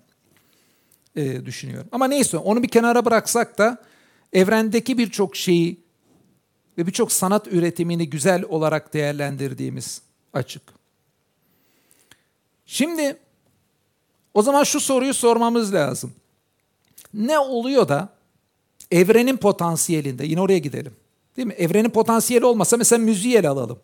[1.16, 1.88] e, düşünüyorum.
[1.92, 3.82] Ama neyse onu bir kenara bıraksak da
[4.32, 5.80] evrendeki birçok şeyi
[6.78, 10.02] ve birçok sanat üretimini güzel olarak değerlendirdiğimiz
[10.32, 10.62] açık.
[12.66, 13.16] Şimdi
[14.38, 16.12] o zaman şu soruyu sormamız lazım.
[17.14, 18.08] Ne oluyor da
[18.90, 20.92] evrenin potansiyelinde, yine oraya gidelim.
[21.36, 21.54] Değil mi?
[21.54, 23.78] Evrenin potansiyeli olmasa mesela müziği ele alalım.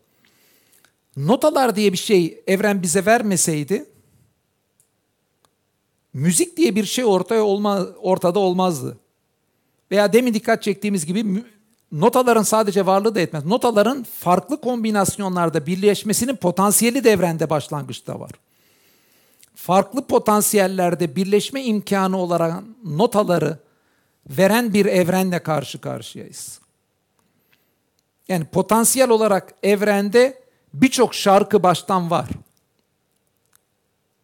[1.17, 3.87] Notalar diye bir şey evren bize vermeseydi
[6.13, 8.99] müzik diye bir şey ortaya olma, ortada olmazdı.
[9.91, 11.45] Veya demin dikkat çektiğimiz gibi
[11.93, 13.45] notaların sadece varlığı da etmez.
[13.45, 18.31] Notaların farklı kombinasyonlarda birleşmesinin potansiyeli de evrende başlangıçta var
[19.65, 23.59] farklı potansiyellerde birleşme imkanı olarak notaları
[24.27, 26.61] veren bir evrenle karşı karşıyayız.
[28.29, 30.43] Yani potansiyel olarak evrende
[30.75, 32.29] birçok şarkı baştan var.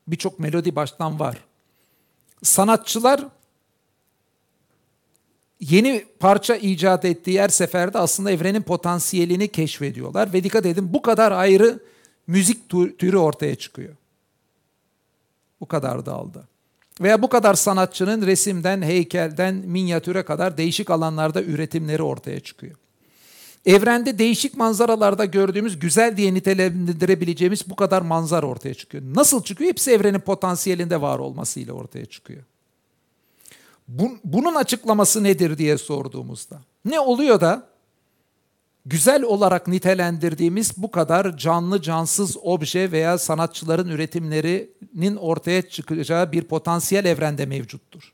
[0.07, 1.45] Birçok melodi baştan var.
[2.43, 3.25] sanatçılar
[5.61, 10.33] yeni parça icat ettiği her seferde aslında evrenin potansiyelini keşfediyorlar.
[10.33, 11.81] Ve dikkat edin bu kadar ayrı
[12.27, 12.69] müzik
[12.99, 14.00] türü ortaya çıkıyor.
[15.61, 16.49] Bu kadar dağıldı.
[17.01, 22.75] Veya bu kadar sanatçının resimden, heykelden, minyatüre kadar değişik alanlarda üretimleri ortaya çıkıyor.
[23.67, 29.05] Evrende değişik manzaralarda gördüğümüz güzel diye nitelendirebileceğimiz bu kadar manzara ortaya çıkıyor.
[29.07, 29.71] Nasıl çıkıyor?
[29.71, 32.43] Hepsi evrenin potansiyelinde var olmasıyla ortaya çıkıyor.
[34.25, 36.61] Bunun açıklaması nedir diye sorduğumuzda.
[36.85, 37.70] Ne oluyor da
[38.91, 47.05] güzel olarak nitelendirdiğimiz bu kadar canlı cansız obje veya sanatçıların üretimlerinin ortaya çıkacağı bir potansiyel
[47.05, 48.13] evrende mevcuttur.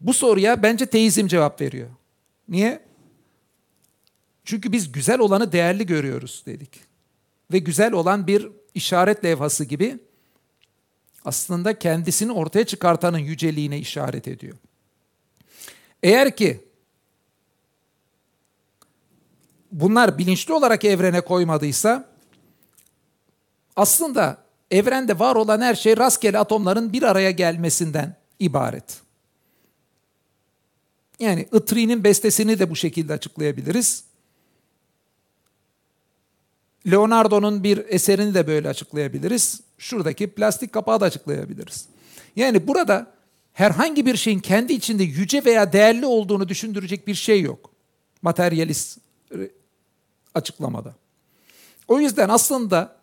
[0.00, 1.88] Bu soruya bence teizm cevap veriyor.
[2.48, 2.80] Niye?
[4.44, 6.80] Çünkü biz güzel olanı değerli görüyoruz dedik.
[7.52, 9.98] Ve güzel olan bir işaret levhası gibi
[11.24, 14.56] aslında kendisini ortaya çıkartanın yüceliğine işaret ediyor.
[16.02, 16.60] Eğer ki
[19.74, 22.08] bunlar bilinçli olarak evrene koymadıysa
[23.76, 24.38] aslında
[24.70, 29.00] evrende var olan her şey rastgele atomların bir araya gelmesinden ibaret.
[31.20, 34.04] Yani Itri'nin bestesini de bu şekilde açıklayabiliriz.
[36.90, 39.60] Leonardo'nun bir eserini de böyle açıklayabiliriz.
[39.78, 41.88] Şuradaki plastik kapağı da açıklayabiliriz.
[42.36, 43.06] Yani burada
[43.52, 47.70] herhangi bir şeyin kendi içinde yüce veya değerli olduğunu düşündürecek bir şey yok.
[48.22, 48.98] Materyalist
[50.34, 50.94] açıklamada.
[51.88, 52.96] O yüzden aslında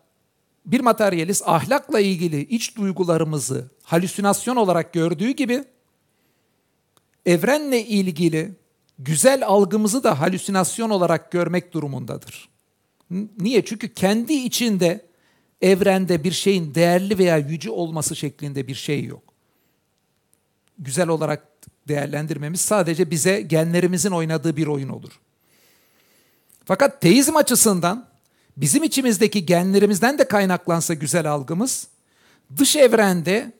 [0.66, 5.64] bir materyalist ahlakla ilgili iç duygularımızı halüsinasyon olarak gördüğü gibi
[7.26, 8.52] evrenle ilgili
[8.98, 12.48] güzel algımızı da halüsinasyon olarak görmek durumundadır.
[13.40, 13.64] Niye?
[13.64, 15.06] Çünkü kendi içinde
[15.60, 19.22] evrende bir şeyin değerli veya yüce olması şeklinde bir şey yok.
[20.78, 21.48] Güzel olarak
[21.88, 25.20] değerlendirmemiz sadece bize genlerimizin oynadığı bir oyun olur.
[26.64, 28.06] Fakat teizm açısından
[28.56, 31.86] bizim içimizdeki genlerimizden de kaynaklansa güzel algımız
[32.56, 33.52] dış evrende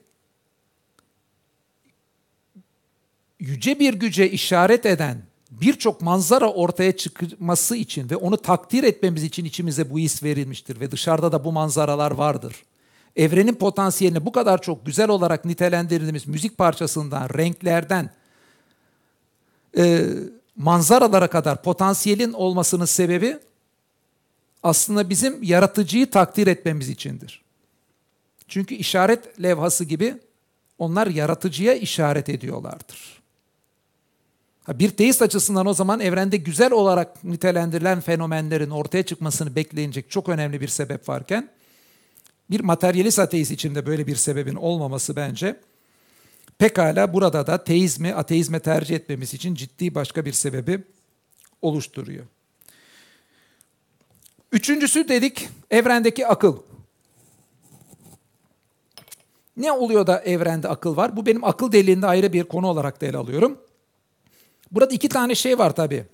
[3.41, 9.45] yüce bir güce işaret eden birçok manzara ortaya çıkması için ve onu takdir etmemiz için
[9.45, 12.63] içimize bu his verilmiştir ve dışarıda da bu manzaralar vardır.
[13.17, 18.11] Evrenin potansiyelini bu kadar çok güzel olarak nitelendirdiğimiz müzik parçasından, renklerden,
[19.77, 20.07] e,
[20.57, 23.39] manzaralara kadar potansiyelin olmasının sebebi
[24.63, 27.43] aslında bizim yaratıcıyı takdir etmemiz içindir.
[28.49, 30.15] Çünkü işaret levhası gibi
[30.79, 33.23] onlar yaratıcıya işaret ediyorlardır.
[34.69, 40.61] Bir teist açısından o zaman evrende güzel olarak nitelendirilen fenomenlerin ortaya çıkmasını bekleyecek çok önemli
[40.61, 41.49] bir sebep varken
[42.51, 45.61] bir materyalist ateist içinde böyle bir sebebin olmaması bence
[46.59, 50.83] pekala burada da teizmi ateizme tercih etmemiz için ciddi başka bir sebebi
[51.63, 52.25] oluşturuyor.
[54.53, 56.57] Üçüncüsü dedik evrendeki akıl.
[59.57, 61.17] Ne oluyor da evrende akıl var?
[61.17, 63.59] Bu benim akıl deliğinde ayrı bir konu olarak da ele alıyorum.
[64.73, 66.05] Burada iki tane şey var tabii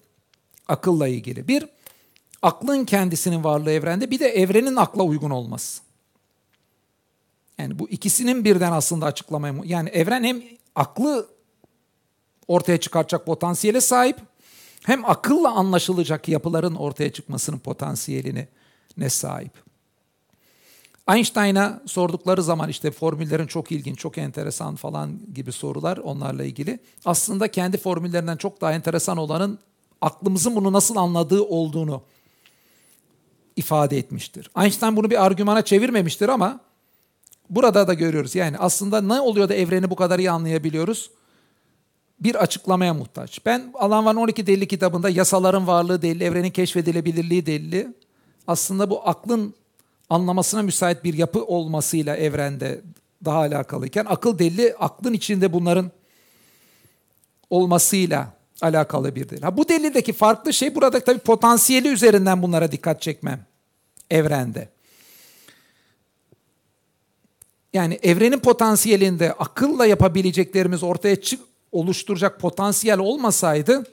[0.69, 1.49] akılla ilgili.
[1.49, 1.69] Bir,
[2.43, 5.83] aklın kendisinin varlığı evrende bir de evrenin akla uygun olması.
[7.59, 10.43] Yani bu ikisinin birden aslında açıklamaya yani evren hem
[10.75, 11.29] aklı
[12.49, 14.17] ortaya çıkartacak potansiyele sahip
[14.83, 18.49] hem akılla anlaşılacak yapıların ortaya çıkmasının potansiyeline
[18.97, 19.53] ne sahip.
[21.09, 26.79] Einstein'a sordukları zaman işte formüllerin çok ilginç, çok enteresan falan gibi sorular onlarla ilgili.
[27.05, 29.59] Aslında kendi formüllerinden çok daha enteresan olanın
[30.01, 32.03] aklımızın bunu nasıl anladığı olduğunu
[33.57, 34.51] ifade etmiştir.
[34.59, 36.61] Einstein bunu bir argümana çevirmemiştir ama
[37.51, 38.35] burada da görüyoruz.
[38.35, 41.11] Yani aslında ne oluyor da evreni bu kadar iyi anlayabiliyoruz?
[42.21, 43.47] Bir açıklamaya muhtaç.
[43.47, 47.95] Ben Alan Van 12 delili kitabında yasaların varlığı delili, evrenin keşfedilebilirliği delili
[48.47, 49.55] aslında bu aklın
[50.11, 52.81] anlamasına müsait bir yapı olmasıyla evrende
[53.25, 55.91] daha alakalıyken akıl delili aklın içinde bunların
[57.51, 59.43] olmasıyla alakalı bir delil.
[59.43, 63.41] Ha, bu delildeki farklı şey burada tabii potansiyeli üzerinden bunlara dikkat çekmem
[64.11, 64.69] evrende.
[67.73, 71.41] Yani evrenin potansiyelinde akılla yapabileceklerimiz ortaya çık
[71.73, 73.85] oluşturacak potansiyel olmasaydı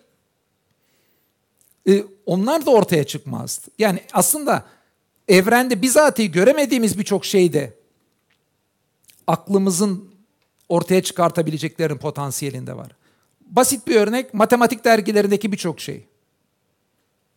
[1.89, 3.67] e, onlar da ortaya çıkmazdı.
[3.79, 4.65] Yani aslında
[5.27, 7.73] evrende bizatihi göremediğimiz birçok şeyde
[9.27, 10.15] aklımızın
[10.69, 12.91] ortaya çıkartabileceklerin potansiyelinde var.
[13.41, 16.05] Basit bir örnek matematik dergilerindeki birçok şey.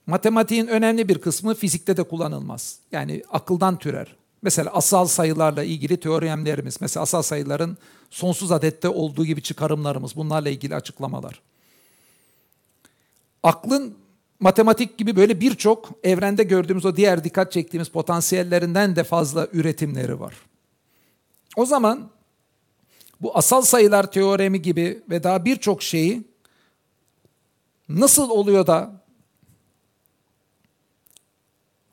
[0.07, 2.79] Matematiğin önemli bir kısmı fizikte de kullanılmaz.
[2.93, 4.18] Yani akıldan türer.
[4.43, 7.79] Mesela asal sayılarla ilgili teoremlerimiz, mesela asal sayıların
[8.11, 11.41] sonsuz adette olduğu gibi çıkarımlarımız, bunlarla ilgili açıklamalar.
[13.43, 13.95] Aklın
[14.41, 20.35] matematik gibi böyle birçok evrende gördüğümüz o diğer dikkat çektiğimiz potansiyellerinden de fazla üretimleri var.
[21.57, 22.11] O zaman
[23.21, 26.25] bu asal sayılar teoremi gibi ve daha birçok şeyi
[27.89, 28.98] nasıl oluyor da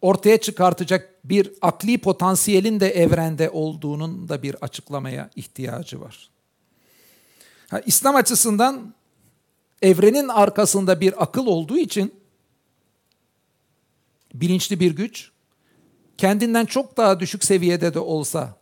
[0.06, 6.30] ortaya çıkartacak bir akli potansiyelin de evrende olduğunun da bir açıklamaya ihtiyacı var.
[7.69, 8.94] Ha, İslam açısından
[9.82, 12.14] evrenin arkasında bir akıl olduğu için
[14.34, 15.32] bilinçli bir güç
[16.18, 18.56] kendinden çok daha düşük seviyede de olsa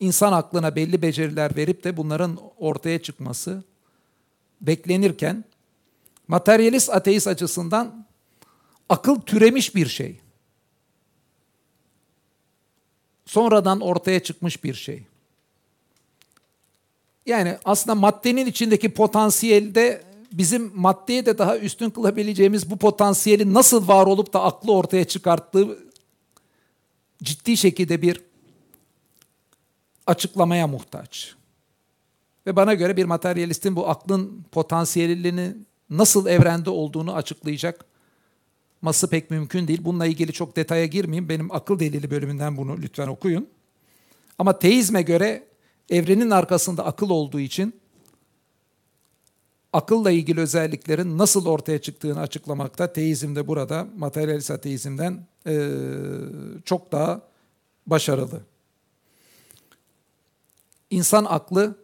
[0.00, 3.64] insan aklına belli beceriler verip de bunların ortaya çıkması
[4.60, 5.44] beklenirken
[6.28, 8.06] materyalist ateist açısından
[8.88, 10.25] akıl türemiş bir şey.
[13.26, 15.02] Sonradan ortaya çıkmış bir şey.
[17.26, 24.06] Yani aslında maddenin içindeki potansiyelde bizim maddeye de daha üstün kılabileceğimiz bu potansiyeli nasıl var
[24.06, 25.78] olup da aklı ortaya çıkarttığı
[27.22, 28.20] ciddi şekilde bir
[30.06, 31.34] açıklamaya muhtaç.
[32.46, 35.54] Ve bana göre bir materyalistin bu aklın potansiyelini
[35.90, 37.84] nasıl evrende olduğunu açıklayacak
[38.82, 39.84] ması pek mümkün değil.
[39.84, 41.28] Bununla ilgili çok detaya girmeyeyim.
[41.28, 43.48] Benim akıl delili bölümünden bunu lütfen okuyun.
[44.38, 45.46] Ama teizme göre
[45.90, 47.74] evrenin arkasında akıl olduğu için
[49.72, 55.70] akılla ilgili özelliklerin nasıl ortaya çıktığını açıklamakta teizm de burada materyalist ateizmden e,
[56.64, 57.22] çok daha
[57.86, 58.40] başarılı.
[60.90, 61.78] İnsan aklı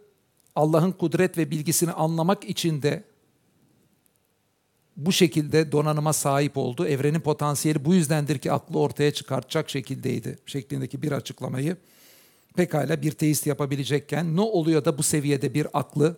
[0.55, 3.03] Allah'ın kudret ve bilgisini anlamak için de
[4.97, 6.87] bu şekilde donanıma sahip oldu.
[6.87, 11.77] Evrenin potansiyeli bu yüzdendir ki aklı ortaya çıkartacak şekildeydi şeklindeki bir açıklamayı
[12.55, 16.17] pekala bir teist yapabilecekken ne oluyor da bu seviyede bir aklı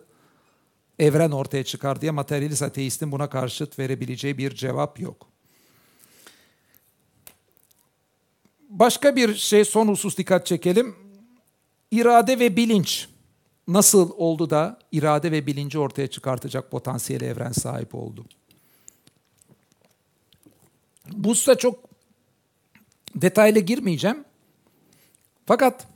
[0.98, 5.28] evren ortaya çıkar diye materyalist ateistin buna karşıt verebileceği bir cevap yok.
[8.68, 10.96] Başka bir şey son husus dikkat çekelim.
[11.90, 13.08] İrade ve bilinç
[13.68, 18.24] nasıl oldu da irade ve bilinci ortaya çıkartacak potansiyeli evren sahip oldu?
[21.12, 21.78] Bu hususa çok
[23.14, 24.24] detaylı girmeyeceğim.
[25.46, 25.86] Fakat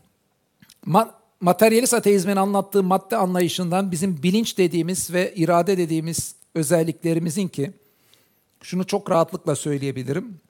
[0.86, 1.10] ma-
[1.40, 7.72] materyalist ateizmin anlattığı madde anlayışından bizim bilinç dediğimiz ve irade dediğimiz özelliklerimizin ki
[8.62, 10.40] şunu çok rahatlıkla söyleyebilirim.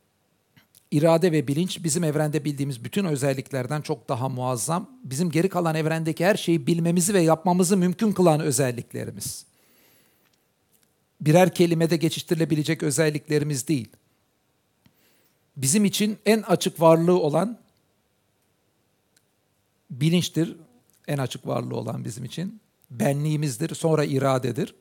[0.90, 4.90] İrade ve bilinç bizim evrende bildiğimiz bütün özelliklerden çok daha muazzam.
[5.04, 9.46] Bizim geri kalan evrendeki her şeyi bilmemizi ve yapmamızı mümkün kılan özelliklerimiz.
[11.20, 13.88] Birer kelimede geçiştirilebilecek özelliklerimiz değil.
[15.56, 17.58] Bizim için en açık varlığı olan
[19.90, 20.56] bilinçtir.
[21.08, 22.60] En açık varlığı olan bizim için
[22.90, 24.74] benliğimizdir, sonra iradedir.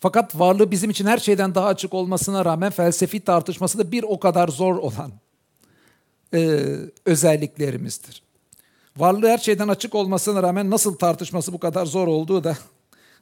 [0.00, 4.20] Fakat varlığı bizim için her şeyden daha açık olmasına rağmen felsefi tartışması da bir o
[4.20, 5.12] kadar zor olan
[6.34, 6.62] e,
[7.04, 8.22] özelliklerimizdir.
[8.96, 12.56] Varlığı her şeyden açık olmasına rağmen nasıl tartışması bu kadar zor olduğu da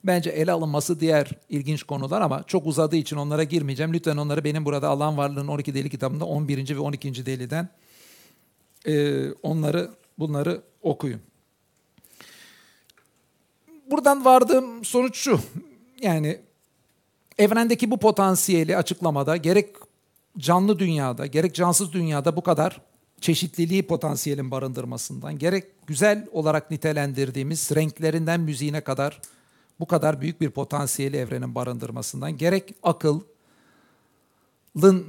[0.04, 3.92] bence ele alınması diğer ilginç konular ama çok uzadığı için onlara girmeyeceğim.
[3.92, 6.76] Lütfen onları benim burada Allah'ın varlığının 12 deli kitabında 11.
[6.76, 7.26] ve 12.
[7.26, 7.68] deliden
[8.86, 11.20] e, onları bunları okuyun.
[13.90, 15.40] Buradan vardığım sonuç şu.
[16.02, 16.40] Yani
[17.38, 19.68] evrendeki bu potansiyeli açıklamada gerek
[20.38, 22.80] canlı dünyada gerek cansız dünyada bu kadar
[23.20, 29.20] çeşitliliği potansiyelin barındırmasından gerek güzel olarak nitelendirdiğimiz renklerinden müziğine kadar
[29.80, 33.20] bu kadar büyük bir potansiyeli evrenin barındırmasından gerek akıl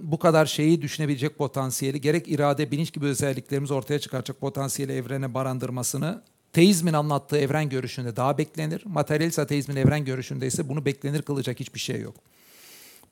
[0.03, 6.21] bu kadar şeyi düşünebilecek potansiyeli gerek irade, bilinç gibi özelliklerimiz ortaya çıkaracak potansiyeli evrene barındırmasını
[6.53, 8.83] teizmin anlattığı evren görüşünde daha beklenir.
[8.85, 12.15] Materyalist ateizmin evren görüşünde ise bunu beklenir kılacak hiçbir şey yok.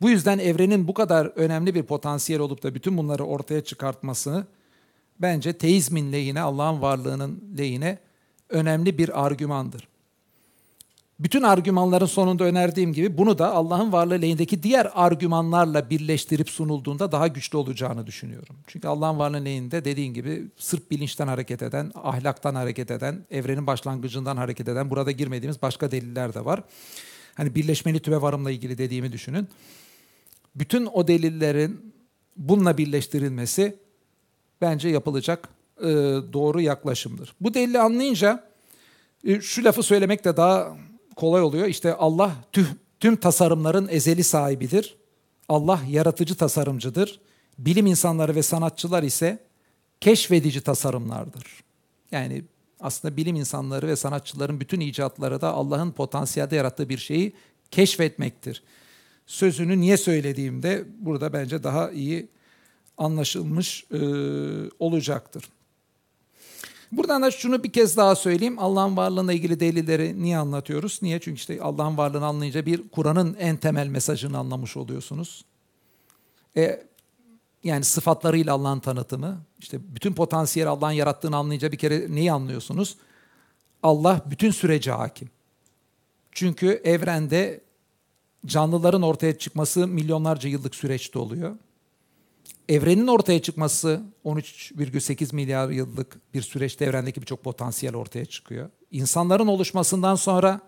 [0.02, 4.46] Bu yüzden evrenin bu kadar önemli bir potansiyel olup da bütün bunları ortaya çıkartmasını
[5.20, 8.00] bence teizmin lehine, Allah'ın varlığının lehine
[8.50, 9.88] önemli bir argümandır.
[11.20, 17.28] Bütün argümanların sonunda önerdiğim gibi bunu da Allah'ın varlığı lehindeki diğer argümanlarla birleştirip sunulduğunda daha
[17.28, 18.56] güçlü olacağını düşünüyorum.
[18.68, 24.38] Çünkü Allah'ın varlığı lehinde dediğin gibi sırf bilinçten hareket eden, ahlaktan hareket eden, evrenin başlangıcından
[24.38, 26.64] hareket eden, burada girmediğimiz başka deliller de var.
[27.36, 29.48] Hani birleşmeli tüve varımla ilgili dediğimi düşünün.
[30.56, 31.94] Bütün o delillerin
[32.38, 33.76] bununla birleştirilmesi
[34.62, 35.50] bence yapılacak
[35.80, 35.88] e,
[36.34, 37.36] doğru yaklaşımdır.
[37.42, 38.44] Bu delili anlayınca
[39.24, 40.78] e, şu lafı söylemek de daha
[41.16, 41.68] kolay oluyor.
[41.68, 42.36] İşte Allah
[43.00, 44.98] tüm, tasarımların ezeli sahibidir.
[45.50, 47.20] Allah yaratıcı tasarımcıdır.
[47.58, 49.40] Bilim insanları ve sanatçılar ise
[50.02, 51.64] keşfedici tasarımlardır.
[52.12, 52.44] Yani
[52.80, 57.34] aslında bilim insanları ve sanatçıların bütün icatları da Allah'ın potansiyelde yarattığı bir şeyi
[57.72, 58.64] keşfetmektir.
[59.26, 62.28] Sözünü niye söylediğimde burada bence daha iyi
[62.98, 64.00] anlaşılmış e,
[64.80, 65.50] olacaktır.
[66.98, 68.60] Buradan da şunu bir kez daha söyleyeyim.
[68.60, 71.00] Allah'ın varlığına ilgili delilleri niye anlatıyoruz?
[71.02, 71.20] Niye?
[71.20, 75.46] Çünkü işte Allah'ın varlığını anlayınca bir Kur'an'ın en temel mesajını anlamış oluyorsunuz.
[76.58, 76.84] E,
[77.64, 79.42] yani sıfatlarıyla Allah'ın tanıtımı.
[79.60, 82.98] İşte bütün potansiyeli Allah'ın yarattığını anlayınca bir kere neyi anlıyorsunuz?
[83.84, 85.30] Allah bütün sürece hakim.
[86.32, 87.62] Çünkü evrende
[88.46, 91.56] canlıların ortaya çıkması milyonlarca yıllık süreçte oluyor.
[92.70, 98.70] Evrenin ortaya çıkması 13,8 milyar yıllık bir süreçte evrendeki birçok potansiyel ortaya çıkıyor.
[98.92, 100.62] İnsanların oluşmasından sonra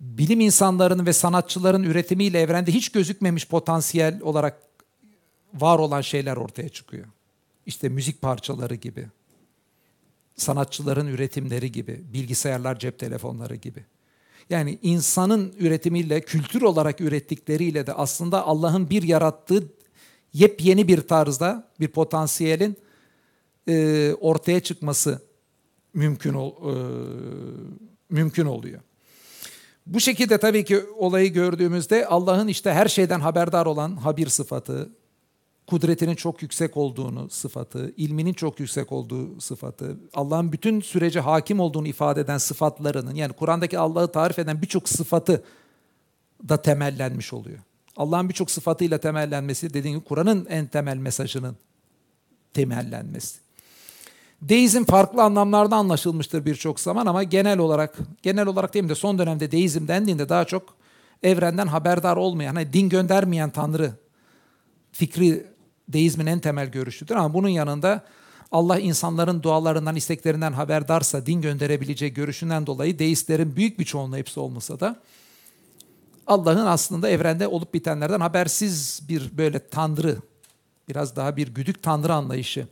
[0.00, 4.62] bilim insanlarının ve sanatçıların üretimiyle evrende hiç gözükmemiş potansiyel olarak
[5.54, 7.06] var olan şeyler ortaya çıkıyor.
[7.66, 9.06] İşte müzik parçaları gibi,
[10.36, 13.84] sanatçıların üretimleri gibi, bilgisayarlar, cep telefonları gibi.
[14.50, 19.75] Yani insanın üretimiyle, kültür olarak ürettikleriyle de aslında Allah'ın bir yarattığı
[20.36, 22.76] yepyeni bir tarzda bir potansiyelin
[23.68, 25.22] e, ortaya çıkması
[25.94, 26.74] mümkün ol, e,
[28.10, 28.80] mümkün oluyor.
[29.86, 34.90] Bu şekilde tabii ki olayı gördüğümüzde Allah'ın işte her şeyden haberdar olan habir sıfatı,
[35.66, 41.88] kudretinin çok yüksek olduğunu sıfatı, ilminin çok yüksek olduğu sıfatı, Allah'ın bütün sürece hakim olduğunu
[41.88, 45.44] ifade eden sıfatlarının yani Kur'an'daki Allah'ı tarif eden birçok sıfatı
[46.48, 47.58] da temellenmiş oluyor.
[47.96, 51.56] Allah'ın birçok sıfatıyla temellenmesi dediğim gibi Kur'an'ın en temel mesajının
[52.54, 53.38] temellenmesi.
[54.42, 59.18] Deizm farklı anlamlarda anlaşılmıştır birçok zaman ama genel olarak, genel olarak değil mi de son
[59.18, 60.74] dönemde deizm dendiğinde daha çok
[61.22, 63.92] evrenden haberdar olmayan, hani din göndermeyen tanrı
[64.92, 65.46] fikri
[65.88, 68.04] deizmin en temel görüşüdür ama bunun yanında
[68.52, 74.80] Allah insanların dualarından, isteklerinden haberdarsa din gönderebileceği görüşünden dolayı deistlerin büyük bir çoğunluğu hepsi olmasa
[74.80, 74.96] da
[76.26, 80.16] Allah'ın aslında evrende olup bitenlerden habersiz bir böyle tanrı,
[80.88, 82.66] biraz daha bir güdük tanrı anlayışı.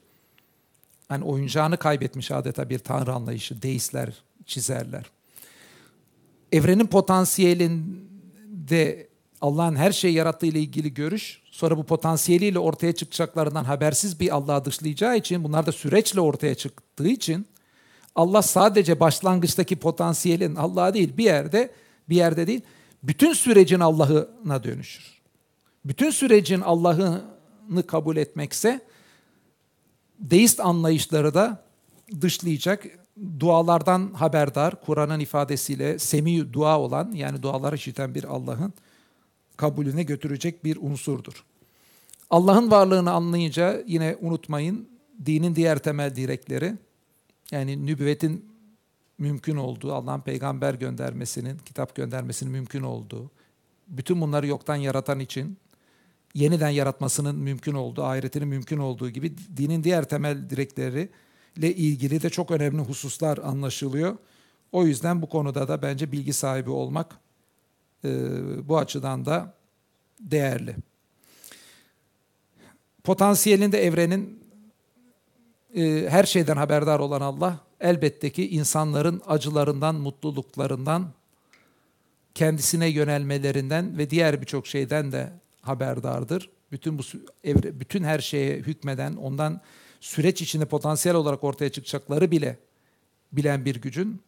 [1.10, 5.10] Yani oyuncağını kaybetmiş adeta bir tanrı anlayışı, deistler, çizerler.
[6.52, 9.08] Evrenin potansiyelinde
[9.40, 14.64] Allah'ın her şeyi yarattığı ile ilgili görüş, sonra bu potansiyeliyle ortaya çıkacaklarından habersiz bir Allah'ı
[14.64, 17.46] dışlayacağı için, bunlar da süreçle ortaya çıktığı için
[18.14, 21.70] Allah sadece başlangıçtaki potansiyelin Allah'a değil bir yerde,
[22.08, 22.60] bir yerde değil,
[23.04, 25.20] bütün sürecin Allah'ına dönüşür.
[25.84, 28.80] Bütün sürecin Allah'ını kabul etmekse
[30.18, 31.64] deist anlayışları da
[32.20, 32.84] dışlayacak,
[33.40, 38.72] dualardan haberdar, Kur'an'ın ifadesiyle semi dua olan yani duaları işiten bir Allah'ın
[39.56, 41.44] kabulüne götürecek bir unsurdur.
[42.30, 44.88] Allah'ın varlığını anlayınca yine unutmayın
[45.26, 46.74] dinin diğer temel direkleri
[47.50, 48.53] yani nübüvvetin
[49.18, 53.30] mümkün olduğu, Allah'ın peygamber göndermesinin, kitap göndermesinin mümkün olduğu,
[53.88, 55.58] bütün bunları yoktan yaratan için
[56.34, 61.08] yeniden yaratmasının mümkün olduğu, ahiretinin mümkün olduğu gibi dinin diğer temel direkleri
[61.56, 64.16] ile ilgili de çok önemli hususlar anlaşılıyor.
[64.72, 67.18] O yüzden bu konuda da bence bilgi sahibi olmak
[68.04, 68.08] e,
[68.68, 69.54] bu açıdan da
[70.20, 70.76] değerli.
[73.04, 74.44] Potansiyelinde evrenin
[75.74, 81.12] e, her şeyden haberdar olan Allah elbette ki insanların acılarından, mutluluklarından,
[82.34, 86.50] kendisine yönelmelerinden ve diğer birçok şeyden de haberdardır.
[86.72, 87.02] Bütün bu
[87.44, 89.60] evre, bütün her şeye hükmeden, ondan
[90.00, 92.58] süreç içinde potansiyel olarak ortaya çıkacakları bile
[93.32, 94.20] bilen bir gücün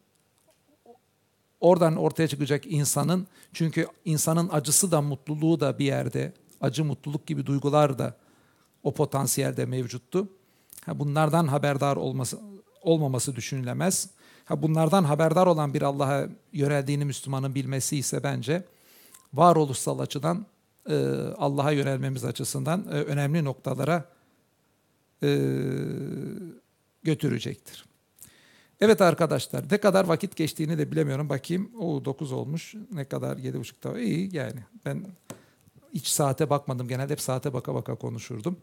[1.59, 7.45] oradan ortaya çıkacak insanın çünkü insanın acısı da mutluluğu da bir yerde acı mutluluk gibi
[7.45, 8.17] duygular da
[8.83, 10.29] o potansiyelde mevcuttu.
[10.87, 12.39] bunlardan haberdar olması
[12.87, 14.09] olmaması düşünülemez.
[14.45, 18.63] Ha bunlardan haberdar olan bir Allah'a yöneldiğini Müslümanın bilmesi ise bence
[19.33, 20.45] varoluşsal açıdan
[20.89, 20.95] e,
[21.37, 24.05] Allah'a yönelmemiz açısından e, önemli noktalara
[25.23, 25.29] e,
[27.03, 27.85] götürecektir.
[28.81, 31.29] Evet arkadaşlar ne kadar vakit geçtiğini de bilemiyorum.
[31.29, 32.75] Bakayım o 9 olmuş.
[32.93, 34.59] Ne kadar 7.30'da iyi yani.
[34.85, 35.05] Ben
[35.93, 36.87] hiç saate bakmadım.
[36.87, 38.57] Genelde hep saate baka baka konuşurdum.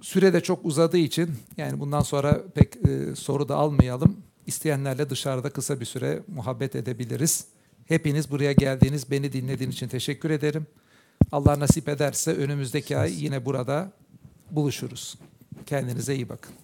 [0.00, 4.16] Süre de çok uzadığı için yani bundan sonra pek e, soru da almayalım.
[4.46, 7.46] İsteyenlerle dışarıda kısa bir süre muhabbet edebiliriz.
[7.86, 10.66] Hepiniz buraya geldiğiniz, beni dinlediğiniz için teşekkür ederim.
[11.32, 13.92] Allah nasip ederse önümüzdeki ay yine burada
[14.50, 15.18] buluşuruz.
[15.66, 16.54] Kendinize iyi bakın.